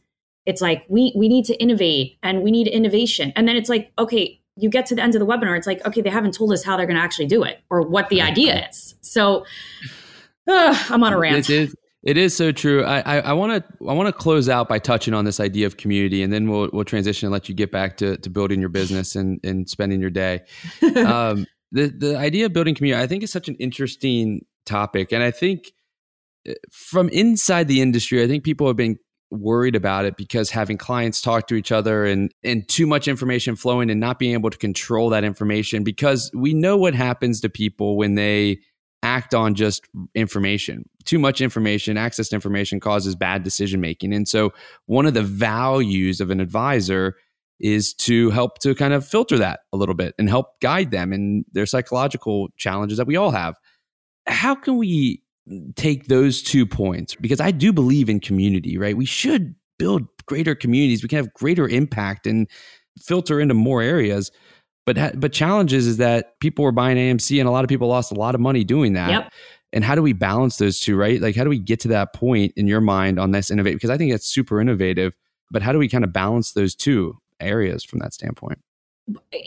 it's 0.46 0.62
like 0.62 0.86
we 0.88 1.14
we 1.16 1.28
need 1.28 1.46
to 1.46 1.56
innovate 1.62 2.18
and 2.24 2.42
we 2.42 2.52
need 2.52 2.68
innovation. 2.68 3.34
And 3.36 3.48
then 3.48 3.56
it's 3.56 3.70
like 3.70 3.92
okay 3.98 4.42
you 4.60 4.70
get 4.70 4.88
to 4.88 4.96
the 4.96 5.04
end 5.04 5.14
of 5.14 5.20
the 5.20 5.26
webinar, 5.28 5.56
it's 5.56 5.68
like, 5.68 5.86
okay, 5.86 6.02
they 6.02 6.10
haven't 6.10 6.34
told 6.34 6.52
us 6.52 6.64
how 6.64 6.76
they're 6.76 6.88
going 6.88 6.98
to 6.98 7.02
actually 7.02 7.28
do 7.28 7.44
it 7.44 7.60
or 7.70 7.84
what 7.84 8.10
the 8.10 8.24
idea 8.24 8.68
is. 8.68 8.96
So 9.02 9.46
uh, 10.48 10.84
I'm 10.90 11.04
on 11.04 11.14
a 11.14 11.18
rant. 11.18 11.50
It 11.50 11.50
is, 11.50 11.76
it 12.04 12.18
is 12.18 12.36
so 12.36 12.52
true. 12.52 12.84
I 12.84 13.34
want 13.34 13.66
to 13.66 13.86
I 13.88 13.94
want 13.94 14.08
to 14.08 14.14
close 14.14 14.48
out 14.48 14.70
by 14.70 14.80
touching 14.80 15.14
on 15.14 15.26
this 15.26 15.40
idea 15.40 15.68
of 15.68 15.78
community, 15.78 16.24
and 16.24 16.32
then 16.32 16.50
we'll 16.50 16.70
we'll 16.72 16.86
transition 16.86 17.28
and 17.28 17.34
let 17.34 17.50
you 17.50 17.56
get 17.56 17.72
back 17.72 17.98
to, 17.98 18.18
to 18.18 18.30
building 18.30 18.60
your 18.60 18.70
business 18.70 19.16
and, 19.16 19.40
and 19.44 19.70
spending 19.70 20.00
your 20.00 20.10
day. 20.10 20.42
um, 20.96 21.46
the 21.72 21.88
the 21.88 22.18
idea 22.18 22.46
of 22.46 22.54
building 22.54 22.76
community, 22.76 23.04
I 23.04 23.08
think, 23.08 23.24
is 23.24 23.32
such 23.32 23.50
an 23.50 23.56
interesting 23.56 24.46
topic, 24.66 25.12
and 25.12 25.24
I 25.24 25.32
think 25.32 25.74
uh, 26.48 26.54
from 26.72 27.10
inside 27.10 27.68
the 27.68 27.82
industry, 27.82 28.24
I 28.24 28.28
think 28.28 28.44
people 28.44 28.68
have 28.68 28.78
been 28.78 28.98
worried 29.30 29.76
about 29.76 30.06
it 30.06 30.16
because 30.16 30.50
having 30.50 30.78
clients 30.78 31.20
talk 31.20 31.48
to 31.48 31.56
each 31.56 31.72
other 31.72 32.06
and 32.06 32.32
and 32.44 32.68
too 32.70 32.88
much 32.88 33.08
information 33.08 33.56
flowing 33.56 33.90
and 33.90 34.00
not 34.00 34.20
being 34.20 34.34
able 34.34 34.50
to 34.50 34.58
control 34.58 35.10
that 35.10 35.24
information 35.24 35.84
because 35.84 36.32
we 36.34 36.54
know 36.54 36.78
what 36.78 36.96
happens 36.96 37.42
to 37.42 37.50
people 37.50 37.98
when 37.98 38.16
they 38.16 38.60
act 39.08 39.34
on 39.34 39.56
just 39.56 39.86
information 40.14 40.84
too 41.06 41.20
much 41.20 41.42
information 41.42 41.98
access 41.98 42.30
to 42.30 42.36
information 42.36 42.80
causes 42.80 43.16
bad 43.16 43.44
decision 43.44 43.80
making 43.80 44.14
and 44.14 44.28
so 44.28 44.52
one 44.86 45.06
of 45.06 45.14
the 45.14 45.24
values 45.24 46.20
of 46.22 46.30
an 46.30 46.40
advisor 46.40 47.16
is 47.60 47.94
to 47.94 48.30
help 48.30 48.60
to 48.60 48.76
kind 48.76 48.94
of 48.94 49.08
filter 49.08 49.38
that 49.38 49.62
a 49.74 49.78
little 49.78 49.96
bit 49.96 50.14
and 50.20 50.30
help 50.30 50.60
guide 50.62 50.92
them 50.92 51.14
in 51.14 51.44
their 51.54 51.66
psychological 51.66 52.50
challenges 52.58 52.98
that 52.98 53.08
we 53.08 53.16
all 53.16 53.32
have 53.32 53.56
how 54.28 54.54
can 54.54 54.78
we 54.78 55.22
take 55.76 56.08
those 56.08 56.42
two 56.42 56.66
points 56.66 57.16
because 57.16 57.40
I 57.40 57.52
do 57.52 57.72
believe 57.72 58.10
in 58.10 58.20
community, 58.20 58.78
right? 58.78 58.98
We 58.98 59.06
should 59.06 59.56
build 59.80 60.08
greater 60.26 60.56
communities. 60.56 61.04
We 61.04 61.10
can 61.10 61.18
have 61.18 61.34
greater 61.34 61.68
impact 61.68 62.28
and 62.28 62.50
filter 63.00 63.40
into 63.40 63.54
more 63.54 63.82
areas. 63.82 64.32
But 64.88 65.20
but 65.20 65.32
challenges 65.32 65.86
is 65.86 65.98
that 65.98 66.40
people 66.40 66.66
were 66.66 66.72
buying 66.72 66.98
AMC 66.98 67.40
and 67.40 67.48
a 67.48 67.52
lot 67.52 67.64
of 67.64 67.68
people 67.68 67.88
lost 67.88 68.12
a 68.12 68.16
lot 68.16 68.34
of 68.34 68.42
money 68.42 68.64
doing 68.64 68.94
that. 68.94 69.12
Yep. 69.12 69.34
And 69.72 69.84
how 69.84 69.94
do 69.94 70.02
we 70.02 70.14
balance 70.14 70.58
those 70.58 70.80
two, 70.80 70.96
right? 70.96 71.22
Like 71.22 71.36
how 71.36 71.44
do 71.44 71.52
we 71.52 71.60
get 71.60 71.80
to 71.82 71.90
that 71.90 72.14
point 72.14 72.54
in 72.56 72.66
your 72.66 72.82
mind 72.82 73.20
on 73.20 73.32
this 73.32 73.52
innovate? 73.52 73.76
Because 73.76 73.92
I 73.92 73.98
think 73.98 74.12
it's 74.12 74.28
super 74.28 74.60
innovative, 74.60 75.14
but 75.52 75.62
how 75.62 75.72
do 75.72 75.78
we 75.78 75.88
kind 75.88 76.04
of 76.04 76.12
balance 76.12 76.54
those 76.54 76.74
two 76.74 77.20
areas 77.40 77.84
from 77.84 78.00
that 78.00 78.14
standpoint? 78.14 78.60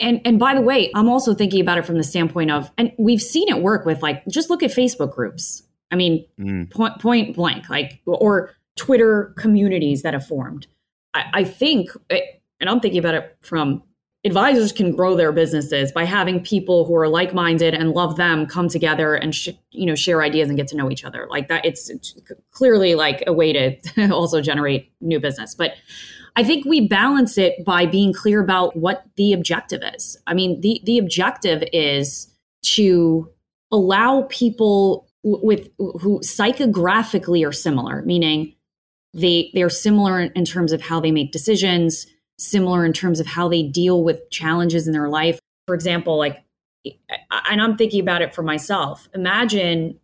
and 0.01 0.23
and 0.25 0.39
by 0.39 0.55
the 0.55 0.63
way 0.63 0.91
i'm 0.95 1.07
also 1.07 1.35
thinking 1.35 1.61
about 1.61 1.77
it 1.77 1.85
from 1.85 1.99
the 1.99 2.03
standpoint 2.03 2.51
of 2.51 2.71
and 2.79 2.91
we've 2.99 3.21
seen 3.21 3.47
it 3.47 3.61
work 3.61 3.85
with 3.85 4.01
like 4.01 4.27
just 4.27 4.49
look 4.49 4.63
at 4.63 4.71
facebook 4.71 5.13
groups 5.13 5.65
I 5.91 5.97
mean, 5.97 6.25
mm. 6.39 6.71
point, 6.71 6.99
point 7.01 7.35
blank, 7.35 7.69
like, 7.69 8.01
or 8.07 8.55
Twitter 8.77 9.35
communities 9.37 10.03
that 10.03 10.15
have 10.15 10.27
formed. 10.27 10.67
I, 11.15 11.25
I 11.35 11.45
think, 11.45 11.91
and 12.09 12.71
I'm 12.71 12.81
thinking 12.81 12.99
about 12.99 13.15
it 13.15 13.37
from 13.41 13.83
advisors 14.25 14.73
can 14.73 14.95
grow 14.95 15.17
their 15.17 15.33
businesses 15.33 15.93
by 15.93 16.05
having 16.05 16.43
people 16.43 16.85
who 16.85 16.95
are 16.95 17.09
like-minded 17.09 17.73
and 17.73 17.93
love 17.93 18.17
them 18.17 18.47
come 18.47 18.69
together 18.69 19.15
and 19.15 19.35
sh- 19.35 19.49
you 19.71 19.87
know 19.87 19.95
share 19.95 20.23
ideas 20.23 20.49
and 20.49 20.59
get 20.59 20.69
to 20.69 20.77
know 20.77 20.91
each 20.91 21.05
other. 21.05 21.27
Like 21.31 21.49
that 21.49 21.65
it's, 21.65 21.89
it's, 21.89 22.15
clearly 22.51 22.95
like 22.95 23.23
a 23.27 23.33
way 23.33 23.53
to 23.53 24.11
also 24.13 24.41
generate 24.41 24.93
new 25.01 25.21
business. 25.21 25.55
But 25.55 25.75
i 26.37 26.45
think 26.45 26.65
we 26.65 26.87
balance 26.87 27.37
it 27.39 27.65
by 27.65 27.87
being 27.87 28.13
clear 28.13 28.41
about 28.41 28.77
what 28.77 29.05
the 29.17 29.33
objective 29.33 29.83
is. 29.95 30.17
I 30.27 30.35
mean 30.35 30.61
the 30.61 30.81
the 30.85 30.99
objective 30.99 31.65
is 31.73 32.29
to 32.63 33.29
allow 33.73 34.27
people 34.31 35.09
with 35.23 35.69
who 35.79 36.21
psychographically 36.21 37.47
are 37.47 37.53
similar, 37.53 38.03
meaning 38.03 38.55
they 39.13 39.51
they're 39.55 39.71
similar 39.71 40.21
in 40.21 40.45
terms 40.45 40.73
of 40.73 40.81
how 40.81 41.01
they 41.01 41.11
make 41.11 41.33
decisions, 41.33 42.07
similar 42.41 42.85
in 42.85 42.93
terms 42.93 43.21
of 43.21 43.27
how 43.27 43.49
they 43.49 43.63
deal 43.63 44.03
with 44.03 44.31
challenges 44.31 44.87
in 44.87 44.93
their 44.93 45.09
life. 45.09 45.39
For 45.67 45.75
example, 45.75 46.17
like 46.17 46.43
and 46.85 47.61
I'm 47.61 47.77
thinking 47.77 48.01
about 48.01 48.23
it 48.23 48.35
for 48.35 48.43
myself. 48.43 49.09
Imagine 49.15 50.01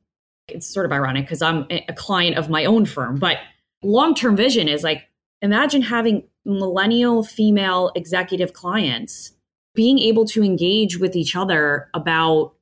it's 0.48 0.66
sort 0.66 0.84
of 0.86 0.92
ironic 0.92 1.24
because 1.24 1.40
I'm 1.42 1.66
a 1.70 1.94
client 1.94 2.36
of 2.36 2.50
my 2.50 2.66
own 2.66 2.84
firm, 2.84 3.16
but 3.16 3.38
long-term 3.82 4.36
vision 4.36 4.68
is 4.68 4.84
like 4.84 5.08
imagine 5.42 5.82
having 5.82 6.24
millennial 6.44 7.24
female 7.24 7.90
executive 7.94 8.52
clients 8.52 9.32
being 9.74 9.98
able 9.98 10.24
to 10.24 10.42
engage 10.42 10.98
with 10.98 11.16
each 11.16 11.34
other 11.34 11.88
about 11.94 12.54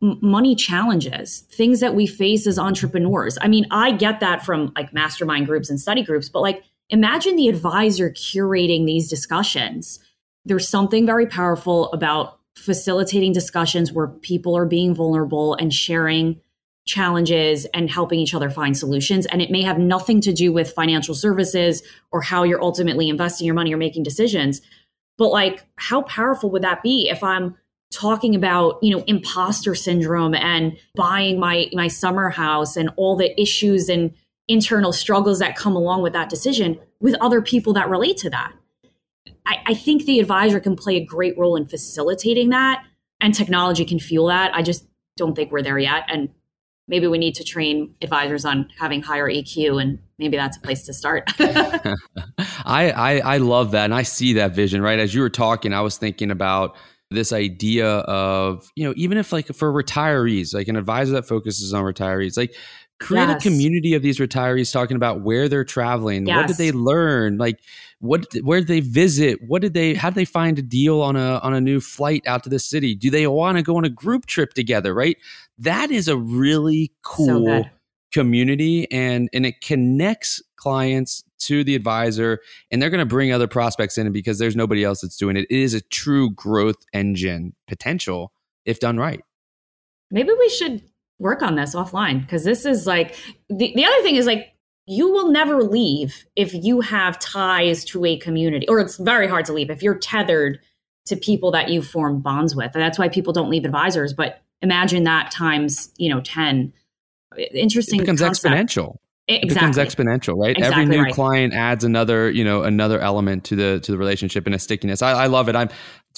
money 0.00 0.54
challenges, 0.54 1.40
things 1.52 1.80
that 1.80 1.94
we 1.94 2.06
face 2.06 2.46
as 2.46 2.58
entrepreneurs. 2.58 3.38
I 3.40 3.48
mean, 3.48 3.66
I 3.70 3.92
get 3.92 4.20
that 4.20 4.44
from 4.44 4.72
like 4.76 4.92
mastermind 4.92 5.46
groups 5.46 5.70
and 5.70 5.80
study 5.80 6.02
groups, 6.02 6.28
but 6.28 6.40
like 6.40 6.64
imagine 6.90 7.36
the 7.36 7.48
advisor 7.48 8.10
curating 8.10 8.86
these 8.86 9.08
discussions. 9.08 9.98
There's 10.44 10.68
something 10.68 11.06
very 11.06 11.26
powerful 11.26 11.92
about 11.92 12.38
facilitating 12.56 13.32
discussions 13.32 13.92
where 13.92 14.08
people 14.08 14.56
are 14.56 14.66
being 14.66 14.94
vulnerable 14.94 15.54
and 15.54 15.72
sharing 15.72 16.40
challenges 16.86 17.66
and 17.66 17.90
helping 17.90 18.18
each 18.18 18.34
other 18.34 18.50
find 18.50 18.76
solutions. 18.76 19.26
And 19.26 19.42
it 19.42 19.50
may 19.50 19.62
have 19.62 19.78
nothing 19.78 20.20
to 20.22 20.32
do 20.32 20.52
with 20.52 20.72
financial 20.72 21.14
services 21.14 21.82
or 22.10 22.22
how 22.22 22.42
you're 22.44 22.62
ultimately 22.62 23.08
investing 23.08 23.46
your 23.46 23.54
money 23.54 23.72
or 23.72 23.76
making 23.76 24.02
decisions. 24.02 24.62
But 25.18 25.28
like, 25.28 25.66
how 25.76 26.02
powerful 26.02 26.50
would 26.50 26.62
that 26.62 26.82
be 26.82 27.08
if 27.10 27.22
I'm 27.22 27.56
talking 27.90 28.34
about 28.34 28.78
you 28.82 28.94
know 28.94 29.02
imposter 29.06 29.74
syndrome 29.74 30.34
and 30.34 30.76
buying 30.94 31.40
my 31.40 31.68
my 31.72 31.88
summer 31.88 32.28
house 32.28 32.76
and 32.76 32.90
all 32.96 33.16
the 33.16 33.38
issues 33.40 33.88
and 33.88 34.12
internal 34.48 34.92
struggles 34.92 35.38
that 35.38 35.56
come 35.56 35.76
along 35.76 36.02
with 36.02 36.12
that 36.14 36.28
decision 36.28 36.78
with 37.00 37.14
other 37.20 37.40
people 37.40 37.72
that 37.74 37.88
relate 37.88 38.16
to 38.18 38.30
that. 38.30 38.52
I, 39.46 39.58
I 39.66 39.74
think 39.74 40.04
the 40.04 40.18
advisor 40.20 40.58
can 40.58 40.74
play 40.74 40.96
a 40.96 41.04
great 41.04 41.38
role 41.38 41.54
in 41.54 41.66
facilitating 41.66 42.48
that 42.50 42.82
and 43.20 43.34
technology 43.34 43.84
can 43.84 43.98
fuel 43.98 44.26
that. 44.28 44.54
I 44.54 44.62
just 44.62 44.86
don't 45.16 45.34
think 45.34 45.52
we're 45.52 45.62
there 45.62 45.78
yet 45.78 46.04
and 46.08 46.30
maybe 46.86 47.06
we 47.06 47.18
need 47.18 47.34
to 47.34 47.44
train 47.44 47.94
advisors 48.00 48.44
on 48.44 48.68
having 48.78 49.02
higher 49.02 49.28
eq 49.28 49.80
and 49.80 49.98
maybe 50.18 50.36
that's 50.36 50.56
a 50.56 50.60
place 50.60 50.84
to 50.86 50.94
start. 50.94 51.24
I, 51.38 52.90
I 52.90 53.18
i 53.18 53.36
love 53.38 53.72
that 53.72 53.84
and 53.86 53.94
i 53.94 54.02
see 54.02 54.34
that 54.34 54.54
vision 54.54 54.80
right? 54.80 54.98
As 54.98 55.14
you 55.14 55.20
were 55.20 55.30
talking 55.30 55.72
i 55.72 55.80
was 55.80 55.96
thinking 55.98 56.30
about 56.30 56.76
this 57.10 57.32
idea 57.32 57.86
of, 57.86 58.70
you 58.76 58.86
know, 58.86 58.92
even 58.96 59.16
if 59.16 59.32
like 59.32 59.46
for 59.48 59.72
retirees, 59.72 60.54
like 60.54 60.68
an 60.68 60.76
advisor 60.76 61.12
that 61.12 61.26
focuses 61.26 61.72
on 61.72 61.82
retirees, 61.82 62.36
like 62.36 62.54
create 63.00 63.28
Yes. 63.28 63.44
a 63.44 63.48
community 63.48 63.94
of 63.94 64.02
these 64.02 64.18
retirees 64.18 64.72
talking 64.72 64.96
about 64.96 65.20
where 65.22 65.48
they're 65.48 65.64
traveling, 65.64 66.24
what 66.26 66.46
did 66.48 66.56
they 66.56 66.72
learn, 66.72 67.38
like 67.38 67.60
what 68.00 68.26
where 68.42 68.60
did 68.60 68.68
they 68.68 68.80
visit, 68.80 69.40
what 69.46 69.62
did 69.62 69.74
they 69.74 69.94
how 69.94 70.10
did 70.10 70.16
they 70.16 70.24
find 70.24 70.58
a 70.58 70.62
deal 70.62 71.00
on 71.00 71.16
a 71.16 71.38
on 71.38 71.54
a 71.54 71.60
new 71.60 71.80
flight 71.80 72.22
out 72.26 72.42
to 72.44 72.48
the 72.48 72.58
city? 72.58 72.94
Do 72.94 73.10
they 73.10 73.26
want 73.26 73.56
to 73.58 73.62
go 73.62 73.76
on 73.76 73.84
a 73.84 73.88
group 73.88 74.26
trip 74.26 74.54
together, 74.54 74.94
right? 74.94 75.16
That 75.58 75.90
is 75.90 76.08
a 76.08 76.16
really 76.16 76.92
cool 77.02 77.44
good. 77.44 77.70
community 78.12 78.90
and 78.90 79.28
and 79.32 79.46
it 79.46 79.60
connects 79.60 80.42
clients 80.56 81.22
to 81.38 81.62
the 81.62 81.76
advisor 81.76 82.40
and 82.70 82.82
they're 82.82 82.90
going 82.90 82.98
to 82.98 83.06
bring 83.06 83.32
other 83.32 83.46
prospects 83.46 83.96
in 83.96 84.10
because 84.12 84.38
there's 84.40 84.56
nobody 84.56 84.82
else 84.82 85.02
that's 85.02 85.16
doing 85.16 85.36
it. 85.36 85.46
It 85.50 85.56
is 85.56 85.72
a 85.72 85.80
true 85.80 86.30
growth 86.30 86.84
engine 86.92 87.54
potential 87.68 88.32
if 88.64 88.80
done 88.80 88.96
right. 88.98 89.22
Maybe 90.10 90.30
we 90.36 90.48
should 90.48 90.82
work 91.18 91.42
on 91.42 91.56
this 91.56 91.74
offline 91.74 92.20
because 92.20 92.44
this 92.44 92.64
is 92.64 92.86
like 92.86 93.16
the, 93.48 93.72
the 93.74 93.84
other 93.84 94.02
thing 94.02 94.16
is 94.16 94.26
like 94.26 94.54
you 94.86 95.12
will 95.12 95.30
never 95.30 95.62
leave 95.62 96.24
if 96.34 96.54
you 96.54 96.80
have 96.80 97.18
ties 97.18 97.84
to 97.84 98.04
a 98.06 98.16
community, 98.16 98.66
or 98.68 98.80
it's 98.80 98.96
very 98.96 99.28
hard 99.28 99.44
to 99.44 99.52
leave 99.52 99.68
if 99.70 99.82
you're 99.82 99.98
tethered 99.98 100.58
to 101.04 101.16
people 101.16 101.50
that 101.50 101.68
you 101.68 101.82
form 101.82 102.20
bonds 102.20 102.56
with. 102.56 102.70
And 102.74 102.82
that's 102.82 102.98
why 102.98 103.08
people 103.08 103.34
don't 103.34 103.50
leave 103.50 103.66
advisors. 103.66 104.14
But 104.14 104.40
imagine 104.62 105.04
that 105.04 105.30
times, 105.30 105.92
you 105.98 106.08
know, 106.08 106.22
10. 106.22 106.72
Interesting. 107.52 108.00
It 108.00 108.02
becomes 108.02 108.20
concept. 108.20 108.54
exponential. 108.54 108.96
It 109.26 109.44
It 109.44 109.48
becomes 109.50 109.76
exponential, 109.76 110.38
right? 110.38 110.58
Every 110.58 110.86
new 110.86 111.02
right. 111.02 111.12
client 111.12 111.52
adds 111.52 111.84
another, 111.84 112.30
you 112.30 112.42
know, 112.42 112.62
another 112.62 112.98
element 112.98 113.44
to 113.44 113.56
the 113.56 113.80
to 113.80 113.92
the 113.92 113.98
relationship 113.98 114.46
and 114.46 114.54
a 114.54 114.58
stickiness. 114.58 115.02
I, 115.02 115.10
I 115.10 115.26
love 115.26 115.50
it. 115.50 115.54
I'm 115.54 115.68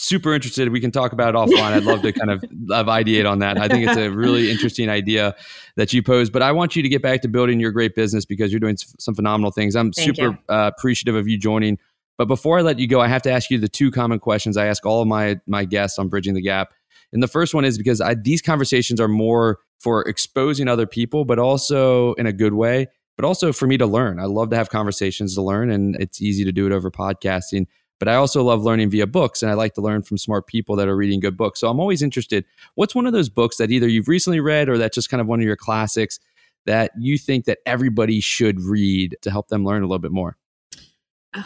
super 0.00 0.34
interested. 0.34 0.68
We 0.70 0.80
can 0.80 0.90
talk 0.90 1.12
about 1.12 1.34
it 1.34 1.38
offline. 1.38 1.72
I'd 1.72 1.84
love 1.84 2.02
to 2.02 2.12
kind 2.12 2.30
of, 2.30 2.42
of 2.70 2.86
ideate 2.86 3.30
on 3.30 3.40
that. 3.40 3.58
I 3.58 3.68
think 3.68 3.86
it's 3.86 3.96
a 3.96 4.10
really 4.10 4.50
interesting 4.50 4.88
idea 4.88 5.36
that 5.76 5.92
you 5.92 6.02
pose. 6.02 6.30
But 6.30 6.42
I 6.42 6.52
want 6.52 6.74
you 6.74 6.82
to 6.82 6.88
get 6.88 7.02
back 7.02 7.20
to 7.22 7.28
building 7.28 7.60
your 7.60 7.70
great 7.70 7.94
business 7.94 8.24
because 8.24 8.50
you're 8.50 8.60
doing 8.60 8.76
some 8.98 9.14
phenomenal 9.14 9.50
things. 9.50 9.76
I'm 9.76 9.92
Thank 9.92 10.16
super 10.16 10.38
uh, 10.48 10.70
appreciative 10.76 11.14
of 11.14 11.28
you 11.28 11.38
joining. 11.38 11.78
But 12.16 12.28
before 12.28 12.58
I 12.58 12.62
let 12.62 12.78
you 12.78 12.86
go, 12.86 13.00
I 13.00 13.08
have 13.08 13.22
to 13.22 13.30
ask 13.30 13.50
you 13.50 13.58
the 13.58 13.68
two 13.68 13.90
common 13.90 14.18
questions 14.18 14.56
I 14.56 14.66
ask 14.66 14.84
all 14.84 15.02
of 15.02 15.08
my 15.08 15.40
my 15.46 15.64
guests 15.64 15.98
on 15.98 16.08
bridging 16.08 16.34
the 16.34 16.42
gap. 16.42 16.72
And 17.12 17.22
the 17.22 17.28
first 17.28 17.54
one 17.54 17.64
is 17.64 17.76
because 17.76 18.00
I, 18.00 18.14
these 18.14 18.42
conversations 18.42 19.00
are 19.00 19.08
more 19.08 19.58
for 19.78 20.02
exposing 20.02 20.68
other 20.68 20.86
people, 20.86 21.24
but 21.24 21.38
also 21.38 22.14
in 22.14 22.26
a 22.26 22.32
good 22.32 22.54
way, 22.54 22.88
but 23.16 23.24
also 23.24 23.52
for 23.52 23.66
me 23.66 23.78
to 23.78 23.86
learn. 23.86 24.20
I 24.20 24.24
love 24.24 24.50
to 24.50 24.56
have 24.56 24.70
conversations 24.70 25.34
to 25.34 25.42
learn, 25.42 25.70
and 25.70 25.96
it's 25.96 26.20
easy 26.20 26.44
to 26.44 26.52
do 26.52 26.66
it 26.66 26.72
over 26.72 26.90
podcasting. 26.90 27.66
But 28.00 28.08
I 28.08 28.14
also 28.14 28.42
love 28.42 28.62
learning 28.62 28.90
via 28.90 29.06
books, 29.06 29.42
and 29.42 29.50
I 29.50 29.54
like 29.54 29.74
to 29.74 29.82
learn 29.82 30.02
from 30.02 30.18
smart 30.18 30.46
people 30.46 30.74
that 30.76 30.88
are 30.88 30.96
reading 30.96 31.20
good 31.20 31.36
books. 31.36 31.60
So 31.60 31.68
I'm 31.68 31.78
always 31.78 32.02
interested. 32.02 32.44
What's 32.74 32.94
one 32.94 33.06
of 33.06 33.12
those 33.12 33.28
books 33.28 33.58
that 33.58 33.70
either 33.70 33.86
you've 33.86 34.08
recently 34.08 34.40
read 34.40 34.68
or 34.68 34.78
that's 34.78 34.94
just 34.94 35.10
kind 35.10 35.20
of 35.20 35.28
one 35.28 35.38
of 35.38 35.44
your 35.44 35.54
classics 35.54 36.18
that 36.64 36.92
you 36.98 37.18
think 37.18 37.44
that 37.44 37.58
everybody 37.66 38.20
should 38.20 38.60
read 38.60 39.16
to 39.22 39.30
help 39.30 39.48
them 39.48 39.64
learn 39.64 39.82
a 39.82 39.86
little 39.86 39.98
bit 39.98 40.12
more? 40.12 40.36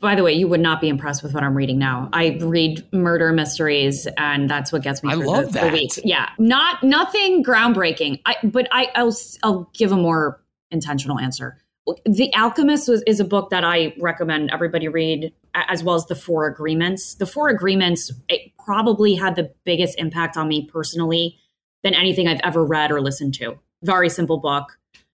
By 0.00 0.16
the 0.16 0.24
way, 0.24 0.32
you 0.32 0.48
would 0.48 0.58
not 0.58 0.80
be 0.80 0.88
impressed 0.88 1.22
with 1.22 1.32
what 1.32 1.44
I'm 1.44 1.56
reading 1.56 1.78
now. 1.78 2.08
I 2.12 2.36
read 2.40 2.84
murder 2.92 3.32
mysteries, 3.32 4.08
and 4.16 4.50
that's 4.50 4.72
what 4.72 4.82
gets 4.82 5.04
me 5.04 5.12
I 5.12 5.14
through 5.14 5.26
love 5.28 5.46
the, 5.46 5.52
that. 5.52 5.70
the 5.70 5.72
week. 5.72 5.92
Yeah, 6.02 6.30
not 6.40 6.82
nothing 6.82 7.44
groundbreaking. 7.44 8.20
I, 8.26 8.34
but 8.42 8.66
I, 8.72 8.88
I'll 8.96 9.16
I'll 9.44 9.70
give 9.74 9.92
a 9.92 9.96
more 9.96 10.42
intentional 10.72 11.20
answer. 11.20 11.58
The 12.04 12.34
Alchemist 12.34 12.88
was, 12.88 13.02
is 13.06 13.20
a 13.20 13.24
book 13.24 13.50
that 13.50 13.62
I 13.64 13.94
recommend 14.00 14.50
everybody 14.50 14.88
read, 14.88 15.32
as 15.54 15.82
well 15.82 15.94
as 15.94 16.06
the 16.06 16.14
Four 16.14 16.46
Agreements. 16.46 17.14
The 17.14 17.26
Four 17.26 17.48
Agreements 17.48 18.12
it 18.28 18.52
probably 18.64 19.14
had 19.14 19.36
the 19.36 19.52
biggest 19.64 19.98
impact 19.98 20.36
on 20.36 20.48
me 20.48 20.66
personally 20.66 21.38
than 21.82 21.94
anything 21.94 22.28
I've 22.28 22.40
ever 22.42 22.64
read 22.64 22.90
or 22.90 23.00
listened 23.00 23.34
to. 23.34 23.58
Very 23.82 24.08
simple 24.08 24.38
book, 24.38 24.78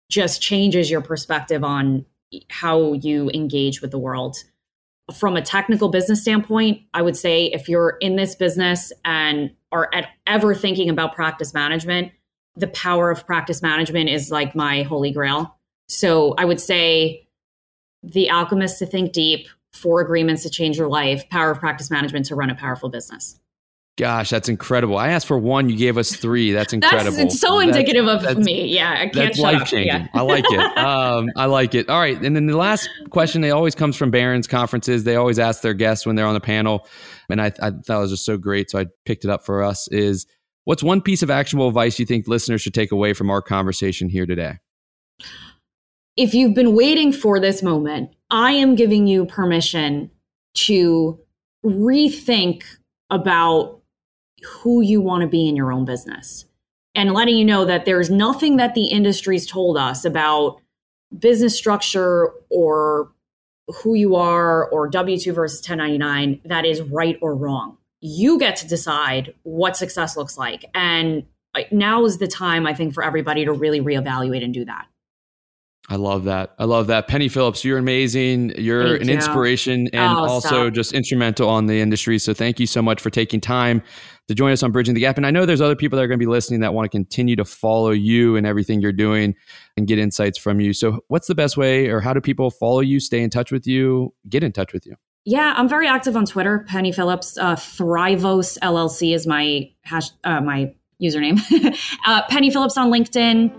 just 0.10 0.42
changes 0.42 0.92
your 0.92 1.02
perspective 1.02 1.64
on 1.64 2.06
how 2.50 2.94
you 2.94 3.30
engage 3.34 3.82
with 3.82 3.92
the 3.92 3.98
world. 3.98 4.38
From 5.14 5.36
a 5.36 5.42
technical 5.42 5.90
business 5.90 6.22
standpoint, 6.22 6.82
I 6.94 7.02
would 7.02 7.18
say 7.18 7.46
if 7.46 7.68
you're 7.68 7.98
in 8.02 8.16
this 8.16 8.36
business 8.36 8.92
and 9.06 9.52
are 9.72 9.90
ever 10.28 10.54
thinking 10.54 10.90
about 10.90 11.16
practice 11.16 11.54
management, 11.54 12.12
the 12.56 12.68
power 12.68 13.10
of 13.10 13.26
practice 13.26 13.62
management 13.62 14.10
is 14.10 14.30
like 14.30 14.56
my 14.56 14.84
holy 14.84 15.12
grail. 15.12 15.56
So 15.88 16.36
I 16.38 16.46
would 16.46 16.60
say 16.60 17.28
The 18.04 18.30
Alchemist 18.30 18.80
to 18.80 18.86
think 18.86 19.12
deep, 19.12 19.48
Four 19.74 20.02
Agreements 20.02 20.44
to 20.44 20.50
change 20.50 20.78
your 20.78 20.88
life, 20.88 21.30
Power 21.30 21.52
of 21.52 21.60
Practice 21.60 21.92
Management 21.92 22.26
to 22.28 22.36
run 22.36 22.50
a 22.50 22.56
powerful 22.56 22.90
business. 22.90 23.40
Gosh, 23.98 24.30
that's 24.30 24.48
incredible. 24.48 24.98
I 24.98 25.10
asked 25.10 25.28
for 25.28 25.38
one, 25.38 25.70
you 25.70 25.76
gave 25.76 25.98
us 25.98 26.16
three. 26.16 26.54
That's 26.54 26.72
incredible. 26.72 27.12
That's 27.18 27.34
it's 27.34 27.42
so 27.42 27.60
That's- 27.60 27.76
indicative 27.76 28.08
of 28.08 28.38
me. 28.38 28.66
Yeah, 28.68 28.92
I 28.94 28.96
can't 29.10 29.14
That's 29.14 29.40
life 29.40 29.66
changing. 29.66 29.88
Yeah. 29.88 30.08
I 30.14 30.22
like 30.22 30.46
it. 30.48 30.78
Um, 30.80 31.30
I 31.36 31.46
like 31.46 31.76
it. 31.76 31.90
All 31.90 32.00
right. 32.00 32.18
And 32.22 32.34
then 32.34 32.46
the 32.48 32.56
last 32.56 32.90
question, 33.10 33.42
they 33.42 33.52
always 33.52 33.76
comes 33.76 33.98
from 33.98 34.10
Barron's 34.10 34.48
conferences. 34.48 35.04
They 35.04 35.18
always 35.18 35.38
ask 35.38 35.62
their 35.62 35.74
guests 35.74 36.06
when 36.06 36.16
they're 36.16 36.26
on 36.26 36.34
the 36.34 36.40
panel. 36.40 36.88
And 37.30 37.42
I, 37.42 37.48
I 37.62 37.72
thought 37.72 37.98
it 37.98 38.00
was 38.00 38.12
just 38.12 38.26
so 38.26 38.38
great. 38.38 38.72
So 38.72 38.80
I 38.80 38.86
picked 39.06 39.26
it 39.26 39.30
up 39.30 39.46
for 39.46 39.62
us 39.64 39.90
is 39.90 40.26
what's 40.64 40.82
one 40.82 41.02
piece 41.02 41.22
of 41.22 41.30
actionable 41.30 41.68
advice 41.68 42.00
you 42.00 42.06
think 42.06 42.28
listeners 42.28 42.62
should 42.62 42.74
take 42.74 42.94
away 42.94 43.12
from 43.12 43.30
our 43.30 43.42
conversation 43.42 44.08
here 44.08 44.26
today? 44.26 44.60
if 46.20 46.34
you've 46.34 46.54
been 46.54 46.76
waiting 46.76 47.14
for 47.14 47.40
this 47.40 47.64
moment, 47.64 48.10
I 48.32 48.52
am 48.52 48.76
giving 48.76 49.08
you 49.08 49.26
permission 49.26 50.12
to 50.56 51.20
rethink 51.66 52.64
about 53.10 53.82
who 54.44 54.82
you 54.82 55.02
want 55.02 55.22
to 55.22 55.28
be 55.28 55.48
in 55.48 55.56
your 55.56 55.72
own 55.72 55.86
business 55.86 56.46
and 56.96 57.14
letting 57.14 57.38
you 57.38 57.46
know 57.46 57.66
that 57.66 57.86
there's 57.86 58.10
nothing 58.10 58.58
that 58.58 58.76
the 58.76 58.86
industry's 58.86 59.46
told 59.46 59.78
us 59.78 60.06
about 60.06 60.58
business 61.18 61.58
structure 61.58 62.32
or 62.50 63.12
who 63.68 63.96
you 63.96 64.16
are 64.16 64.70
or 64.70 64.88
W 64.88 65.18
2 65.18 65.34
versus 65.34 65.60
1099 65.60 66.42
that 66.46 66.66
is 66.66 66.82
right 66.82 67.18
or 67.22 67.36
wrong. 67.36 67.78
You 68.02 68.40
get 68.40 68.56
to 68.58 68.68
decide 68.68 69.34
what 69.44 69.76
success 69.76 70.16
looks 70.16 70.38
like. 70.38 70.66
And 70.74 71.24
uh, 71.56 71.62
now 71.72 72.06
is 72.06 72.18
the 72.18 72.28
time, 72.28 72.66
I 72.66 72.74
think, 72.74 72.94
for 72.94 73.04
everybody 73.04 73.46
to 73.46 73.52
really 73.52 73.82
reevaluate 73.82 74.44
and 74.44 74.54
do 74.54 74.66
that. 74.66 74.88
I 75.92 75.96
love 75.96 76.26
that. 76.26 76.54
I 76.60 76.66
love 76.66 76.86
that. 76.88 77.08
Penny 77.08 77.28
Phillips, 77.30 77.66
you're 77.66 77.80
amazing. 77.80 78.54
You're 78.60 78.90
Thank 78.90 79.02
an 79.02 79.08
you. 79.08 79.14
inspiration 79.16 79.88
and 79.92 80.18
Oh, 80.18 80.26
also 80.28 80.48
stop. 80.66 80.74
just 80.74 80.94
instrumental 80.94 81.50
on 81.50 81.66
the 81.66 81.82
industry. 81.82 82.20
So 82.20 82.32
thank 82.34 82.60
you 82.60 82.68
so 82.68 82.82
much 82.84 83.02
for 83.02 83.10
taking 83.10 83.42
time 83.42 83.82
to 84.28 84.36
join 84.36 84.52
us 84.52 84.62
on 84.62 84.72
Bridging 84.72 84.94
the 84.94 85.00
Gap. 85.02 85.18
And 85.18 85.26
I 85.26 85.32
know 85.32 85.48
there's 85.48 85.62
other 85.62 85.76
people 85.76 85.98
that 85.98 86.04
are 86.04 86.08
going 86.08 86.20
to 86.20 86.24
be 86.24 86.30
listening 86.30 86.60
that 86.60 86.76
want 86.76 86.86
to 86.86 86.90
continue 86.96 87.36
to 87.38 87.44
follow 87.46 87.90
you 87.90 88.36
and 88.36 88.46
everything 88.46 88.82
you're 88.82 88.92
doing 88.92 89.34
and 89.78 89.88
get 89.88 89.98
insights 89.98 90.38
from 90.38 90.60
you. 90.60 90.74
So 90.74 91.00
what's 91.08 91.26
the 91.28 91.34
best 91.34 91.58
way 91.58 91.88
or 91.88 92.02
how 92.02 92.14
do 92.14 92.22
people 92.22 92.52
follow 92.52 92.82
you, 92.82 93.00
stay 93.00 93.22
in 93.24 93.32
touch 93.32 93.52
with 93.52 93.66
you, 93.66 94.14
get 94.30 94.44
in 94.44 94.52
touch 94.52 94.74
with 94.74 94.86
you? 94.86 94.96
Yeah, 95.26 95.56
I'm 95.58 95.68
very 95.68 95.88
active 95.88 96.16
on 96.16 96.26
Twitter. 96.26 96.66
Penny 96.68 96.92
Phillips, 96.92 97.36
uh, 97.40 97.56
Thrivos 97.56 98.60
LLC 98.60 99.16
is 99.16 99.26
my 99.26 99.72
hash, 99.82 100.10
uh, 100.24 100.40
my 100.42 100.72
username. 101.02 101.40
uh, 102.06 102.22
Penny 102.30 102.52
Phillips 102.52 102.78
on 102.78 102.92
LinkedIn. 102.92 103.52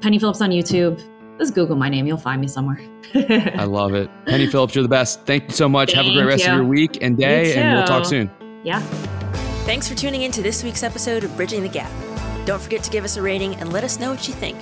Penny 0.00 0.18
Phillips 0.18 0.40
on 0.40 0.48
YouTube. 0.50 0.98
Just 1.38 1.54
Google 1.54 1.76
my 1.76 1.88
name; 1.88 2.06
you'll 2.06 2.16
find 2.16 2.40
me 2.40 2.46
somewhere. 2.48 2.80
I 3.14 3.64
love 3.64 3.94
it. 3.94 4.08
Penny 4.26 4.46
Phillips, 4.46 4.74
you're 4.74 4.82
the 4.82 4.88
best. 4.88 5.26
Thank 5.26 5.44
you 5.44 5.50
so 5.50 5.68
much. 5.68 5.92
Have 5.92 6.06
a 6.06 6.10
great 6.10 6.18
Thank 6.18 6.28
rest 6.30 6.48
of 6.48 6.54
your 6.54 6.64
week 6.64 6.98
and 7.02 7.16
day, 7.18 7.54
and 7.54 7.76
we'll 7.76 7.86
talk 7.86 8.04
soon. 8.04 8.30
yeah. 8.62 8.80
Thanks 9.64 9.88
for 9.88 9.94
tuning 9.94 10.22
in 10.22 10.30
to 10.32 10.42
this 10.42 10.62
week's 10.62 10.82
episode 10.82 11.24
of 11.24 11.34
Bridging 11.36 11.62
the 11.62 11.68
Gap. 11.68 11.90
Don't 12.44 12.60
forget 12.60 12.82
to 12.84 12.90
give 12.90 13.02
us 13.04 13.16
a 13.16 13.22
rating 13.22 13.54
and 13.56 13.72
let 13.72 13.82
us 13.82 13.98
know 13.98 14.10
what 14.10 14.28
you 14.28 14.34
think. 14.34 14.58